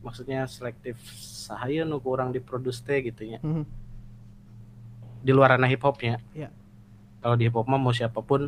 maksudnya 0.00 0.46
selektif 0.48 0.96
sahaya 1.18 1.82
nu 1.82 1.98
kurang 1.98 2.30
diproduce 2.30 2.78
teh 2.78 3.02
gitu 3.10 3.26
ya 3.26 3.42
mhm. 3.42 3.66
di 5.26 5.34
luar 5.34 5.58
ranah 5.58 5.66
hip 5.66 5.82
hopnya 5.82 6.22
Iya. 6.30 6.54
kalau 7.18 7.34
di 7.34 7.50
hip 7.50 7.56
hop 7.58 7.66
mah 7.66 7.80
mau 7.80 7.90
siapa 7.90 8.22
pun 8.22 8.46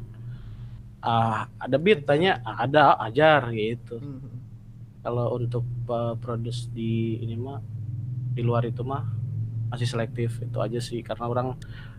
ah 1.02 1.50
ada 1.58 1.76
beat 1.82 2.06
tanya 2.06 2.38
ah, 2.46 2.62
ada 2.62 2.94
ajar 3.06 3.50
gitu. 3.54 3.98
Mhm. 3.98 4.38
kalau 5.02 5.34
untuk 5.34 5.64
uh, 5.88 6.14
produce 6.20 6.68
di 6.70 7.18
ini 7.22 7.34
mah 7.34 7.58
di 8.34 8.42
luar 8.46 8.62
itu 8.68 8.86
mah 8.86 9.02
masih 9.72 9.88
selektif 9.88 10.38
itu 10.38 10.58
aja 10.62 10.78
sih. 10.78 11.00
Karena 11.02 11.26
orang 11.28 11.48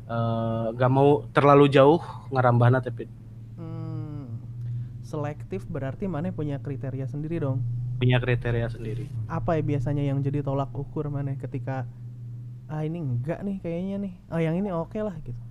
eh, 0.09 0.67
gak 0.73 0.91
mau 0.91 1.21
terlalu 1.35 1.69
jauh 1.69 2.01
ngarambahna 2.33 2.81
tapi 2.81 3.05
Hmm, 3.05 3.18
selektif 5.09 5.65
berarti 5.65 6.05
mana 6.05 6.29
punya 6.29 6.61
kriteria 6.61 7.09
sendiri 7.09 7.41
dong? 7.41 7.65
Punya 7.97 8.21
kriteria 8.21 8.69
sendiri. 8.69 9.09
Apa 9.25 9.57
ya 9.57 9.65
biasanya 9.65 10.05
yang 10.05 10.21
jadi 10.21 10.45
tolak 10.45 10.69
ukur 10.71 11.09
mana 11.09 11.33
ketika 11.33 11.89
ah 12.69 12.85
ini 12.85 13.01
enggak 13.01 13.41
nih 13.41 13.57
kayaknya 13.59 13.95
nih. 13.97 14.13
Oh 14.29 14.37
yang 14.37 14.53
ini 14.53 14.69
oke 14.69 15.01
lah 15.01 15.17
gitu. 15.25 15.41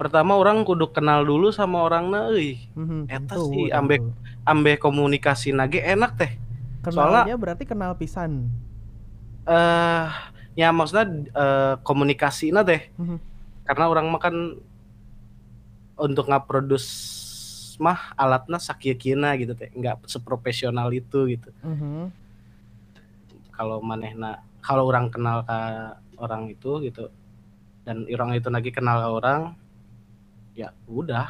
Pertama 0.00 0.34
orang 0.34 0.64
kudu 0.64 0.88
kenal 0.90 1.22
dulu 1.22 1.52
sama 1.52 1.84
orangna 1.84 2.32
euy. 2.32 2.58
Mhm, 2.74 3.06
Eta 3.06 3.36
tentu, 3.36 3.52
sih, 3.52 3.68
ambek- 3.70 4.08
ambe 4.42 4.80
komunikasi 4.80 5.52
nage 5.52 5.78
enak 5.78 6.16
teh. 6.16 6.32
Kenalnya 6.82 7.36
berarti 7.36 7.68
kenal 7.68 7.94
pisan 7.94 8.48
eh 9.42 10.06
ya 10.54 10.70
maksudnya 10.70 11.06
eh, 11.34 11.74
komunikasi 11.84 12.50
teh. 12.64 12.90
Mhm. 12.96 13.18
karena 13.62 13.86
orang 13.86 14.10
makan 14.10 14.58
untuk 15.94 16.26
nge-produce 16.26 16.90
mah 17.76 18.12
alatnya 18.14 18.56
sakieu-kieuna 18.56 19.36
gitu 19.36 19.52
teh 19.52 19.70
nggak 19.70 20.04
seprofesional 20.04 20.90
itu 20.90 21.30
gitu 21.30 21.50
Mhm. 21.62 22.10
kalau 23.50 23.78
manehna 23.78 24.40
kalau 24.60 24.86
orang 24.86 25.08
kenal 25.08 25.42
ke 25.42 25.58
orang 26.16 26.48
itu 26.48 26.82
gitu 26.82 27.08
dan 27.82 28.06
orang 28.06 28.34
itu 28.34 28.48
lagi 28.48 28.70
kenal 28.70 28.98
ke 28.98 29.08
orang 29.10 29.40
ya 30.52 30.70
udah 30.84 31.28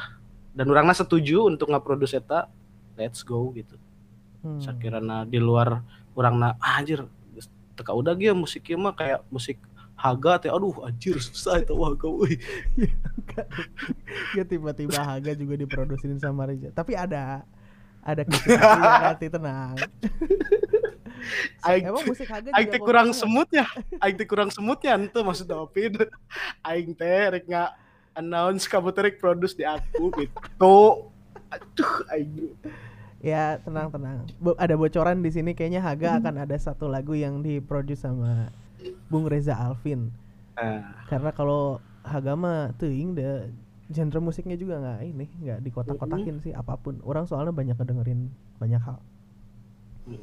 dan 0.53 0.65
orangnya 0.67 0.93
setuju 0.93 1.47
untuk 1.47 1.69
nge-produce 1.69 2.17
eta 2.17 2.47
let's 2.93 3.21
go 3.21 3.49
gitu 3.51 3.75
Hmm. 4.43 4.59
sakirana 4.59 5.23
di 5.23 5.39
luar 5.39 5.79
orangna 6.11 6.59
ah, 6.59 6.75
anjir 6.75 7.07
teka 7.73 7.95
udah 7.95 8.11
gitu 8.13 8.35
musiknya 8.35 8.75
mah 8.75 8.91
kayak 8.91 9.23
musik 9.31 9.55
haga 10.03 10.35
teh 10.35 10.51
aduh 10.51 10.83
anjir 10.83 11.15
susah 11.15 11.63
itu 11.63 11.71
haga 11.79 12.07
euy 12.11 12.35
ya 14.37 14.43
tiba-tiba 14.43 14.99
Haga 14.99 15.31
juga 15.33 15.55
diproduksiin 15.55 16.19
sama 16.19 16.43
Reza. 16.45 16.69
Tapi 16.75 16.93
ada 16.93 17.47
ada 18.03 18.21
kisah 18.29 19.15
nanti 19.15 19.27
tenang. 19.31 19.79
Aing- 21.63 21.87
emang 21.87 22.03
musik 22.03 22.27
Haga 22.27 22.51
aing 22.51 22.67
teh 22.67 22.81
kurang 22.83 23.15
semutnya 23.15 23.63
aing 24.03 24.17
teh 24.19 24.27
kurang 24.27 24.51
semutnya 24.51 24.99
ente 24.99 25.15
maksud 25.23 25.47
David. 25.47 26.11
Aing 26.61 26.91
teh 26.91 27.39
rek 27.39 27.47
nga 27.47 27.71
announce 28.11 28.67
kamu 28.67 28.91
teh 28.91 29.07
rek 29.07 29.15
produce 29.23 29.55
di 29.55 29.63
aku 29.63 30.11
gitu. 30.19 31.07
Aduh 31.47 31.93
aing. 32.11 32.51
Ya 33.23 33.55
tenang 33.63 33.87
tenang. 33.87 34.27
Bo- 34.35 34.59
ada 34.59 34.75
bocoran 34.75 35.23
di 35.23 35.31
sini 35.31 35.55
kayaknya 35.55 35.79
Haga 35.79 36.19
akan 36.19 36.43
ada 36.43 36.59
satu 36.59 36.91
lagu 36.91 37.15
yang 37.15 37.39
diproduce 37.39 38.03
sama 38.03 38.51
Bung 39.07 39.25
Reza 39.27 39.55
Alvin. 39.55 40.11
Ah, 40.53 41.05
karena 41.09 41.33
kalau 41.33 41.81
Haga 42.03 42.35
mah 42.35 42.75
teuing 42.75 43.15
deh 43.15 43.47
genre 43.93 44.19
musiknya 44.19 44.59
juga 44.59 44.79
nggak 44.79 44.99
ini 45.07 45.25
nggak 45.39 45.59
dikotak-kotakin 45.63 46.43
sih 46.43 46.51
apa 46.51 46.75
pun. 46.75 46.99
Orang 47.07 47.25
soalnya 47.25 47.55
banyak 47.55 47.79
ngedengerin 47.79 48.31
banyak 48.59 48.81
hal. 48.83 48.99
Hmm. 50.03 50.19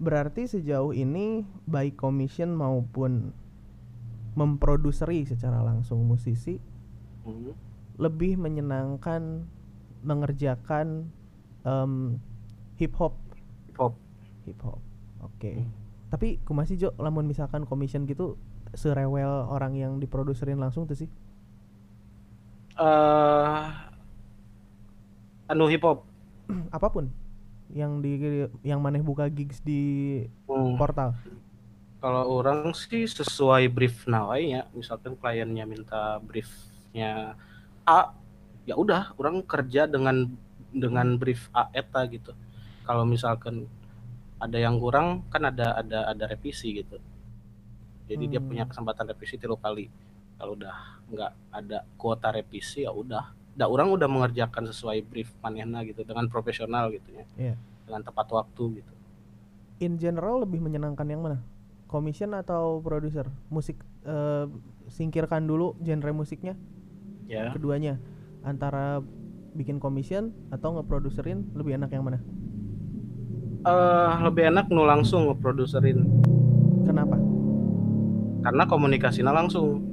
berarti 0.00 0.44
sejauh 0.44 0.92
ini 0.92 1.44
baik 1.64 1.96
commission 1.96 2.52
maupun 2.52 3.32
memproduseri 4.32 5.24
secara 5.28 5.60
langsung 5.60 6.04
musisi 6.04 6.60
hmm. 7.24 7.52
lebih 8.00 8.36
menyenangkan 8.40 9.44
mengerjakan 10.00 11.08
em, 11.64 12.16
hip 12.80 12.96
hop. 12.96 13.16
Hip 13.68 13.76
hop. 13.76 13.94
Hip 14.48 14.60
hop. 14.64 14.80
Oke. 15.20 15.60
Hmm. 15.60 15.68
Tapi 16.10 16.42
kumasi 16.42 16.74
Jo? 16.74 16.92
Lamun 16.98 17.24
misalkan 17.24 17.64
commission 17.64 18.04
gitu 18.04 18.34
serewel 18.74 19.46
orang 19.46 19.74
yang 19.74 19.92
diproduserin 19.98 20.58
langsung 20.58 20.84
tuh 20.84 20.98
sih? 20.98 21.08
Eh 22.78 23.64
anu 25.50 25.66
hip 25.66 25.82
hop 25.82 26.06
apa 26.76 26.86
pun. 26.90 27.10
Yang 27.70 27.92
di 28.02 28.10
yang 28.66 28.82
maneh 28.82 29.02
buka 29.02 29.30
gigs 29.30 29.62
di 29.62 29.80
Hmm. 30.50 30.74
portal. 30.74 31.14
Kalau 32.00 32.40
orang 32.40 32.72
sih 32.72 33.04
sesuai 33.04 33.68
brief 33.70 34.08
nawe 34.08 34.40
ya, 34.40 34.64
misalkan 34.72 35.14
kliennya 35.14 35.68
minta 35.68 36.16
briefnya 36.24 37.36
A, 37.84 38.10
ya 38.64 38.74
udah, 38.74 39.12
orang 39.20 39.44
kerja 39.44 39.84
dengan 39.84 40.32
dengan 40.72 41.14
brief 41.20 41.46
A 41.52 41.68
eta 41.70 42.02
gitu. 42.08 42.32
Kalau 42.82 43.04
misalkan 43.04 43.68
ada 44.40 44.56
yang 44.56 44.76
kurang, 44.76 45.28
kan 45.28 45.44
ada 45.44 45.76
ada 45.76 46.08
ada 46.08 46.24
revisi 46.26 46.72
gitu. 46.74 46.96
Jadi 48.08 48.24
dia 48.26 48.40
Hmm. 48.40 48.48
punya 48.48 48.64
kesempatan 48.64 49.06
revisi 49.06 49.36
tiga 49.36 49.54
kali. 49.54 49.86
Kalau 50.34 50.56
udah 50.56 50.76
nggak 51.06 51.32
ada 51.52 51.78
kuota 51.94 52.32
revisi 52.32 52.82
ya 52.82 52.90
udah. 52.90 53.36
Da 53.52 53.68
orang 53.68 53.92
udah 53.92 54.08
mengerjakan 54.08 54.66
sesuai 54.66 55.04
brief 55.04 55.28
manehna 55.38 55.84
gitu 55.84 56.00
dengan 56.02 56.26
profesional 56.26 56.88
gitu 56.88 57.12
ya. 57.12 57.24
Iya. 57.36 57.54
Dengan 57.86 58.00
tepat 58.02 58.26
waktu 58.30 58.80
gitu. 58.80 58.92
in 59.80 59.96
general 59.96 60.44
lebih 60.44 60.60
menyenangkan 60.60 61.08
yang 61.08 61.24
mana 61.24 61.40
commission 61.88 62.36
atau 62.36 62.84
produser 62.84 63.24
musik 63.48 63.80
eh, 64.04 64.44
singkirkan 64.86 65.48
dulu 65.48 65.72
genre 65.80 66.12
musiknya 66.12 66.52
Ya. 67.24 67.48
keduanya 67.48 67.96
antara 68.44 69.00
bikin 69.56 69.80
commission 69.80 70.36
atau 70.52 70.76
ngeproduserin 70.76 71.48
lebih 71.56 71.80
enak 71.80 71.90
yang 71.90 72.04
mana 72.04 72.20
eh 73.60 74.12
lebih 74.24 74.48
enak 74.48 74.66
nu 74.68 74.82
langsung 74.82 75.28
ngeproduserin. 75.28 76.00
Kenapa? 76.84 77.16
Karena 78.40 78.64
komunikasinya 78.64 79.32
langsung. 79.32 79.84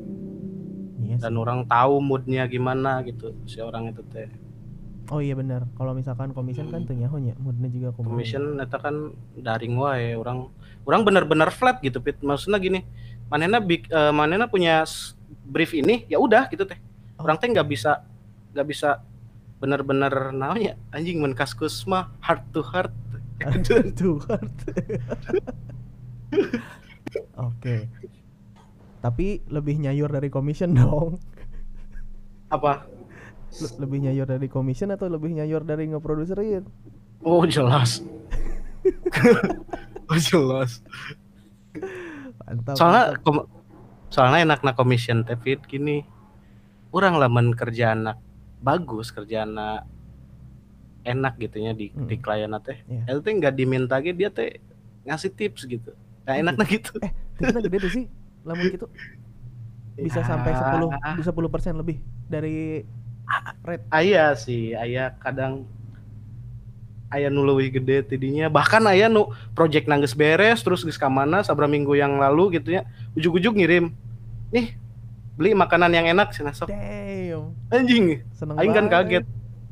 Iya 0.98 1.22
sih. 1.22 1.30
dan 1.30 1.38
orang 1.38 1.62
tahu 1.70 2.02
moodnya 2.02 2.50
gimana 2.50 3.06
gitu 3.06 3.32
si 3.46 3.62
orang 3.62 3.94
itu 3.94 4.02
teh. 4.10 4.28
Oh 5.08 5.22
iya 5.22 5.38
benar. 5.38 5.70
Kalau 5.78 5.94
misalkan 5.94 6.34
commission 6.34 6.68
kan 6.68 6.84
Hmm. 6.84 6.90
tuh 6.90 6.96
nyahonya 6.98 7.34
moodnya 7.38 7.70
juga 7.70 7.90
commission 7.96 8.58
eta 8.58 8.76
kan 8.76 9.14
daring 9.38 9.78
wae 9.78 10.18
orang 10.18 10.50
orang 10.84 11.06
bener-bener 11.06 11.48
flat 11.48 11.80
gitu 11.80 12.02
pit. 12.02 12.18
Maksudnya 12.20 12.58
gini 12.58 12.82
manena 13.30 13.62
big 13.62 13.86
eh, 13.88 14.12
manena 14.12 14.50
punya 14.50 14.84
brief 15.46 15.72
ini 15.72 16.04
ya 16.08 16.18
udah 16.18 16.50
gitu 16.50 16.66
teh. 16.66 16.80
Oh. 17.18 17.24
orang 17.24 17.38
teh 17.38 17.48
nggak 17.50 17.66
bisa 17.66 18.04
nggak 18.54 18.68
bisa 18.68 18.90
bener-bener 19.58 20.30
namanya 20.32 20.78
anjing 20.94 21.18
men 21.18 21.34
kaskus 21.34 21.82
mah 21.86 22.14
heart 22.22 22.46
to 22.52 22.62
heart 22.62 22.94
Kan. 23.38 23.62
Oke. 27.38 27.88
Tapi 29.00 29.46
lebih 29.48 29.78
nyayur 29.78 30.10
dari 30.10 30.28
commission 30.28 30.74
dong. 30.74 31.22
Apa? 32.50 32.84
Le- 33.64 33.76
lebih 33.80 34.04
nyayor 34.04 34.28
dari 34.28 34.48
commission 34.52 34.92
atau 34.92 35.08
lebih 35.08 35.32
nyayor 35.32 35.64
dari 35.64 35.88
ngeproduserin 35.88 36.68
Oh 37.24 37.48
jelas. 37.48 38.04
oh 40.12 40.20
jelas. 40.20 40.84
mantap 42.44 42.76
Soalnya 42.76 43.04
mantap. 43.16 43.24
kom- 43.24 43.48
soalnya 44.08 44.40
enak 44.44 44.60
na 44.62 44.76
commission 44.76 45.24
tapi 45.24 45.56
gini. 45.66 46.04
Orang 46.92 47.20
lamun 47.20 47.52
kerja 47.52 47.96
anak 47.96 48.20
bagus 48.60 49.12
kerja 49.12 49.44
anak 49.44 49.86
enak 51.08 51.40
gitu 51.40 51.58
ya 51.64 51.72
di 51.72 51.88
di 51.96 52.16
Mm. 52.20 52.22
klien 52.22 52.52
teh. 52.60 52.78
Iya. 52.84 53.16
Itu 53.16 53.20
teh 53.24 53.34
nggak 53.34 53.54
diminta 53.56 53.96
ge 53.98 54.12
dia 54.12 54.28
teh 54.28 54.60
ngasih 55.08 55.32
tips 55.32 55.64
gitu. 55.64 55.96
Nah 56.28 56.36
enaknya 56.36 56.68
gitu. 56.68 56.92
eh 57.00 57.12
tipsnya 57.40 57.62
gede 57.64 57.78
tuh 57.80 57.92
sih 57.96 58.04
lamun 58.44 58.68
gitu 58.68 58.88
bisa 59.98 60.22
sampai 60.22 60.54
10 60.54 60.94
Ya, 60.94 61.18
bisa 61.18 61.32
10% 61.34 61.74
lebih 61.74 61.98
dari 62.30 62.86
rate 63.66 63.82
aya 63.90 64.38
sih, 64.38 64.78
aya 64.78 65.10
kadang 65.18 65.66
aya 67.10 67.32
nu 67.32 67.42
leuwih 67.42 67.72
gede 67.72 68.06
tidinya. 68.06 68.46
Bahkan 68.48 68.84
aya 68.86 69.10
nu 69.10 69.32
project 69.58 69.90
nangges 69.90 70.14
beres 70.14 70.62
terus 70.62 70.86
geus 70.86 71.02
ka 71.02 71.10
mana 71.10 71.42
sabra 71.42 71.66
minggu 71.66 71.98
yang 71.98 72.20
lalu 72.22 72.62
gitu 72.62 72.78
ya. 72.78 72.86
Ujug-ujug 73.18 73.58
ngirim. 73.58 73.90
Nih, 74.54 74.78
beli 75.34 75.58
makanan 75.58 75.90
yang 75.90 76.06
enak 76.08 76.30
cenah 76.30 76.54
sok. 76.54 76.70
damn 76.70 77.52
Anjing. 77.74 78.22
seneng 78.38 78.56
Aing 78.60 78.74
kan 78.78 78.86
kaget. 78.88 79.26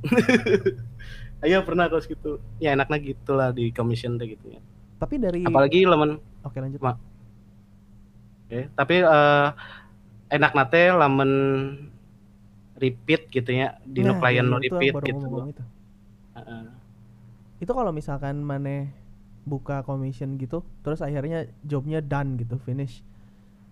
Aya 1.45 1.57
pernah 1.67 1.85
kos 1.91 2.05
gitu. 2.13 2.41
Ya 2.63 2.69
enaknya 2.75 2.97
gitu 3.13 3.31
lah 3.39 3.49
di 3.57 3.69
commission 3.77 4.17
teh 4.19 4.27
gitu 4.33 4.45
ya. 4.55 4.61
tapi 4.99 5.15
dari 5.19 5.45
Apalagi 5.47 5.79
lamun 5.91 6.11
oke 6.45 6.57
lanjut 6.63 6.83
Ma- 6.83 6.99
Oke, 8.45 8.69
tapi 8.77 8.95
eh 9.01 9.47
enak 10.35 10.51
nate 10.57 10.81
lamun 10.93 11.31
repeat 12.83 13.21
gitu 13.35 13.51
ya, 13.61 13.67
di 13.95 14.01
Nah, 14.03 14.19
klien 14.19 14.47
iya, 14.47 14.55
aku 14.59 14.75
repeat 14.83 14.95
gitu. 15.07 15.17
itu 15.51 15.63
Heeh. 16.35 16.65
itu 17.63 17.71
kalau 17.71 17.91
misalkan 17.95 18.43
maneh 18.43 18.91
buka 19.45 19.85
commission 19.85 20.35
gitu 20.41 20.65
terus 20.83 20.99
akhirnya 21.05 21.47
jobnya 21.63 22.01
done 22.03 22.35
gitu 22.41 22.57
finish 22.59 23.05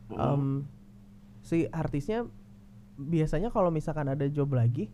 Mm. 0.10 0.18
Em, 0.20 0.68
si 1.44 1.66
artisnya 1.72 2.28
biasanya 3.00 3.50
kalau 3.54 3.70
misalkan 3.74 4.08
ada 4.12 4.28
job 4.30 4.52
lagi 4.54 4.88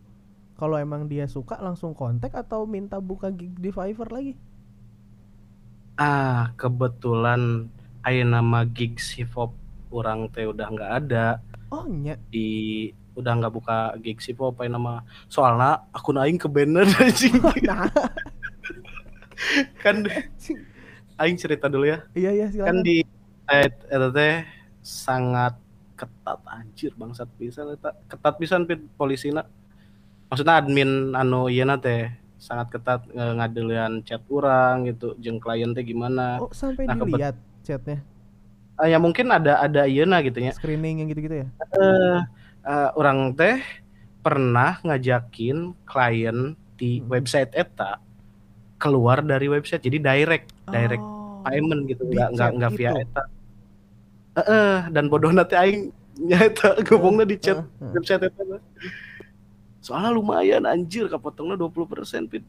kalau 0.60 0.76
emang 0.76 1.08
dia 1.08 1.24
suka 1.24 1.56
langsung 1.56 1.96
kontak 1.96 2.36
atau 2.36 2.68
minta 2.68 3.00
buka 3.00 3.32
gig 3.32 3.56
di 3.56 3.72
Fiverr 3.72 4.12
lagi 4.12 4.36
Ah, 5.96 6.52
kebetulan 6.56 7.68
aya 8.00 8.24
nama 8.24 8.64
gigs 8.64 9.12
hip 9.16 9.32
hop 9.36 9.52
urang 9.92 10.28
teh 10.32 10.44
udah 10.48 10.68
nggak 10.68 10.92
ada 11.04 11.40
oh 11.68 11.84
nya 11.88 12.16
di 12.32 12.88
udah 13.12 13.32
nggak 13.36 13.52
buka 13.52 13.96
gigs 14.00 14.28
hip 14.28 14.40
hop 14.40 14.56
aya 14.64 14.72
nama 14.72 15.04
soalnya 15.28 15.84
akun 15.92 16.16
aing 16.16 16.40
ke 16.40 16.48
banner 16.48 16.88
anjing. 17.04 17.36
nah 17.64 17.84
kan 19.84 20.04
aing 21.20 21.36
cerita 21.36 21.68
dulu 21.68 21.88
ya. 21.88 22.04
iya 22.16 22.32
iya 22.32 22.46
Kan 22.48 22.80
silakan 22.80 22.84
di 22.84 22.96
site 23.44 23.78
eta 23.92 24.08
teh 24.08 24.36
sangat 24.80 25.54
ketat 26.00 26.40
anjir 26.48 26.92
bangsat 26.96 27.28
pisan 27.36 27.76
eta. 27.76 27.92
Ketat 28.08 28.40
pisan 28.40 28.64
pit 28.64 28.80
polisina. 28.96 29.44
Maksudnya 30.30 30.62
admin 30.62 31.10
anu 31.12 31.50
ieu 31.50 31.66
teh 31.82 32.06
sangat 32.38 32.70
ketat 32.72 33.02
ngadelian 33.10 34.00
chat 34.06 34.22
urang 34.30 34.86
gitu 34.86 35.18
jeung 35.18 35.42
klien 35.42 35.74
teh 35.74 35.82
gimana. 35.82 36.38
oh 36.38 36.50
sampai 36.54 36.86
Nah, 36.86 36.94
kebet- 36.96 37.18
dilihat 37.18 37.36
chatnya 37.60 37.98
Ah, 38.80 38.88
ya 38.88 38.96
mungkin 38.96 39.28
ada 39.28 39.60
ada 39.60 39.84
iyeuna 39.84 40.24
gitu 40.24 40.40
ya. 40.40 40.56
screening 40.56 41.04
yang 41.04 41.08
gitu-gitu 41.12 41.36
ya 41.44 41.46
Eh 41.76 42.18
eh, 42.64 42.88
orang 42.96 43.36
teh 43.36 43.60
pernah 44.24 44.80
ngajakin 44.80 45.76
klien 45.84 46.56
di 46.80 47.02
Hmm. 47.02 47.10
website 47.12 47.52
eta 47.52 48.00
keluar 48.80 49.20
dari 49.20 49.52
website 49.52 49.84
jadi 49.84 50.00
direct 50.00 50.48
direct 50.64 51.04
Oh, 51.04 51.44
payment 51.44 51.84
gitu 51.84 52.08
nggak 52.08 52.28
nggak 52.32 52.50
nggak 52.56 52.72
via 52.72 52.90
itu. 52.94 53.04
eta 53.04 53.22
Heeh, 54.30 54.76
dan 54.94 55.10
bodoh 55.10 55.28
nanti 55.28 55.58
aing 55.58 55.90
nyata 56.30 56.78
ngomongnya 56.86 57.26
di 57.26 57.36
chat 57.36 57.58
Heeh. 57.60 57.92
website 57.92 58.22
eta 58.30 58.42
soalnya 59.80 60.12
lumayan 60.12 60.68
anjir 60.68 61.08
kapotongnya 61.08 61.56
20% 61.56 62.30
pit 62.30 62.44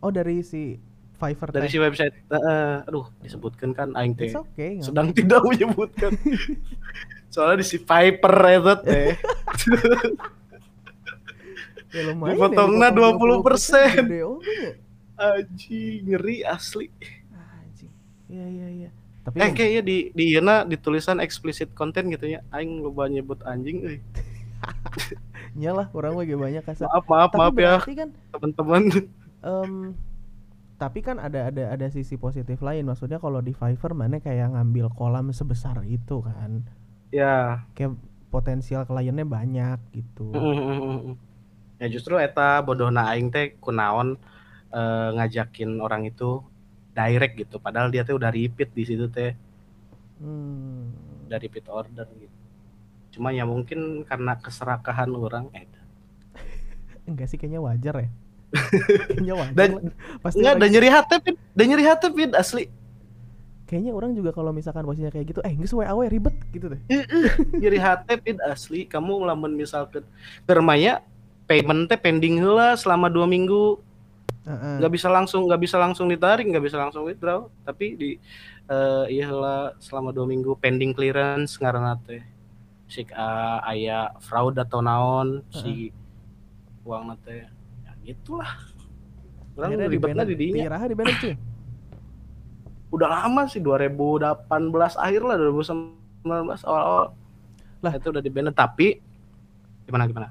oh 0.00 0.10
dari 0.12 0.40
si 0.40 0.80
Fiverr 1.16 1.48
dari 1.52 1.68
teh. 1.68 1.72
si 1.72 1.78
website 1.80 2.14
Heeh, 2.28 2.84
aduh 2.84 3.08
disebutkan 3.24 3.72
kan 3.72 3.92
aing 3.96 4.16
teh 4.16 4.32
okay 4.32 4.80
sedang 4.80 5.12
tidak 5.12 5.40
menyebutkan 5.44 6.12
soalnya 7.32 7.60
di 7.60 7.66
si 7.68 7.78
eta 7.80 8.74
teh 8.80 9.16
Ya 11.94 12.12
lumayan 12.12 12.36
Dipotongnya 12.36 12.88
ya, 12.90 12.94
dipotong 12.94 13.40
20%. 13.40 14.04
Gede 14.04 14.20
oke 14.26 14.44
ya. 14.44 14.70
anjing 15.16 16.00
ngeri 16.12 16.36
asli 16.44 16.86
Anjing. 17.32 17.92
Iya 18.28 18.46
iya 18.52 18.68
iya. 18.68 18.90
Tapi 19.24 19.36
eh 19.42 19.50
kayaknya 19.56 19.82
di 19.82 19.96
di 20.14 20.24
ieu 20.36 20.42
ditulisan 20.70 21.18
explicit 21.18 21.72
content 21.74 22.06
gitu 22.14 22.30
ya 22.30 22.44
aing 22.54 22.84
loba 22.84 23.10
nyebut 23.10 23.42
anjing 23.42 23.82
euy 23.82 23.98
nyalah 25.60 25.88
orang 25.96 26.14
lagi 26.16 26.34
banyak 26.36 26.62
kasar. 26.64 26.88
maaf 26.88 27.06
maaf 27.08 27.30
Tapi 27.32 27.40
maaf 27.40 27.54
ya 27.56 27.94
kan 27.96 28.10
teman-teman. 28.34 28.82
em, 29.40 29.72
tapi 30.76 31.00
kan 31.00 31.16
ada 31.16 31.48
ada 31.48 31.72
ada 31.72 31.86
sisi 31.88 32.20
positif 32.20 32.60
lain. 32.60 32.84
Maksudnya 32.84 33.16
kalau 33.16 33.40
di 33.40 33.56
Fiverr 33.56 33.96
mana 33.96 34.20
kayak 34.20 34.52
ngambil 34.52 34.92
kolam 34.92 35.32
sebesar 35.32 35.80
itu 35.88 36.20
kan. 36.20 36.64
Ya. 37.12 37.64
Kayak 37.72 37.96
potensial 38.28 38.84
kliennya 38.84 39.24
banyak 39.24 39.78
gitu. 39.96 40.32
Ya 41.80 41.86
justru 41.92 42.16
eta 42.20 42.60
bodohna 42.64 43.08
aing 43.12 43.32
teh 43.32 43.56
kunaon 43.60 44.16
eh, 44.72 45.08
ngajakin 45.16 45.80
orang 45.80 46.04
itu 46.08 46.44
direct 46.92 47.36
gitu. 47.40 47.56
Padahal 47.56 47.88
dia 47.88 48.04
teh 48.04 48.12
udah 48.12 48.28
repeat 48.28 48.72
di 48.76 48.84
situ 48.84 49.08
teh. 49.08 49.32
Hmm. 50.16 50.96
udah 51.28 51.36
repeat 51.36 51.68
order 51.68 52.08
gitu 52.16 52.35
cuma 53.16 53.32
ya 53.32 53.48
mungkin 53.48 54.04
karena 54.04 54.36
keserakahan 54.36 55.08
orang 55.10 55.48
eh 55.56 55.64
enggak 57.08 57.32
sih 57.32 57.40
kayaknya 57.40 57.64
wajar 57.64 57.94
ya. 58.04 58.08
Kayaknya 59.10 59.34
wajar 59.34 59.56
Dan- 59.58 59.74
lah. 59.74 59.94
pasti 60.22 60.38
enggak 60.38 60.54
dan 60.56 60.68
nyeri 60.70 60.90
hati 60.90 61.14
pit. 61.18 61.36
Dan 61.52 61.64
nyeri 61.66 61.84
hati 61.84 62.06
pit 62.12 62.30
asli. 62.32 62.64
Kayaknya 63.66 63.92
orang 63.92 64.14
juga 64.14 64.30
kalau 64.30 64.54
misalkan 64.54 64.86
posisinya 64.86 65.10
kayak 65.10 65.26
gitu 65.34 65.40
eh 65.42 65.50
nggak 65.50 65.66
sesuai 65.66 65.86
awe 65.90 66.04
ribet 66.06 66.36
gitu 66.54 66.70
deh. 66.70 66.80
Nyeri 67.52 67.78
hati 67.78 68.14
pit 68.16 68.38
asli. 68.42 68.86
Kamu 68.86 69.26
lamun 69.26 69.58
misalkan 69.58 70.06
kermanya 70.46 71.02
payment 71.46 71.90
teh 71.90 71.98
pending 71.98 72.38
heula 72.38 72.78
selama 72.78 73.10
dua 73.10 73.26
minggu. 73.26 73.82
Nggak 74.46 74.92
bisa 74.94 75.10
langsung 75.10 75.50
nggak 75.50 75.60
bisa 75.62 75.76
langsung 75.78 76.06
ditarik 76.06 76.46
nggak 76.46 76.62
bisa 76.62 76.78
langsung 76.78 77.02
withdraw. 77.02 77.50
Tapi 77.66 77.86
di 77.98 78.10
eh 78.66 79.04
iya 79.10 79.26
heula 79.26 79.74
selama 79.78 80.10
dua 80.10 80.26
minggu 80.26 80.54
pending 80.58 80.90
clearance 80.90 81.58
ngaranna 81.58 81.98
teh 82.02 82.22
sik 82.86 83.10
uh, 83.10 83.62
aya 83.66 84.14
fraud 84.22 84.54
atau 84.58 84.78
naon 84.82 85.42
si 85.50 85.90
uang 86.86 87.14
teh. 87.26 87.46
Ya 87.82 87.92
gitulah. 88.02 88.50
Orang 89.58 89.74
di 89.74 89.86
ribetnya 89.88 90.24
di 90.28 90.36
dinya 90.36 90.68
Tiraha 90.68 90.86
di 90.86 90.96
banned, 90.96 91.16
cuy. 91.18 91.34
udah 92.96 93.08
lama 93.10 93.42
sih 93.50 93.58
2018 93.58 94.46
akhir 94.94 95.22
lah 95.26 95.34
2019 95.36 96.66
awal-awal. 96.66 97.06
Lah. 97.82 97.92
itu 97.92 98.08
udah 98.08 98.22
di 98.22 98.30
tapi 98.54 98.88
gimana 99.86 100.06
gimana? 100.06 100.28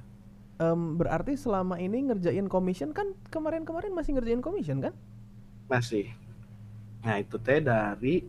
Em, 0.56 0.96
berarti 0.96 1.36
selama 1.36 1.76
ini 1.80 2.08
ngerjain 2.08 2.48
commission 2.48 2.96
kan 2.96 3.12
kemarin-kemarin 3.28 3.92
masih 3.92 4.16
ngerjain 4.16 4.40
commission 4.40 4.80
kan? 4.80 4.96
masih. 5.66 6.14
Nah 7.02 7.22
itu 7.22 7.38
teh 7.42 7.62
dari 7.62 8.26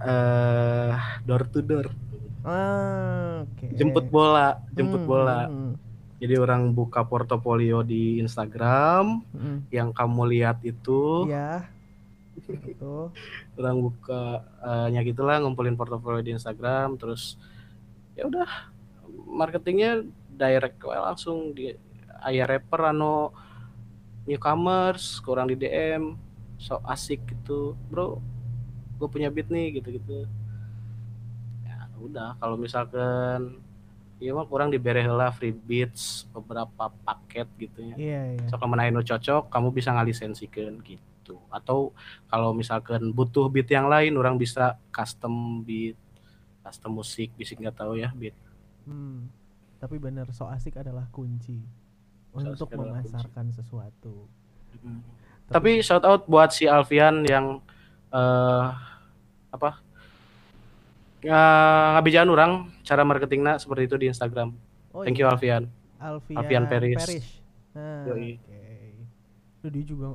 eh 0.00 0.94
door 1.28 1.44
to 1.52 1.60
door 1.60 1.86
Ah, 2.40 3.44
oke. 3.44 3.64
jemput 3.76 4.06
bola 4.08 4.60
jemput 4.72 5.02
Hmm, 5.04 5.08
bola 5.08 5.40
hmm, 5.46 5.72
jadi 6.20 6.40
orang 6.40 6.72
buka 6.72 7.04
portofolio 7.04 7.84
di 7.84 8.16
Instagram 8.18 9.20
hmm, 9.32 9.40
hmm. 9.40 9.58
yang 9.68 9.92
kamu 9.92 10.22
lihat 10.32 10.60
itu 10.64 11.28
Iya. 11.28 11.68
Itu. 12.40 13.12
orang 13.60 13.76
buka 13.78 14.40
nya 14.88 15.04
gitulah 15.04 15.36
ngumpulin 15.38 15.76
portofolio 15.76 16.24
di 16.24 16.32
Instagram 16.32 16.96
terus 16.96 17.36
ya 18.16 18.24
udah 18.24 18.48
marketingnya 19.28 20.08
direct 20.30 20.80
we 20.80 20.96
langsung 20.96 21.52
di 21.52 21.76
aya 22.20 22.48
rapper 22.48 22.88
anu 22.88 23.28
newcomers 24.24 25.20
kurang 25.20 25.52
di 25.52 25.56
DM 25.56 26.16
so 26.56 26.80
asik 26.84 27.20
gitu 27.28 27.76
bro 27.88 28.20
gue 28.96 29.08
punya 29.08 29.28
beat 29.28 29.48
nih 29.48 29.80
gitu 29.80 29.96
gitu 29.96 30.24
ya 30.24 30.26
udah 32.00 32.30
kalau 32.36 32.56
misalkan 32.56 33.60
iya 34.16 34.32
mah 34.32 34.44
kurang 34.44 34.68
diberi 34.68 35.00
heula 35.00 35.32
free 35.32 35.52
beats 35.52 36.28
beberapa 36.30 36.92
paket 37.04 37.48
gitu 37.56 37.80
ya 37.84 37.94
Iya, 37.96 38.22
iya. 38.36 38.46
so 38.48 38.56
kalau 38.56 38.76
anu 38.76 39.00
cocok 39.00 39.48
kamu 39.48 39.68
bisa 39.72 39.92
ngalisensikan 39.92 40.80
gitu 40.84 41.40
atau 41.48 41.92
kalau 42.26 42.52
misalkan 42.52 43.12
butuh 43.12 43.48
beat 43.48 43.68
yang 43.68 43.86
lain 43.86 44.16
orang 44.16 44.36
bisa 44.36 44.76
custom 44.90 45.60
beat 45.62 45.96
custom 46.60 46.96
musik 46.96 47.32
bisa 47.34 47.56
nggak 47.56 47.76
tahu 47.76 47.96
ya 47.96 48.12
beat 48.12 48.36
Hmm. 48.84 49.28
tapi 49.76 50.00
bener 50.00 50.24
so 50.32 50.48
asik 50.48 50.80
adalah 50.80 51.04
kunci 51.12 51.60
untuk 52.32 52.56
asik 52.56 52.74
adalah 52.74 53.00
kunci. 53.00 53.12
memasarkan 53.12 53.46
sesuatu 53.52 54.14
Mm. 54.70 55.02
Tapi 55.50 55.82
shout 55.82 56.06
out 56.06 56.30
buat 56.30 56.54
si 56.54 56.70
Alfian 56.70 57.26
yang 57.26 57.58
eh 58.14 58.66
apa? 59.50 59.82
Ya, 61.20 61.40
ngabijan 61.94 62.26
orang 62.26 62.52
cara 62.80 63.02
marketingnya 63.02 63.56
seperti 63.56 63.84
itu 63.84 63.96
di 63.96 64.06
Instagram. 64.08 64.56
oh 64.90 65.04
Thank 65.04 65.16
iya, 65.16 65.22
you 65.22 65.28
Alfian. 65.28 65.62
Alfian, 65.96 66.38
Alfian 66.38 66.64
Paris. 66.64 67.04
Nah, 67.70 68.08
Yoi. 68.08 68.34
oke 68.34 68.60
Duh, 69.60 69.70
dia 69.70 69.84
juga 69.84 70.06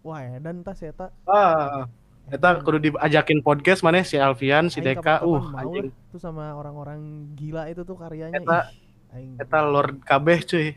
wah 0.00 0.18
ya 0.18 0.36
dan 0.38 0.60
tas 0.60 0.76
ya 0.76 0.90
tak 0.90 1.14
Ah, 1.24 1.86
eta 2.26 2.58
kudu 2.58 2.78
diajakin 2.82 3.38
podcast 3.38 3.80
mana 3.80 4.02
si 4.02 4.14
Alfian, 4.14 4.66
si 4.66 4.78
Aing 4.78 4.98
Deka, 4.98 5.22
uh 5.22 5.40
anjing. 5.54 5.94
tuh 6.08 6.18
sama 6.18 6.52
orang-orang 6.52 7.00
gila 7.32 7.64
itu 7.66 7.80
tuh 7.80 7.94
karyanya 7.94 8.34
Eta- 8.34 8.68
aing 9.10 9.38
Eta 9.38 9.58
Lord 9.62 10.02
kabeh 10.02 10.42
cuy. 10.42 10.74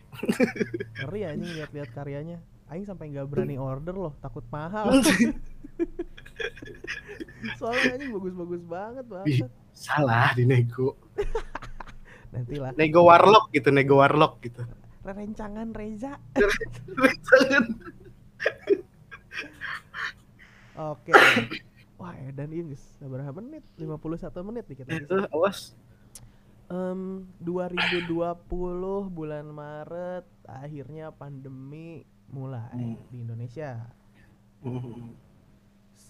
ngeri 0.96 1.22
anjing 1.26 1.52
lihat-lihat 1.58 1.90
karyanya 1.92 2.38
aing 2.68 2.86
sampai 2.86 3.10
nggak 3.10 3.28
berani 3.28 3.58
order 3.58 3.92
loh 3.92 4.14
takut 4.16 4.46
mahal 4.48 4.94
soalnya 7.58 7.96
anjing 7.96 8.12
bagus-bagus 8.12 8.64
banget 8.66 9.06
Ih. 9.06 9.10
banget 9.10 9.52
Salah 9.72 10.30
di 10.34 10.44
nego. 10.44 10.94
nanti 12.34 12.56
lah 12.56 12.72
Nego 12.76 13.04
warlock 13.04 13.52
gitu, 13.52 13.70
nego 13.70 14.00
warlock 14.00 14.40
gitu. 14.40 14.64
rencangan 15.02 15.74
Reza 15.74 16.16
oke 20.78 21.12
wah 21.98 22.14
dan 22.32 22.50
ini 22.50 22.74
guys 22.74 22.86
berapa 22.98 23.34
menit 23.36 23.66
51 23.76 24.48
menit 24.48 24.64
nih 24.66 24.78
kita 24.78 24.90
Itu 24.96 25.16
awas. 25.30 25.74
Em, 26.72 27.28
2020 27.44 28.08
bulan 29.10 29.46
Maret 29.46 30.24
akhirnya 30.48 31.12
pandemi 31.12 32.02
mulai 32.28 32.72
Hmm. 32.72 32.96
di 33.12 33.18
Indonesia. 33.20 33.92
Hmm. 34.64 35.12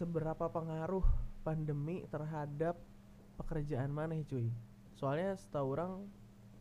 Seberapa 0.02 0.50
pengaruh 0.50 1.06
pandemi 1.46 2.02
terhadap 2.10 2.74
pekerjaan 3.38 3.94
mana 3.94 4.18
cuy? 4.26 4.50
Soalnya 4.98 5.38
setahu 5.38 5.78
orang 5.78 6.10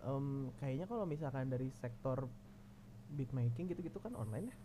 em, 0.05 0.53
kayaknya 0.61 0.85
kalau 0.85 1.09
misalkan 1.09 1.49
dari 1.49 1.73
sektor 1.73 2.29
beatmaking 3.17 3.73
gitu-gitu 3.73 3.97
kan 3.97 4.13
online 4.13 4.53
ya. 4.53 4.57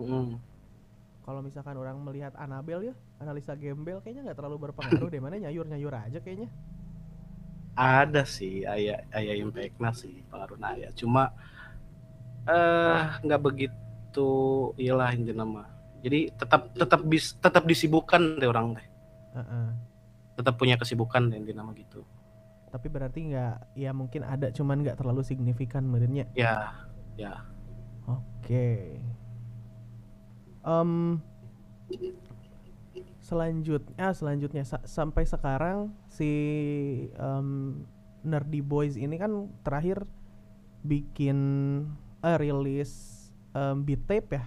Hmm. 0.00 0.40
Kalau 1.20 1.44
misalkan 1.44 1.76
orang 1.76 2.00
melihat 2.00 2.32
Anabel 2.40 2.88
ya, 2.88 2.94
analisa 3.20 3.52
gembel 3.52 4.00
kayaknya 4.00 4.32
nggak 4.32 4.40
terlalu 4.40 4.72
berpengaruh 4.72 5.12
deh 5.12 5.20
mana 5.20 5.36
nyayur-nyayur 5.44 5.92
aja 5.92 6.16
kayaknya. 6.24 6.48
Ada 7.76 8.24
sih 8.24 8.64
aya 8.64 9.04
aya 9.12 9.36
impactnya 9.36 9.92
sih 9.92 10.24
pengaruhnya 10.32 10.80
ya. 10.80 10.88
Cuma 10.96 11.28
eh 12.48 13.04
nggak 13.20 13.42
begitu 13.44 14.30
iyalah 14.80 15.12
intinya 15.12 15.44
mah. 15.44 15.77
Jadi 15.98 16.30
tetap 16.34 16.70
tetap 16.74 17.00
bis 17.02 17.34
tetap 17.38 17.66
disibukkan 17.66 18.38
deh 18.38 18.48
orang 18.48 18.78
teh. 18.78 18.86
Heeh. 19.38 19.68
Tetap 20.38 20.54
punya 20.54 20.78
kesibukan 20.78 21.34
intinya 21.34 21.66
mah 21.66 21.74
gitu. 21.74 22.06
Tapi 22.68 22.86
berarti 22.92 23.32
nggak, 23.32 23.74
ya 23.80 23.90
mungkin 23.96 24.22
ada 24.22 24.52
cuman 24.52 24.84
nggak 24.84 25.00
terlalu 25.00 25.24
signifikan 25.24 25.88
merenya. 25.88 26.28
Ya, 26.36 26.76
Oke. 28.08 29.00
Em 30.64 31.20
selanjutnya 33.20 34.08
selanjutnya 34.16 34.64
sa- 34.64 34.84
sampai 34.88 35.28
sekarang 35.28 35.92
si 36.08 36.30
em, 37.12 37.48
Nerdy 38.24 38.64
Boys 38.64 38.96
ini 38.96 39.20
kan 39.20 39.52
terakhir 39.60 40.04
bikin 40.84 41.38
eh, 42.24 42.36
rilis 42.40 42.92
em, 43.52 43.84
beat 43.84 44.04
tape 44.08 44.32
ya 44.32 44.44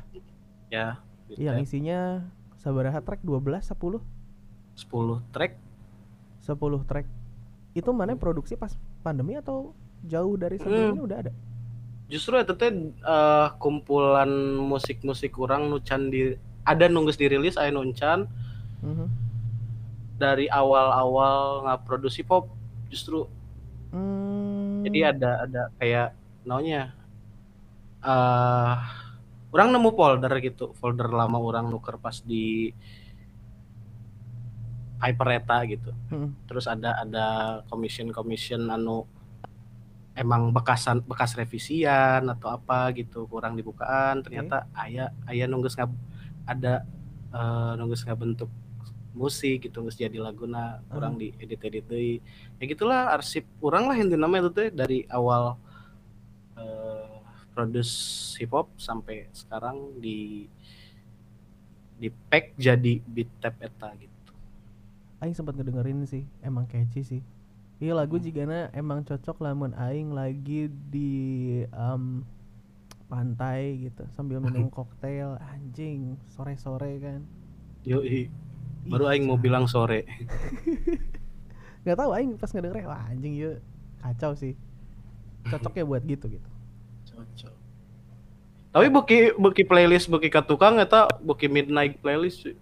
ya. 0.72 0.88
Gitu 1.32 1.40
yang 1.42 1.58
ya. 1.58 1.64
isinya 1.64 2.00
sabaraha 2.60 3.00
track 3.00 3.24
12 3.24 3.64
10 3.64 4.04
10 4.76 5.24
track 5.32 5.54
10 6.44 6.84
track. 6.84 7.08
Itu 7.72 7.90
mana 7.92 8.14
produksi 8.14 8.54
pas 8.54 8.76
pandemi 9.00 9.34
atau 9.34 9.72
jauh 10.04 10.36
dari 10.36 10.58
sebelumnya 10.58 11.02
udah 11.02 11.20
ada? 11.24 11.34
justru 12.06 12.36
itu 12.36 12.52
teh 12.54 12.68
eh, 12.92 13.48
kumpulan 13.56 14.28
musik-musik 14.60 15.32
orang 15.40 15.72
nucan 15.72 16.12
di 16.12 16.36
ada 16.62 16.86
nunggus 16.86 17.16
dirilis 17.16 17.56
aya 17.56 17.72
nuncan 17.72 18.28
Mhm. 18.84 19.08
dari 20.20 20.52
awal-awal 20.52 21.64
nggak 21.64 21.88
produksi 21.88 22.22
pop 22.22 22.52
justru 22.92 23.32
Hmm. 23.96 24.84
jadi 24.84 25.16
ada 25.16 25.48
ada 25.48 25.62
kayak 25.78 26.12
namanya 26.44 26.92
eh 28.02 28.76
orang 29.52 29.70
nemu 29.76 29.90
folder 29.92 30.34
gitu 30.40 30.72
folder 30.80 31.12
lama 31.12 31.38
orang 31.40 31.68
nuker 31.68 32.00
pas 32.00 32.20
di 32.24 32.72
Hypereta 35.02 35.66
gitu 35.66 35.92
Mm. 36.14 36.30
terus 36.46 36.70
ada 36.70 37.02
ada 37.02 37.26
commission 37.68 38.14
commission 38.14 38.70
anu 38.70 39.10
emang 40.14 40.52
bekasan 40.52 41.02
bekas 41.02 41.34
revisian 41.34 42.28
atau 42.28 42.52
apa 42.54 42.92
gitu 42.94 43.26
kurang 43.26 43.56
dibukaan 43.58 44.22
ternyata 44.22 44.68
ayah 44.78 45.10
ayah 45.32 45.48
nunggus 45.48 45.74
ngab 45.74 45.90
ada 46.46 46.84
eh, 47.32 47.72
nunggus 47.80 48.04
bentuk 48.04 48.52
musik 49.12 49.68
gitu 49.68 49.84
nggak 49.84 49.98
jadi 50.08 50.18
laguna 50.24 50.80
kurang 50.88 51.20
di 51.20 51.36
edit 51.36 51.60
edit 51.68 51.86
deui. 51.88 52.24
ya 52.60 52.64
gitulah 52.64 53.12
arsip 53.12 53.44
kurang 53.60 53.92
lah 53.92 53.96
yang 53.96 54.08
namanya 54.16 54.48
itu 54.48 54.52
teh 54.56 54.70
dari 54.72 55.04
awal 55.12 55.60
produce 57.52 57.94
hip 58.36 58.52
hop 58.52 58.72
sampai 58.76 59.28
sekarang 59.32 60.00
di 60.00 60.48
di 61.96 62.10
pack 62.10 62.58
jadi 62.58 62.98
beat 63.04 63.30
tap 63.38 63.60
eta 63.60 63.94
gitu 63.96 64.10
Aing 65.22 65.38
sempat 65.38 65.54
ngedengerin 65.54 66.02
sih, 66.04 66.26
emang 66.42 66.66
catchy 66.66 67.06
sih. 67.06 67.22
Iya 67.78 67.94
lagu 67.94 68.18
Hmm. 68.18 68.26
jigana 68.26 68.74
emang 68.74 69.06
cocok 69.06 69.38
lamun 69.40 69.70
aing 69.74 70.10
lagi 70.10 70.66
di 70.90 71.10
em, 71.64 72.26
pantai 73.06 73.86
gitu 73.86 74.02
sambil 74.14 74.42
minum 74.46 74.66
koktail 74.68 75.38
anjing 75.54 76.18
sore-sore 76.28 76.98
kan. 76.98 77.22
Yoi. 77.86 78.26
Ih, 78.26 78.26
Baru 78.90 79.06
aing 79.06 79.30
mau 79.30 79.38
bilang 79.38 79.70
sore. 79.70 80.10
nggak 81.86 81.98
tahu 81.98 82.12
aing 82.14 82.38
pas 82.38 82.50
ngedenger 82.50 82.86
wah 82.86 83.02
anjing 83.06 83.34
ya 83.38 83.52
kacau 84.02 84.34
sih. 84.34 84.54
Cocok 85.46 85.74
ya 85.74 85.86
buat 85.86 86.02
gitu 86.02 86.34
gitu. 86.34 86.50
Tapi 88.72 88.88
beki 88.88 89.20
beki 89.36 89.64
playlist 89.68 90.08
beki 90.08 90.32
ka 90.32 90.42
tukang 90.44 90.80
eta 90.80 91.12
beki 91.20 91.52
midnight 91.52 92.00
playlist 92.00 92.48
sih. 92.48 92.56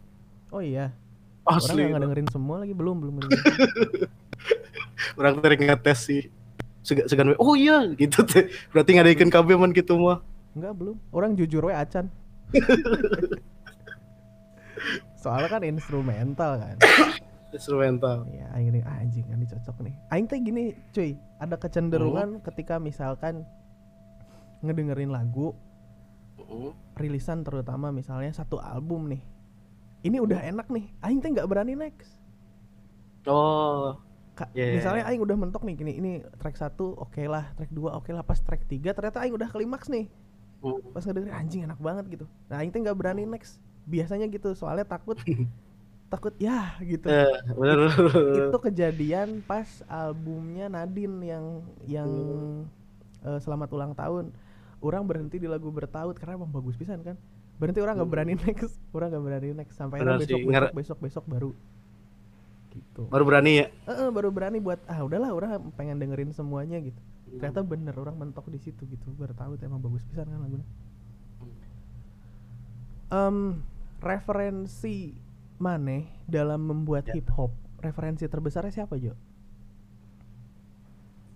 Oh 0.50 0.58
iya, 0.58 0.90
Asli. 1.46 1.86
orang 1.86 1.94
nggak 1.94 1.94
ngedengerin 1.94 2.30
semua 2.34 2.56
lagi 2.66 2.74
belum 2.74 2.96
belum. 3.06 3.14
Orang 5.20 5.40
tadi 5.44 5.56
ngetes 5.60 6.00
sih. 6.10 6.24
Segan, 6.82 7.06
segan 7.12 7.36
oh 7.38 7.54
iya 7.54 7.86
gitu 7.94 8.24
teh. 8.26 8.50
Berarti 8.72 8.98
ngadaikeun 8.98 9.32
kabeh 9.32 9.56
man 9.60 9.76
gitu 9.76 10.00
mah. 10.00 10.24
Enggak 10.58 10.74
belum. 10.80 10.98
Orang 11.14 11.38
jujur 11.38 11.62
we 11.70 11.76
acan. 11.76 12.10
Soalnya 15.22 15.50
kan 15.52 15.62
instrumental 15.68 16.58
kan. 16.58 16.76
Instrumental. 17.56 18.30
Iya, 18.30 18.46
aing 18.56 18.86
ah, 18.86 19.02
anjing 19.02 19.26
ini 19.26 19.46
cocok 19.50 19.78
nih. 19.82 19.96
Aing 20.14 20.30
teh 20.30 20.38
gini, 20.38 20.72
cuy, 20.94 21.18
ada 21.42 21.58
kecenderungan 21.58 22.40
ketika 22.46 22.78
misalkan 22.78 23.42
ngedengerin 24.62 25.10
lagu 25.10 25.56
Heeh. 26.40 26.72
rilisan 26.96 27.44
terutama 27.44 27.92
misalnya 27.92 28.32
satu 28.32 28.60
album 28.60 29.08
nih. 29.08 29.22
Ini 30.02 30.18
udah 30.20 30.40
enak 30.42 30.68
nih. 30.72 30.86
Aing 31.00 31.20
teh 31.20 31.30
nggak 31.30 31.48
berani 31.48 31.76
next. 31.76 32.20
Oh, 33.28 34.00
Ka- 34.34 34.48
Iya, 34.56 34.66
iya, 34.72 34.76
misalnya 34.80 35.04
iya. 35.04 35.10
aing 35.12 35.22
udah 35.22 35.36
mentok 35.36 35.68
nih 35.68 35.76
gini, 35.76 35.92
ini 36.00 36.12
track 36.40 36.56
satu 36.56 36.96
oke 36.96 37.20
lah, 37.28 37.52
track 37.60 37.72
2 37.76 37.92
oke 37.92 38.08
lah, 38.10 38.24
pas 38.24 38.40
track 38.40 38.64
3 38.66 38.96
ternyata 38.96 39.20
aing 39.20 39.36
udah 39.36 39.52
klimaks 39.52 39.92
nih. 39.92 40.08
Hmm. 40.64 40.80
Pas 40.96 41.04
ngedengerin 41.04 41.36
anjing 41.36 41.62
enak 41.68 41.80
banget 41.80 42.06
gitu. 42.08 42.26
Nah, 42.48 42.64
aing 42.64 42.72
teh 42.72 42.80
nggak 42.80 42.96
berani 42.96 43.28
next. 43.28 43.60
Biasanya 43.84 44.32
gitu, 44.32 44.56
soalnya 44.56 44.88
takut 44.88 45.20
takut 46.14 46.34
ya 46.40 46.74
gitu. 46.82 47.06
eh, 47.06 47.36
bener. 47.54 47.92
itu 48.50 48.58
kejadian 48.64 49.46
pas 49.46 49.68
albumnya 49.86 50.66
Nadine 50.66 51.18
yang 51.22 51.46
yang 51.86 52.10
Hmm. 52.10 52.66
eh, 53.28 53.40
selamat 53.44 53.70
ulang 53.70 53.94
tahun 53.94 54.32
orang 54.80 55.04
berhenti 55.04 55.38
di 55.38 55.48
lagu 55.48 55.68
bertaut 55.70 56.16
karena 56.16 56.40
emang 56.40 56.50
bagus 56.50 56.76
pisan 56.76 57.04
kan? 57.04 57.16
Berhenti 57.60 57.84
orang 57.84 58.00
nggak 58.00 58.08
Hmm. 58.08 58.16
berani 58.16 58.34
next 58.40 58.80
orang 58.92 59.08
nggak 59.12 59.24
berani 59.24 59.48
next. 59.54 59.76
Sampai 59.76 60.00
besok 60.00 60.20
besok, 60.22 60.40
nger- 60.48 60.74
besok 60.74 60.98
besok 61.00 61.24
baru. 61.28 61.52
Gitu. 62.70 63.02
Baru 63.10 63.24
berani 63.26 63.52
ya. 63.60 63.66
Eh, 63.86 63.92
eh, 63.92 64.10
baru 64.10 64.30
berani 64.30 64.58
buat 64.58 64.80
ah 64.86 65.02
udahlah 65.02 65.34
orang 65.34 65.74
pengen 65.74 65.98
dengerin 65.98 66.32
semuanya 66.32 66.80
gitu. 66.80 67.02
Ternyata 67.30 67.62
bener 67.62 67.94
orang 67.94 68.16
mentok 68.16 68.48
di 68.48 68.58
situ 68.58 68.86
gitu. 68.86 69.10
Bertaut 69.14 69.58
emang 69.60 69.82
bagus 69.82 70.02
pisan 70.06 70.26
kan 70.26 70.40
lagunya. 70.40 70.66
Em, 73.10 73.66
referensi 74.00 75.18
Maneh 75.60 76.08
dalam 76.24 76.62
membuat 76.64 77.10
Ya. 77.12 77.20
hip 77.20 77.28
hop 77.36 77.52
referensi 77.84 78.24
terbesarnya 78.24 78.72
siapa 78.72 78.96
Jo? 78.96 79.12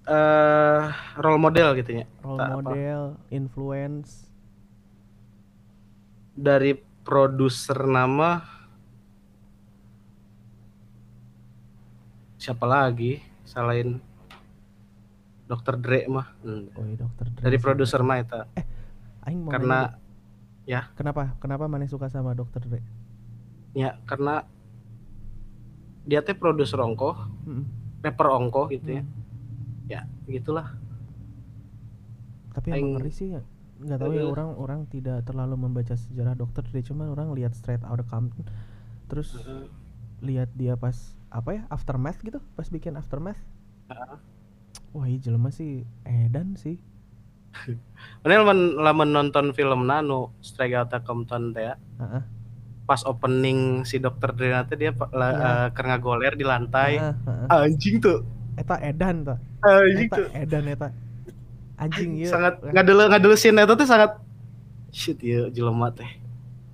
Eh 0.04 0.84
role 1.16 1.40
model 1.40 1.80
gitu 1.80 2.04
ya. 2.04 2.06
role 2.20 2.40
Tak 2.40 2.48
apa. 2.48 2.56
model 2.60 3.02
influence 3.32 4.28
Dari 6.34 6.74
produser 7.06 7.78
nama 7.86 8.42
siapa 12.36 12.66
lagi 12.68 13.22
selain 13.48 14.02
Dr. 15.48 15.78
Dre 15.80 16.10
mah. 16.10 16.28
Hmm. 16.42 16.68
oh 16.74 16.84
iya 16.84 16.98
dokter 17.00 17.26
Dre 17.32 17.44
Dari 17.46 17.58
produser 17.62 18.02
mah 18.04 18.18
eta. 18.20 18.42
Aing 19.24 19.46
mau 19.46 19.52
Karena 19.56 19.88
nanya, 19.88 20.00
ya 20.68 20.82
kenapa 21.00 21.38
kenapa 21.40 21.70
mana 21.72 21.88
suka 21.88 22.12
sama 22.12 22.36
dokter 22.36 22.60
Dre 22.66 22.82
ya 23.74 23.96
karena 24.04 24.44
dia 26.04 26.20
teh 26.20 26.36
produser 26.36 26.76
ongkoh, 26.84 27.16
Mm-mm. 27.48 27.64
rapper 28.04 28.28
ongkoh 28.28 28.68
gitu. 28.76 28.92
Hmm. 28.92 29.00
Ya, 29.00 29.04
gitulah. 30.26 30.68
tapi 32.52 32.70
Aing- 32.70 32.94
emang 32.94 33.02
ngeri 33.02 33.12
sih 33.12 33.28
ya 33.32 33.42
nggak 33.76 33.98
tahu 33.98 34.12
ya 34.14 34.22
Eh. 34.22 34.30
orang 34.30 34.50
orang 34.56 34.80
tidak 34.86 35.26
terlalu 35.26 35.58
membaca 35.60 35.92
sejarah 35.92 36.34
dokter 36.34 36.62
Dre 36.64 36.80
cuman 36.80 37.10
orang 37.10 37.34
lihat 37.34 37.52
straight 37.52 37.82
Outta 37.82 38.06
Compton 38.06 38.46
terus 39.06 39.34
Heeh. 39.36 39.66
lihat 40.22 40.54
dia 40.54 40.74
pas 40.74 40.94
apa 41.28 41.50
ya 41.52 41.64
aftermath 41.68 42.22
gitu 42.22 42.38
pas 42.54 42.64
bikin 42.66 42.94
aftermath 42.94 43.42
Heeh. 43.88 44.18
wah 44.92 45.06
iya 45.06 45.18
jelema 45.20 45.50
sih 45.50 45.82
edan 46.04 46.54
sih 46.54 46.78
Mana 48.22 48.40
lamun 48.40 48.60
lamun 48.78 49.10
nonton 49.12 49.52
film 49.52 49.86
Nano 49.86 50.34
Strike 50.40 50.74
Outta 50.76 51.02
Compton 51.02 51.54
teh 51.54 51.62
ya. 51.64 51.76
Heeh. 52.00 52.24
Pas 52.84 53.02
opening 53.04 53.82
si 53.84 53.98
Dr. 53.98 54.34
Dre 54.34 54.50
teh 54.64 54.74
dia 54.76 54.90
Iya. 54.90 55.06
eh, 55.22 55.68
keur 55.70 55.86
ngagoler 55.86 56.34
di 56.34 56.42
lantai. 56.42 56.98
Heeh, 56.98 57.14
heeh. 57.14 57.48
Anjing 57.48 58.02
tuh. 58.02 58.26
Eta 58.56 58.76
edan 58.80 59.24
ta 59.24 59.36
Anjing 59.62 60.08
eta 60.08 60.16
tuh. 60.16 60.28
edan 60.34 60.66
eta 60.68 60.88
anjing 61.76 62.12
iya 62.16 62.30
Sangat 62.30 62.54
ngadele 62.64 63.04
ngadele 63.08 63.36
scene 63.36 63.60
eta 63.60 63.74
teh 63.74 63.86
sangat 63.86 64.12
shit 64.90 65.18
ya 65.20 65.50
jelema 65.50 65.90
teh. 65.90 66.06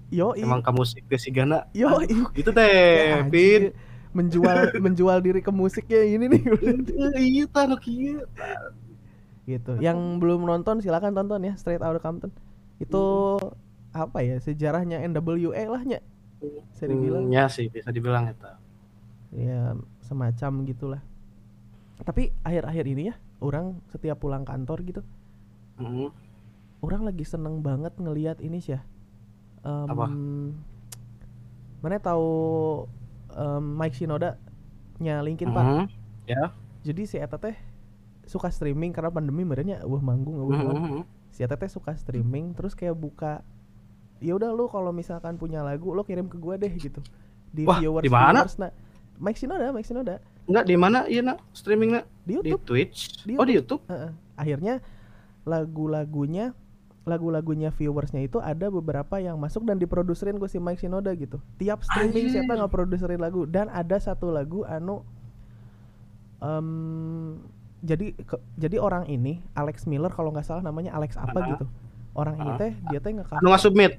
yo 0.09 0.33
Emang 0.33 0.59
ka 0.59 0.69
musik 0.69 1.05
teh 1.05 1.15
sigana. 1.15 1.69
yo 1.71 1.87
Aduh, 1.95 2.27
gitu 2.31 2.49
Kayak 2.49 2.59
teh, 2.59 3.13
anjing, 3.15 3.29
Pin. 3.29 3.63
iya. 3.63 3.71
menjual 4.09 4.57
menjual 4.75 5.17
diri 5.19 5.39
ke 5.39 5.49
musiknya 5.49 6.01
ini 6.01 6.25
nih 6.27 6.41
Iya 7.45 7.61
nu 7.63 7.77
kieu. 7.77 8.25
gitu 9.45 9.77
yang 9.77 9.97
belum 10.17 10.43
nonton 10.43 10.77
silakan 10.77 11.13
tonton 11.13 11.41
ya 11.41 11.53
Straight 11.55 11.79
Outta 11.79 11.97
Compton 11.97 12.29
itu 12.77 13.05
apa 13.89 14.21
ya 14.21 14.37
sejarahnya 14.37 15.01
NWA 15.03 15.63
lah 15.65 15.81
nya 15.83 15.99
bisa 16.39 16.85
dibilang 16.85 17.25
Hmm, 17.25 17.33
ya 17.33 17.45
sih 17.47 17.65
bisa 17.67 17.89
dibilang 17.89 18.29
eta. 18.29 18.57
ya 19.29 19.73
semacam 20.01 20.51
gitulah 20.63 21.01
tapi 21.99 22.31
akhir-akhir 22.41 22.85
ini 22.87 23.03
ya 23.07 23.15
orang 23.39 23.79
setiap 23.87 24.17
pulang 24.17 24.43
kantor 24.43 24.79
gitu 24.83 25.01
Heeh. 25.77 26.09
orang 26.79 27.01
lagi 27.03 27.23
seneng 27.23 27.59
banget 27.59 27.95
ngelihat 27.95 28.39
ini 28.39 28.59
sih 28.59 28.73
ya 28.73 28.81
Em, 29.59 29.85
Apa? 29.85 30.07
mana 31.79 31.97
tahu 31.97 32.27
em, 33.29 33.63
Mike 33.75 33.91
Shinoda 33.93 34.35
nya 34.97 35.19
Linkin 35.19 35.49
Park 35.49 35.67
Heeh. 35.67 35.87
Ya. 36.29 36.43
jadi 36.81 37.01
si 37.03 37.15
Eta 37.17 37.35
teh 37.35 37.55
suka 38.23 38.47
streaming 38.47 38.91
karena 38.91 39.09
pandemi 39.09 39.41
merenya 39.41 39.81
wah 39.83 39.99
manggung 39.99 40.37
naon. 40.37 40.55
Heeh. 40.55 41.03
si 41.29 41.41
Eta 41.41 41.55
teh 41.55 41.67
suka 41.67 41.91
streaming 41.93 42.51
terus 42.53 42.71
kayak 42.71 42.93
buka 42.93 43.43
ya 44.19 44.35
udah 44.35 44.51
lu 44.51 44.67
kalau 44.67 44.91
misalkan 44.91 45.35
punya 45.35 45.59
lagu 45.59 45.91
lo 45.91 46.03
kirim 46.03 46.27
ke 46.27 46.35
gua 46.35 46.55
deh 46.55 46.71
gitu 46.71 46.99
di 47.49 47.63
Wah, 47.63 47.79
viewers 47.79 48.03
di 48.03 48.11
mana? 48.11 48.43
viewers 48.43 48.55
nah 48.55 48.71
Mike 49.17 49.35
Shinoda 49.35 49.71
Mike 49.71 49.83
Shinoda 49.85 50.19
Enggak 50.49 50.65
di 50.65 50.75
mana 50.75 51.05
iya 51.05 51.21
nak 51.21 51.45
streaming 51.51 51.93
nak 51.93 52.05
di 52.19 52.33
di 52.33 52.49
YouTube 52.49 52.65
Twitch. 52.65 53.21
Di 53.21 53.37
Oh 53.37 53.45
di 53.45 53.53
YouTube. 53.53 53.85
Heeh. 53.85 54.09
akhirnya 54.35 54.81
lagu-lagunya 55.43 56.55
lagu-lagunya 57.01 57.69
viewersnya 57.69 58.21
itu 58.21 58.37
ada 58.37 58.67
beberapa 58.67 59.17
yang 59.17 59.35
masuk 59.35 59.63
dan 59.63 59.75
diproduserin 59.75 60.35
gue 60.35 60.45
si 60.45 60.57
Mike 60.57 60.79
Shinoda 60.79 61.09
gitu 61.11 61.37
tiap 61.55 61.81
streaming 61.81 62.27
Anjir. 62.27 62.33
siapa 62.37 62.53
nggak 62.53 62.69
produserin 62.69 63.17
lagu 63.17 63.43
dan 63.43 63.67
ada 63.67 63.97
satu 63.97 64.29
lagu 64.29 64.61
anu 64.63 65.01
em, 66.39 67.39
jadi 67.81 68.13
ke- 68.15 68.43
jadi 68.55 68.77
orang 68.77 69.07
ini 69.07 69.41
Alex 69.53 69.83
Miller 69.85 70.09
kalau 70.09 70.29
nggak 70.29 70.45
salah 70.45 70.61
namanya 70.61 70.93
Alex 70.93 71.15
apa 71.15 71.33
Ah. 71.35 71.47
gitu 71.49 71.65
orang 72.13 72.35
ini 72.37 72.51
Ah. 72.51 72.57
teh 72.57 72.71
dia 72.85 72.99
teh 72.99 73.11
nge 73.11 73.25
Anu 73.33 73.49
ngasubmit. 73.49 73.91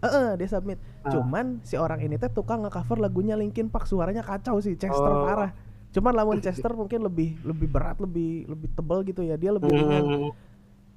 Heeh, 0.00 0.28
dia 0.36 0.48
submit 0.48 0.78
Ah. 1.00 1.10
cuman 1.10 1.62
si 1.62 1.74
orang 1.74 1.98
ini 2.00 2.14
teh 2.16 2.28
tukang 2.28 2.62
nge-cover 2.62 2.98
lagunya 2.98 3.32
Linkin 3.32 3.66
Park 3.66 3.86
suaranya 3.86 4.20
kacau 4.20 4.58
sih 4.58 4.74
Chester 4.74 4.98
Oh. 5.08 5.24
parah 5.24 5.50
cuman 5.92 6.12
lamun 6.14 6.38
Chester 6.38 6.72
mungkin 6.72 7.00
lebih 7.02 7.36
lebih 7.42 7.68
berat 7.68 7.96
lebih 7.96 8.48
lebih 8.48 8.68
tebal 8.72 9.00
gitu 9.02 9.20
ya 9.20 9.36
dia 9.36 9.52
lebih 9.52 9.68
ringan 9.68 10.02
Hmm. 10.02 10.30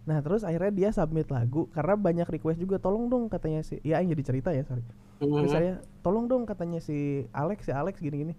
Nah 0.06 0.22
terus 0.22 0.42
akhirnya 0.42 0.70
dia 0.70 0.90
submit 0.90 1.26
lagu 1.28 1.66
karena 1.70 1.94
banyak 1.94 2.28
request 2.30 2.58
juga 2.58 2.78
tolong 2.78 3.10
dong 3.10 3.26
katanya 3.26 3.60
si 3.60 3.82
ya 3.82 3.98
ini 3.98 4.14
jadi 4.14 4.24
cerita 4.24 4.50
ya 4.50 4.62
sorry. 4.62 4.86
Terus 5.18 5.34
Hmm. 5.34 5.50
saya 5.50 5.72
tolong 6.00 6.26
dong 6.26 6.46
katanya 6.46 6.78
si 6.78 6.96
Alex 7.32 7.66
si 7.66 7.74
Alex 7.74 7.98
gini-gini. 7.98 8.38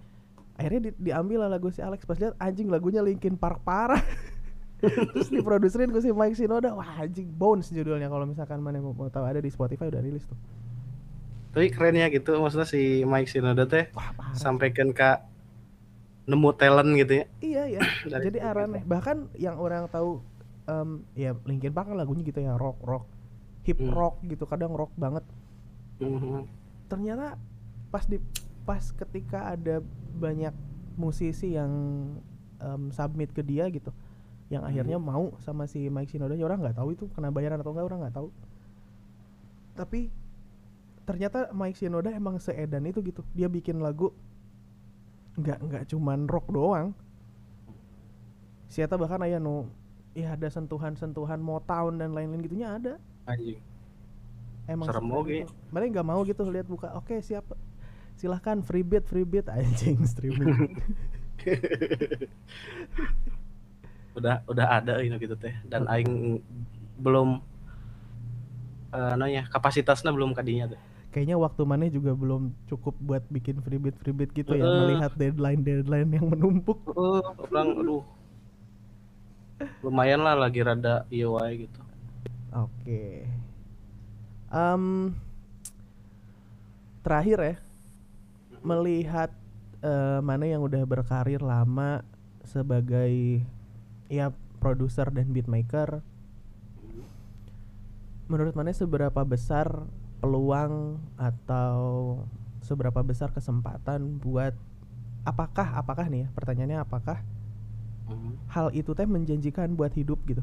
Akhirnya 0.54 0.88
di- 0.88 0.96
diambil 1.02 1.42
lah 1.42 1.50
lagu 1.50 1.68
si 1.68 1.82
Alex 1.82 2.02
pas 2.02 2.14
lihat 2.16 2.38
anjing 2.38 2.66
lagunya 2.66 3.02
Linkin 3.02 3.34
Park 3.34 3.60
parah. 3.60 3.98
terus 5.10 5.26
diproduserin 5.26 5.88
ke 5.88 5.98
si 5.98 6.08
Mike 6.08 6.36
Shinoda 6.36 6.70
wah 6.70 7.00
anjing 7.00 7.26
Bones 7.26 7.66
judulnya 7.66 8.06
kalau 8.06 8.24
misalkan 8.24 8.60
mana 8.60 8.78
mau, 8.78 8.92
mau 8.92 9.08
tahu 9.08 9.24
ada 9.24 9.40
di 9.40 9.48
Spotify 9.48 9.90
udah 9.90 9.98
rilis 9.98 10.22
tuh. 10.22 10.38
Tapi 11.50 11.66
keren 11.68 11.96
ya 11.96 12.06
gitu 12.08 12.36
maksudnya 12.36 12.64
si 12.64 13.02
Mike 13.02 13.26
Shinoda 13.26 13.64
teh 13.64 13.90
Wah 13.90 14.12
parah. 14.12 14.36
sampaikan 14.36 14.92
ke 14.92 15.18
nemu 16.26 16.48
talent 16.54 16.90
gitu 16.94 17.12
ya. 17.22 17.24
Iya 17.40 17.62
ya. 17.70 17.80
Dari 18.10 18.28
jadi 18.28 18.38
situ 18.42 18.58
aneh. 18.66 18.82
Bahkan 18.82 19.16
yang 19.38 19.56
orang 19.56 19.86
tahu 19.86 20.20
em, 20.66 21.06
ya 21.14 21.38
Linkin 21.46 21.70
Park 21.70 21.90
kan 21.90 21.96
lagunya 21.96 22.22
gitu 22.22 22.38
ya 22.38 22.58
rock 22.58 22.82
rock 22.82 23.06
hip 23.62 23.78
Hmm. 23.78 23.90
rock 23.90 24.22
gitu 24.22 24.44
kadang 24.44 24.74
rock 24.74 24.90
banget. 24.94 25.22
Mhm. 25.96 26.44
ternyata 26.86 27.34
pas 27.88 28.04
di 28.04 28.22
pas 28.62 28.78
ketika 28.78 29.50
ada 29.50 29.82
banyak 30.14 30.52
musisi 30.94 31.54
yang 31.54 31.72
em, 32.56 32.92
submit 32.92 33.32
ke 33.32 33.40
dia 33.40 33.66
gitu 33.68 33.90
yang 34.46 34.62
Hmm. 34.62 34.70
akhirnya 34.70 34.98
mau 35.00 35.34
sama 35.40 35.66
si 35.66 35.88
Mike 35.88 36.06
Shinoda 36.08 36.34
ya 36.34 36.44
orang 36.44 36.62
nggak 36.62 36.76
tahu 36.76 36.94
itu 36.94 37.04
kena 37.10 37.30
bayaran 37.30 37.58
atau 37.58 37.74
enggak 37.74 37.86
orang 37.86 38.00
nggak 38.06 38.14
tahu 38.14 38.28
tapi 39.74 40.08
ternyata 41.02 41.50
Mike 41.50 41.74
Shinoda 41.74 42.10
emang 42.10 42.38
seedan 42.38 42.86
itu 42.86 43.02
gitu 43.02 43.22
dia 43.32 43.46
bikin 43.46 43.78
lagu 43.78 44.10
nggak 45.36 45.58
nggak 45.60 45.82
cuman 45.92 46.24
rock 46.28 46.48
doang 46.48 46.96
siapa 48.66 48.96
bahkan 48.96 49.20
aya 49.22 49.36
no 49.36 49.68
ya 50.16 50.32
ada 50.32 50.48
sentuhan-sentuhan 50.48 51.38
Motown 51.44 52.00
dan 52.00 52.16
lain-lain 52.16 52.40
gitunya 52.40 52.72
ada 52.72 52.96
Anjing. 53.28 53.60
emang 54.70 54.86
Serem 54.88 55.04
sekeren 55.04 55.20
oge. 55.20 55.36
itu. 55.44 55.52
Mereka 55.74 55.90
nggak 55.98 56.08
mau 56.08 56.20
gitu 56.22 56.42
lihat 56.46 56.66
buka. 56.70 56.94
Oke 56.94 57.18
siap. 57.18 57.44
Silahkan 58.16 58.62
free 58.64 58.86
beat 58.86 59.04
free 59.04 59.26
beat 59.26 59.50
anjing 59.50 60.00
streaming. 60.06 60.72
Udah 64.16 64.40
udah 64.48 64.80
ada 64.80 65.04
ini 65.04 65.12
gitu 65.20 65.36
teh 65.36 65.52
dan 65.68 65.84
aing 65.92 66.40
belum 66.96 67.44
eh 68.96 69.14
nanya 69.20 69.44
kapasitasnya 69.52 70.08
belum 70.08 70.32
kadinya 70.32 70.72
tuh. 70.72 70.80
Kayaknya 71.16 71.40
waktu 71.40 71.62
mana 71.64 71.88
juga 71.88 72.12
belum 72.12 72.52
cukup 72.68 72.92
buat 73.00 73.24
bikin 73.32 73.64
free 73.64 73.80
beat 73.80 73.96
free 73.96 74.12
beat 74.12 74.36
gitu 74.36 74.52
ya 74.52 74.68
Heeh. 74.68 74.80
melihat 74.84 75.12
deadline 75.16 75.64
deadline 75.64 76.12
yang 76.12 76.28
menumpuk. 76.28 76.76
Oh, 76.92 77.24
orang 77.40 77.72
aduh. 77.72 78.04
Lumayan 79.80 80.20
lah 80.20 80.36
lagi 80.36 80.60
rada 80.60 81.08
wae 81.08 81.64
gitu. 81.64 81.80
Oke. 82.52 83.24
Em, 84.52 85.16
terakhir 87.00 87.38
ya 87.40 87.56
melihat 88.60 89.32
eh, 89.80 90.20
mana 90.20 90.44
yang 90.44 90.60
udah 90.68 90.84
berkarir 90.84 91.40
lama 91.40 92.04
sebagai 92.44 93.40
ya 94.12 94.36
produser 94.60 95.08
dan 95.08 95.32
beatmaker 95.32 96.04
menurut 98.28 98.52
mana 98.52 98.68
seberapa 98.76 99.24
besar 99.24 99.88
peluang 100.26 100.98
atau 101.14 101.78
seberapa 102.58 102.98
besar 103.06 103.30
kesempatan 103.30 104.18
buat 104.18 104.58
apakah 105.22 105.78
apakah 105.78 106.10
nih 106.10 106.26
ya 106.26 106.28
pertanyaannya 106.34 106.82
apakah 106.82 107.22
Mhm. 108.10 108.32
hal 108.50 108.74
itu 108.74 108.90
teh 108.98 109.06
menjanjikan 109.06 109.78
buat 109.78 109.94
hidup 109.94 110.18
gitu 110.26 110.42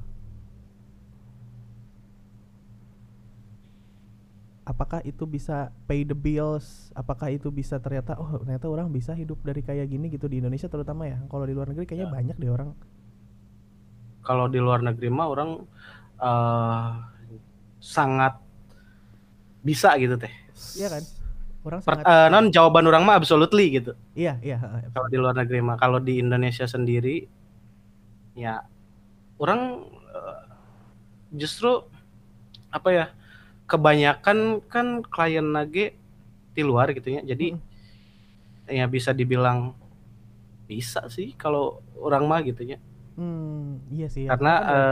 apakah 4.63 5.03
itu 5.03 5.27
bisa 5.27 5.57
pay 5.87 6.07
the 6.07 6.15
bills 6.15 6.87
apakah 6.95 7.27
itu 7.35 7.51
bisa 7.51 7.75
ternyata 7.83 8.15
oh 8.15 8.39
ternyata 8.39 8.65
orang 8.71 8.87
bisa 8.87 9.11
hidup 9.11 9.43
dari 9.43 9.59
kayak 9.59 9.91
gini 9.91 10.07
gitu 10.07 10.31
di 10.31 10.39
Indonesia 10.39 10.71
terutama 10.71 11.03
ya 11.11 11.19
kalau 11.27 11.43
di 11.43 11.51
luar 11.51 11.67
negeri 11.71 11.83
kayaknya 11.83 12.07
Ya. 12.07 12.15
banyak 12.15 12.35
deh 12.39 12.51
orang 12.51 12.71
Kalau 14.23 14.47
di 14.47 14.59
luar 14.63 14.79
negeri 14.87 15.07
mah 15.11 15.27
orang 15.27 15.49
eh 16.23 16.91
sangat 17.83 18.33
bisa 19.63 19.95
gitu 19.97 20.15
teh. 20.19 20.33
iya 20.77 20.87
kan 20.91 21.03
orang 21.63 21.79
Per- 21.81 22.03
sangat 22.03 22.05
eh, 22.05 22.27
non 22.29 22.45
jawaban 22.51 22.85
orang 22.87 23.03
mah 23.07 23.15
absolutely 23.19 23.65
gitu. 23.79 23.91
iya 24.13 24.37
iya. 24.43 24.57
Kalau 24.93 25.07
di 25.09 25.17
luar 25.17 25.33
negeri 25.33 25.59
mah, 25.63 25.77
kalau 25.79 25.97
di 26.03 26.19
Indonesia 26.21 26.67
sendiri 26.67 27.25
ya 28.35 28.65
orang 29.39 29.61
eh, 30.13 30.41
justru 31.33 31.85
apa 32.73 32.89
ya 32.91 33.05
kebanyakan 33.69 34.61
kan 34.69 34.87
klien 35.07 35.45
nage 35.55 35.93
di 36.53 36.61
luar 36.61 36.93
gitu 36.93 37.09
ya 37.09 37.21
jadi 37.25 37.57
ya 38.69 38.85
bisa 38.87 39.11
dibilang 39.11 39.73
bisa 40.69 41.05
sih 41.11 41.35
kalau 41.35 41.83
orang 41.99 42.23
mah 42.25 42.41
gitu 42.43 42.63
ya 42.65 42.77
Hmm, 43.13 43.77
iya 43.93 44.09
sih. 44.09 44.25
Karena, 44.25 44.53
Karena 44.57 44.65
nggak 44.65 44.83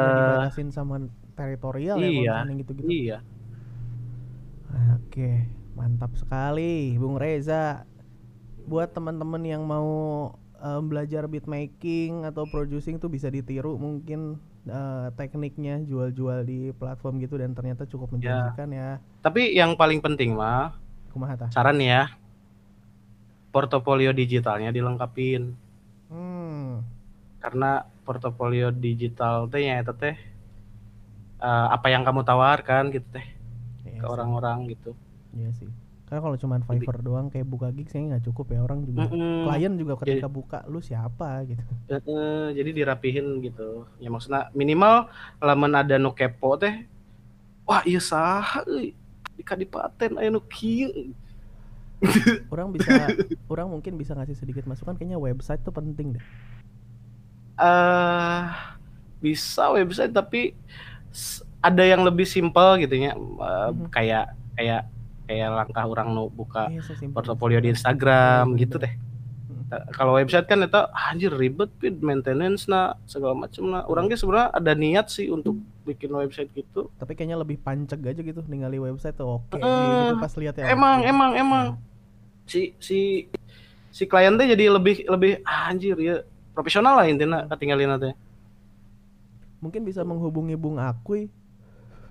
nggak 0.54 0.54
eh, 0.62 0.72
sama 0.78 0.96
teritorial 1.38 1.98
ya 1.98 2.10
iya 2.14 2.36
misalnya 2.38 2.54
gitu-gitu. 2.62 2.90
iya 2.92 3.18
Oke, 4.72 5.44
mantap 5.76 6.12
sekali, 6.16 6.96
Bung 6.96 7.20
Reza. 7.20 7.84
Buat 8.70 8.96
teman-teman 8.96 9.44
yang 9.44 9.64
mau 9.68 9.90
em, 10.62 10.84
belajar 10.88 11.26
beatmaking 11.28 12.24
atau 12.30 12.46
producing 12.48 12.96
tuh 13.02 13.10
bisa 13.12 13.28
ditiru 13.28 13.76
mungkin 13.76 14.40
eh, 14.70 15.08
tekniknya 15.18 15.82
jual-jual 15.84 16.46
di 16.46 16.72
platform 16.78 17.20
gitu 17.24 17.36
dan 17.42 17.52
ternyata 17.58 17.84
cukup 17.90 18.14
menjanjikan 18.16 18.70
ya. 18.72 18.90
tapi 19.26 19.54
yang 19.54 19.74
paling 19.78 20.00
penting 20.02 20.34
mah 20.34 20.74
Kumaha 21.12 21.36
tah? 21.36 21.52
saran 21.52 21.78
ya 21.82 22.14
portofolio 23.54 24.12
digitalnya 24.20 24.70
dilengkapin 24.76 25.42
Hmm, 26.12 26.84
karena 27.44 27.72
portofolio 28.06 28.68
digital 28.72 29.36
teh 29.52 29.62
ya 29.68 29.84
teh 30.02 30.16
eh, 31.42 31.68
apa 31.76 31.88
yang 31.94 32.04
kamu 32.08 32.22
tawarkan 32.28 32.84
gitu 32.96 33.08
teh 33.16 33.26
ke 34.02 34.06
sih. 34.06 34.12
orang-orang 34.12 34.58
gitu 34.68 34.92
Iya 35.32 35.50
sih. 35.54 35.70
Karena 36.06 36.22
kalau 36.22 36.36
cuman 36.36 36.60
Fiverr 36.62 37.00
doang 37.00 37.32
kayak 37.32 37.48
buka 37.48 37.72
gigs 37.72 37.88
kayaknya 37.90 38.20
nggak 38.20 38.26
cukup 38.28 38.52
ya 38.52 38.60
orang 38.60 38.84
juga. 38.84 39.08
Mm-mm. 39.08 39.48
Klien 39.48 39.74
juga 39.74 39.94
Jadi- 39.96 40.20
ketika 40.20 40.28
buka 40.28 40.60
lu 40.68 40.84
siapa 40.84 41.48
gitu. 41.48 41.64
Jadi 42.52 42.70
dirapihin 42.74 43.40
gitu 43.40 43.88
ya 43.96 44.12
maksudnya 44.12 44.52
minimal 44.52 45.08
lamun 45.40 45.72
ada 45.72 45.96
nu 45.96 46.12
kepo 46.12 46.58
teh 46.58 46.84
wah 47.64 47.80
iya 47.84 48.04
euy 48.66 48.92
di 49.32 49.44
kadipaten 49.46 50.20
aya 50.20 50.28
nu 50.28 50.44
kieu 50.44 51.16
Orang 52.52 52.76
bisa 52.76 52.92
orang 53.54 53.70
mungkin 53.70 53.96
bisa 53.96 54.12
ngasih 54.12 54.36
sedikit 54.36 54.66
masukan 54.66 54.98
kayaknya 54.98 55.16
website 55.16 55.62
tuh 55.62 55.72
penting 55.72 56.18
deh. 56.18 56.24
eh 57.56 58.44
bisa 59.22 59.70
website 59.70 60.12
tapi 60.12 60.58
ada 61.62 61.84
yang 61.84 62.02
lebih 62.02 62.26
simpel 62.26 62.78
gitu 62.78 62.94
ya 62.94 63.14
eh, 63.14 63.70
Mhm. 63.70 63.90
kayak 63.90 64.26
kayak 64.54 64.82
kayak 65.26 65.50
langkah 65.50 65.86
orang 65.86 66.12
nu 66.12 66.28
buka 66.28 66.68
Iya, 66.68 66.82
sesimpel. 66.84 67.16
portofolio 67.16 67.58
di 67.58 67.72
Instagram. 67.72 68.52
Iya, 68.54 68.60
gitu 68.60 68.78
bener. 68.78 68.86
teh 68.88 68.94
Nah, 69.72 69.88
kalau 69.90 70.20
website 70.20 70.44
kan 70.46 70.60
itu 70.60 70.76
anjir 70.92 71.32
ribet 71.32 71.72
pid 71.80 72.04
maintenance 72.04 72.68
nah 72.68 73.00
segala 73.06 73.32
macam 73.38 73.64
nah. 73.66 73.88
Orang 73.88 74.12
ge 74.12 74.20
sebenarnya 74.20 74.52
ada 74.52 74.72
niat 74.76 75.08
sih 75.08 75.32
untuk 75.32 75.56
bikin 75.82 76.12
website 76.12 76.52
gitu. 76.52 76.92
Tapi 77.00 77.16
kayaknya 77.16 77.40
lebih 77.40 77.56
panceg 77.58 78.04
aja 78.04 78.20
gitu 78.20 78.44
ningali 78.46 78.78
website 78.78 79.16
tuh 79.16 79.40
oke 79.40 79.56
Eh, 79.56 79.64
gitu 80.04 80.20
pas 80.20 80.34
lihat 80.36 80.60
ya. 80.60 80.66
emang 80.68 81.08
emang 81.08 81.32
emang. 81.34 81.66
Si 82.44 82.76
si 82.78 83.32
si 83.88 84.04
klien 84.04 84.36
teh 84.36 84.44
jadi 84.46 84.68
lebih 84.68 85.08
lebih 85.08 85.40
ah, 85.42 85.72
anjir 85.72 85.96
ya 85.96 86.20
profesional 86.52 87.00
lah 87.00 87.08
intinya 87.08 87.48
ketinggalin 87.48 87.96
teh. 87.98 88.14
Mungkin 89.62 89.86
bisa 89.86 90.02
menghubungi 90.02 90.60
Bung 90.60 90.76
Akui 90.76 91.32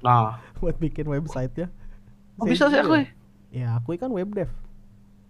nah 0.00 0.40
buat 0.60 0.76
bikin 0.76 1.06
website 1.06 1.52
ya. 1.56 1.68
oh, 2.40 2.44
bisa 2.44 2.68
sih 2.68 2.80
aku 2.80 3.04
Ya 3.50 3.74
Akui 3.76 3.98
kan 3.98 4.10
web 4.10 4.30
dev. 4.30 4.46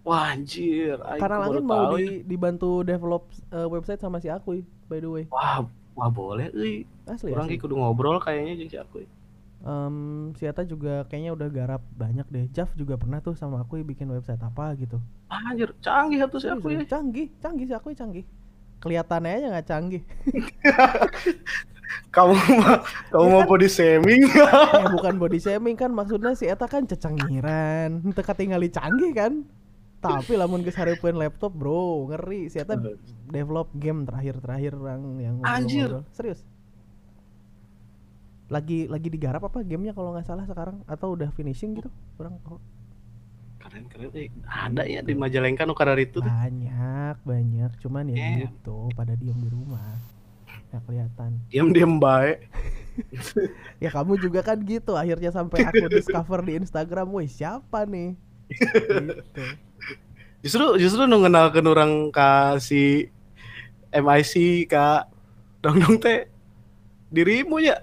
wah 0.05 0.33
anjir 0.33 0.97
Karena 0.97 1.37
langit 1.45 1.65
mau 1.65 1.97
ya. 1.97 2.01
di, 2.01 2.25
dibantu 2.25 2.81
develop 2.83 3.29
eh, 3.53 3.69
website 3.69 4.01
sama 4.01 4.21
si 4.21 4.29
Akui 4.29 4.65
by 4.89 4.99
the 4.99 5.09
way. 5.09 5.25
wah 5.29 5.65
wah 5.95 6.09
boleh 6.09 6.49
euy 6.53 6.85
Asli. 7.05 7.33
orang 7.33 7.49
kudu 7.57 7.75
ngobrol 7.77 8.17
kayaknya 8.21 8.61
jeung 8.61 8.71
si 8.71 8.79
aku 8.81 8.99
Em, 9.61 10.33
si 10.41 10.49
Ata 10.49 10.65
juga 10.65 11.05
kayaknya 11.05 11.37
udah 11.37 11.49
garap 11.53 11.83
banyak 11.93 12.25
deh. 12.33 12.49
Jav 12.49 12.73
juga 12.73 12.97
pernah 12.97 13.21
tuh 13.21 13.37
sama 13.37 13.61
Akui 13.61 13.85
bikin 13.85 14.09
website 14.09 14.41
apa 14.41 14.73
gitu. 14.81 14.97
anjir 15.29 15.69
canggih 15.85 16.25
atuh 16.25 16.41
si 16.41 16.49
aku 16.49 16.73
ya. 16.73 16.81
Canggih, 16.89 17.29
canggih 17.45 17.69
si 17.69 17.75
Akui 17.77 17.93
canggih. 17.93 18.25
Kelihatannya 18.81 19.33
aja 19.37 19.47
nggak 19.53 19.69
canggih. 19.69 20.03
kamu 22.11 22.33
mau 22.61 22.77
kamu 23.11 23.27
mau 23.31 23.43
body 23.47 23.69
shaming? 23.69 24.23
Eh 24.27 24.85
bukan 24.95 25.15
body 25.17 25.39
shaming 25.39 25.75
kan 25.75 25.91
maksudnya 25.91 26.35
si 26.35 26.47
Eta 26.47 26.67
kan 26.67 26.85
cecengiran 26.85 28.03
Ente 28.03 28.23
ketinggali 28.23 28.69
canggih 28.69 29.13
kan. 29.13 29.33
Tapi 30.01 30.33
lamun 30.33 30.65
geus 30.65 30.75
hareupeun 30.75 31.15
laptop 31.15 31.53
bro 31.53 32.09
ngeri. 32.09 32.49
Si 32.49 32.57
Eta 32.57 32.79
develop 33.29 33.69
game 33.77 34.03
terakhir-terakhir 34.03 34.73
orang 34.75 35.03
yang 35.21 35.35
Anjir. 35.43 36.03
serius? 36.11 36.41
Lagi 38.51 38.91
lagi 38.91 39.07
digarap 39.07 39.47
apa 39.47 39.63
gamenya 39.63 39.95
kalau 39.95 40.11
nggak 40.11 40.27
salah 40.27 40.43
sekarang? 40.43 40.83
Atau 40.91 41.15
udah 41.15 41.31
finishing 41.31 41.79
gitu? 41.79 41.87
Orang 42.19 42.35
oh, 42.51 42.59
keren 43.63 43.87
keren. 43.87 44.11
Eh, 44.11 44.27
ada 44.43 44.83
ya 44.83 45.07
di 45.07 45.15
Majalengka 45.15 45.63
nu 45.63 45.77
kadar 45.77 45.95
itu 46.03 46.19
banyak 46.19 47.15
banyak. 47.23 47.71
Cuman 47.79 48.11
ya 48.11 48.17
Eh. 48.19 48.35
gitu 48.51 48.91
pada 48.97 49.15
diem 49.15 49.39
di 49.39 49.51
rumah 49.53 49.95
nggak 50.71 50.83
kelihatan. 50.87 51.31
Diam 51.51 51.69
diam 51.75 51.99
baik 51.99 52.47
ya 53.85 53.89
kamu 53.89 54.21
juga 54.21 54.41
kan 54.45 54.61
gitu. 54.61 54.93
Akhirnya 54.95 55.33
sampai 55.33 55.65
aku 55.65 55.89
discover 55.89 56.45
di 56.45 56.61
Instagram 56.61 57.09
woi 57.11 57.27
siapa 57.27 57.89
nih? 57.89 58.15
Gitu. 58.51 59.45
Justru 60.41 60.65
justru 60.81 61.05
nu 61.05 61.21
ngenalkeun 61.21 61.69
orang 61.69 61.93
ka 62.13 62.57
si 62.61 63.09
MIC 63.91 64.65
ka 64.69 65.09
dong 65.61 65.81
dong 65.81 65.97
teh 66.01 66.29
dirimu 67.13 67.61
ya? 67.61 67.81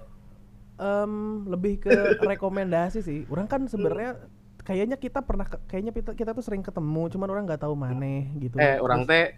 Em, 0.77 1.43
lebih 1.49 1.81
ke 1.81 1.93
rekomendasi 2.21 3.01
sih. 3.01 3.25
Orang 3.29 3.49
kan 3.49 3.65
sebenarnya 3.65 4.21
kayaknya 4.61 4.97
kita 4.99 5.25
pernah 5.25 5.47
ke- 5.49 5.63
kayaknya 5.65 5.91
kita, 5.95 6.11
kita 6.13 6.31
tuh 6.38 6.43
sering 6.45 6.61
ketemu, 6.61 7.09
cuman 7.09 7.27
orang 7.33 7.43
nggak 7.49 7.63
tahu 7.65 7.73
maneh 7.73 8.29
gitu. 8.38 8.59
eh 8.61 8.77
orang 8.77 9.07
teh 9.07 9.33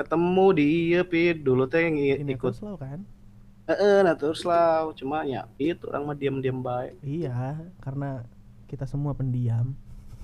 ketemu 0.00 0.46
di 0.52 0.68
pit 1.04 1.36
dulu 1.38 1.64
teh 1.64 1.84
ngi- 1.84 2.24
ikut 2.26 2.56
Neverslaw 2.56 2.76
kan? 2.76 3.00
heeh 3.66 4.00
nah 4.00 4.14
terus 4.14 4.42
lah 4.42 4.88
cuma 4.92 5.22
ya 5.22 5.46
itu 5.54 5.84
orang 5.84 6.02
mah 6.04 6.16
diam 6.16 6.36
diam 6.38 6.58
baik 6.58 6.96
Iya, 7.00 7.54
karena 7.78 8.24
kita 8.66 8.82
semua 8.84 9.12
pendiam. 9.12 9.76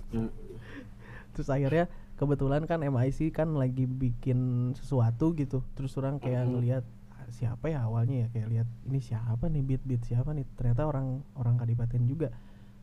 Hmm. 0.09 0.31
Terus 1.33 1.47
akhirnya 1.47 1.87
kebetulan 2.15 2.65
kan 2.65 2.81
MIC 2.81 3.31
kan 3.31 3.53
lagi 3.53 3.85
bikin 3.85 4.39
sesuatu 4.73 5.31
gitu. 5.33 5.61
Terus 5.75 5.95
orang 5.95 6.17
kayak 6.17 6.43
Mhm. 6.43 6.51
ngelihat 6.53 6.85
"Ah, 7.13 7.27
siapa 7.29 7.67
ya 7.67 7.83
awalnya 7.83 8.25
ya 8.25 8.29
kayak 8.31 8.49
lihat 8.49 8.69
ini 8.85 8.99
siapa 9.01 9.47
nih 9.47 9.63
beat 9.63 9.83
beat 9.85 10.03
siapa 10.03 10.31
nih 10.31 10.47
ternyata 10.55 10.83
orang 10.85 11.07
orang 11.35 11.55
kadipaten 11.57 12.03
juga 12.03 12.31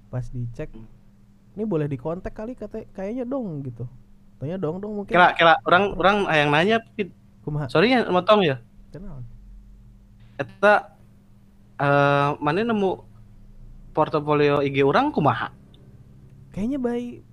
pas 0.07 0.23
dicek 0.25 0.69
Hmm. 0.69 0.85
ini 1.53 1.63
boleh 1.63 1.87
dikontak 1.87 2.31
kali 2.31 2.53
kata 2.53 2.85
kayaknya 2.89 3.23
dong 3.23 3.63
gitu 3.63 3.83
tanya 4.43 4.59
dong 4.59 4.83
dong 4.83 4.93
mungkin. 4.99 5.15
Kira 5.15 5.31
kira 5.33 5.57
orang 5.63 5.95
orang 5.95 6.17
yang 6.27 6.49
nanya 6.51 6.77
pit. 6.93 7.15
Kumaha 7.47 7.71
sorry 7.71 7.95
ya 7.95 8.03
motong 8.11 8.43
ya? 8.43 8.59
Kenal. 8.91 9.23
Eta 10.35 10.93
eh 11.79 12.29
mana 12.37 12.61
nemu 12.61 12.91
portofolio 13.95 14.61
IG 14.61 14.81
orang 14.85 15.09
kumaha 15.09 15.49
kayaknya 16.53 16.77
baik 16.77 17.25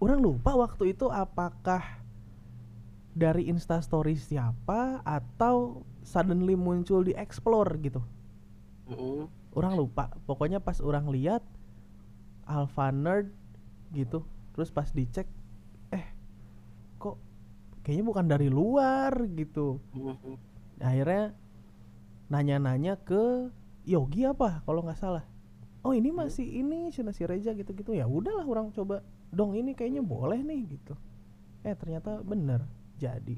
orang 0.00 0.18
lupa 0.24 0.56
waktu 0.56 0.96
itu 0.96 1.12
apakah 1.12 1.84
dari 3.12 3.52
instastory 3.52 4.16
siapa 4.16 5.04
atau 5.04 5.84
suddenly 6.00 6.56
muncul 6.56 7.04
di 7.04 7.12
explore 7.12 7.76
gitu. 7.84 8.00
Heeh. 8.88 9.28
orang 9.52 9.76
lupa. 9.76 10.08
Pokoknya 10.24 10.64
pas 10.64 10.80
orang 10.80 11.12
lihat 11.12 11.44
Alpha 12.48 12.88
Nerd 12.88 13.28
gitu. 13.92 14.24
Terus 14.56 14.72
pas 14.72 14.88
dicek 14.88 15.28
kayaknya 17.82 18.04
bukan 18.04 18.24
dari 18.26 18.48
luar 18.48 19.12
gitu. 19.32 19.78
Heeh. 19.92 20.36
akhirnya 20.82 21.30
nanya-nanya 22.26 22.98
ke 22.98 23.50
Yogi 23.82 24.22
apa 24.24 24.62
kalau 24.62 24.82
nggak 24.82 24.98
salah. 24.98 25.22
Oh 25.82 25.90
ini 25.90 26.14
masih 26.14 26.46
ini 26.46 26.90
cina 26.94 27.10
si 27.10 27.26
Reja 27.26 27.50
gitu-gitu. 27.50 27.90
Ya 27.90 28.06
udahlah 28.06 28.46
orang 28.46 28.70
coba 28.70 29.02
dong 29.30 29.58
ini 29.58 29.74
kayaknya 29.74 30.02
boleh 30.02 30.38
nih 30.38 30.78
gitu. 30.78 30.94
Eh 31.66 31.74
ternyata 31.74 32.22
bener 32.22 32.62
jadi. 32.98 33.34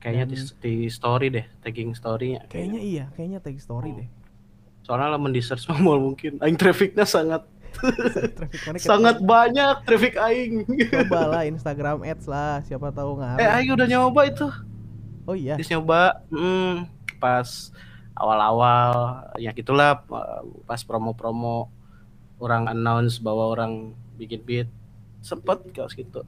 Kayaknya 0.00 0.26
di, 0.26 0.36
Dan- 0.36 0.56
di 0.58 0.74
story 0.88 1.26
deh 1.28 1.46
tagging 1.60 1.92
storynya. 1.92 2.48
Kayaknya 2.48 2.80
iya 2.80 3.04
kayaknya 3.12 3.38
tag 3.38 3.60
story 3.60 3.92
Oh. 3.92 3.96
deh. 4.00 4.08
Soalnya 4.82 5.14
search 5.44 5.64
mah 5.70 5.78
moal 5.78 6.00
mungkin. 6.00 6.40
Aing 6.40 6.56
trafficnya 6.56 7.04
sangat 7.04 7.44
kita 8.78 8.78
sangat 8.78 9.18
banyak 9.22 9.82
traffic 9.84 10.14
aing. 10.16 10.64
Coba 10.66 11.20
lah 11.36 11.42
Instagram 11.46 12.06
ads 12.06 12.26
lah 12.30 12.62
siapa 12.62 12.94
tahu 12.94 13.18
eh 13.18 13.18
ngaruh 13.20 13.56
aing 13.58 13.70
udah 13.74 13.86
nyoba 13.88 14.20
itu. 14.28 14.46
Oh 15.26 15.34
iya? 15.34 15.54
Dis 15.54 15.70
nyoba 15.70 16.22
hmm, 16.30 16.86
pas 17.22 17.70
awal-awal 18.18 18.92
ya 19.38 19.50
gitulah 19.54 20.02
eh, 20.02 20.42
pas 20.66 20.80
promo-promo 20.82 21.70
orang 22.42 22.66
announce 22.66 23.22
bahwa 23.22 23.54
orang 23.54 23.94
bikin 24.18 24.42
beat 24.42 24.68
sempet 25.22 25.62
kaos 25.70 25.94
gitu. 25.94 26.26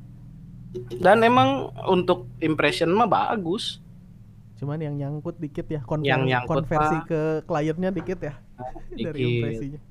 Dan 0.99 1.23
emang 1.23 1.71
untuk 1.87 2.27
impression 2.43 2.91
mah 2.91 3.07
bagus. 3.07 3.79
Cuman 4.59 4.79
yang 4.79 4.95
nyangkut 4.95 5.39
dikit 5.39 5.67
ya 5.67 5.83
konver- 5.83 6.07
Yang 6.07 6.23
nyangkut, 6.31 6.67
konversi 6.67 6.97
ke 7.07 7.21
kliennya 7.47 7.91
dikit 7.91 8.19
ya 8.23 8.35
dari 9.07 9.23
Dikit. 9.43 9.83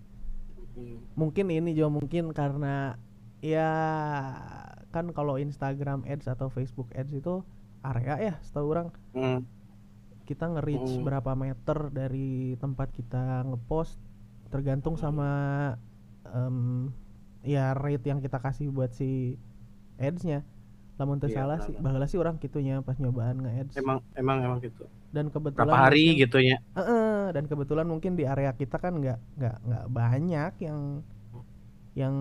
Impresinya 0.74 1.01
mungkin 1.13 1.45
ini 1.49 1.71
juga 1.78 1.89
mungkin 1.93 2.34
karena 2.34 2.97
ya 3.43 3.69
kan 4.89 5.09
kalau 5.11 5.38
Instagram 5.38 6.05
Ads 6.05 6.30
atau 6.30 6.49
Facebook 6.49 6.89
Ads 6.93 7.13
itu 7.13 7.43
area 7.84 8.15
ya 8.17 8.34
setahu 8.41 8.67
orang 8.71 8.88
Hmm. 9.13 9.43
kita 10.24 10.47
nge-reach 10.47 10.97
Hmm. 10.97 11.03
berapa 11.03 11.32
meter 11.36 11.91
dari 11.91 12.55
tempat 12.57 12.89
kita 12.95 13.43
ngepost 13.43 13.99
tergantung 14.49 14.95
sama 14.95 15.30
em, 16.24 16.89
ya 17.43 17.76
rate 17.76 18.07
yang 18.07 18.24
kita 18.24 18.39
kasih 18.39 18.71
buat 18.71 18.95
si 18.95 19.36
ads-nya 19.99 20.41
lamun 20.95 21.19
teu 21.19 21.28
Iya, 21.28 21.43
salah 21.43 21.57
sih 21.59 21.76
baheula 21.76 22.07
sih 22.07 22.15
orang 22.21 22.39
gitunya 22.39 22.80
pas 22.80 22.95
nyobaan 22.95 23.43
nge-ads 23.43 23.76
Emang 23.76 23.99
emang 24.15 24.38
emang 24.39 24.59
gitu. 24.63 24.88
Dan 25.14 25.30
kebetulan 25.30 25.70
Berapa 25.70 25.86
hari 25.88 26.03
mungkin- 26.09 26.22
gitu 26.26 26.38
ya? 26.41 26.57
Heeh, 26.74 27.30
dan 27.32 27.43
kebetulan 27.45 27.86
mungkin 27.86 28.18
di 28.18 28.26
area 28.26 28.51
kita 28.51 28.82
kan 28.82 28.97
nggak 28.97 29.20
nggak 29.38 29.57
nggak 29.61 29.86
banyak 29.93 30.53
yang 30.59 30.80
yang 31.93 32.16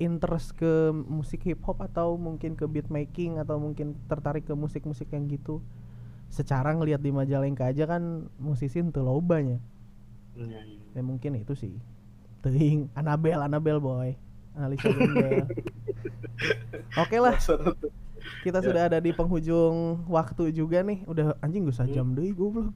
interest 0.00 0.56
ke 0.56 0.96
musik 0.96 1.44
hip 1.44 1.60
hop 1.68 1.84
atau 1.84 2.16
mungkin 2.16 2.56
ke 2.56 2.64
beat 2.64 2.88
making 2.88 3.36
atau 3.36 3.60
mungkin 3.60 3.92
tertarik 4.08 4.48
ke 4.48 4.56
musik-musik 4.56 5.12
yang 5.12 5.28
gitu. 5.28 5.60
Secara 6.32 6.72
ngelihat 6.72 7.04
di 7.04 7.12
Majalengka 7.12 7.68
aja 7.68 7.84
kan 7.84 8.32
musisi 8.40 8.80
teu 8.88 9.04
lobanya. 9.04 9.60
Iya, 10.40 10.64
iya. 10.64 10.80
Ya 10.96 11.02
mungkin 11.04 11.36
itu 11.36 11.52
sih. 11.52 11.76
Teuing 12.40 12.88
Anabel 12.96 13.44
Anabel 13.44 13.76
boy. 13.76 14.16
Analisa. 14.56 14.88
Oke 17.02 17.16
lah, 17.20 17.36
kita 18.40 18.58
Ya. 18.60 18.66
sudah 18.66 18.82
ada 18.88 18.98
di 18.98 19.10
penghujung 19.10 20.04
waktu 20.06 20.50
juga 20.50 20.80
nih. 20.80 21.02
Udah 21.04 21.34
anjing 21.40 21.64
gue 21.64 21.74
jam 21.88 22.12
deui 22.12 22.30
goblok. 22.30 22.70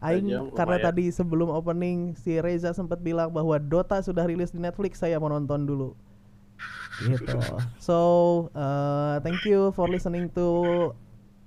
Aing 0.00 0.32
Sajam, 0.32 0.56
karena 0.56 0.76
lumayan. 0.80 0.88
tadi 0.88 1.04
sebelum 1.12 1.48
opening 1.52 2.16
si 2.16 2.40
Reza 2.40 2.72
sempat 2.72 3.04
bilang 3.04 3.28
bahwa 3.28 3.60
Dota 3.60 4.00
sudah 4.00 4.24
rilis 4.24 4.48
di 4.48 4.56
Netflix, 4.56 4.96
saya 4.96 5.20
mau 5.20 5.28
nonton 5.28 5.68
dulu. 5.68 5.92
Gitu. 7.00 7.36
So, 7.76 7.96
uh, 8.52 9.20
thank 9.20 9.44
you 9.44 9.72
for 9.72 9.88
listening 9.88 10.32
to 10.32 10.48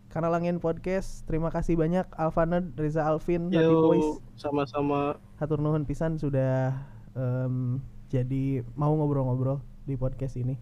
Kanal 0.10 0.38
Angin 0.38 0.62
Podcast. 0.62 1.26
Terima 1.26 1.50
kasih 1.50 1.74
banyak 1.74 2.06
Alvaned, 2.14 2.78
Reza 2.78 3.02
Alvin, 3.02 3.50
Nadi 3.50 3.66
Boys. 3.66 4.02
Yo, 4.02 4.22
sama-sama. 4.38 5.18
Hatur 5.42 5.58
nuhun 5.58 5.86
pisan 5.86 6.22
sudah 6.22 6.78
em, 7.14 7.82
jadi 8.10 8.62
mau 8.78 8.94
ngobrol-ngobrol 8.94 9.58
di 9.86 9.98
podcast 9.98 10.38
ini. 10.38 10.58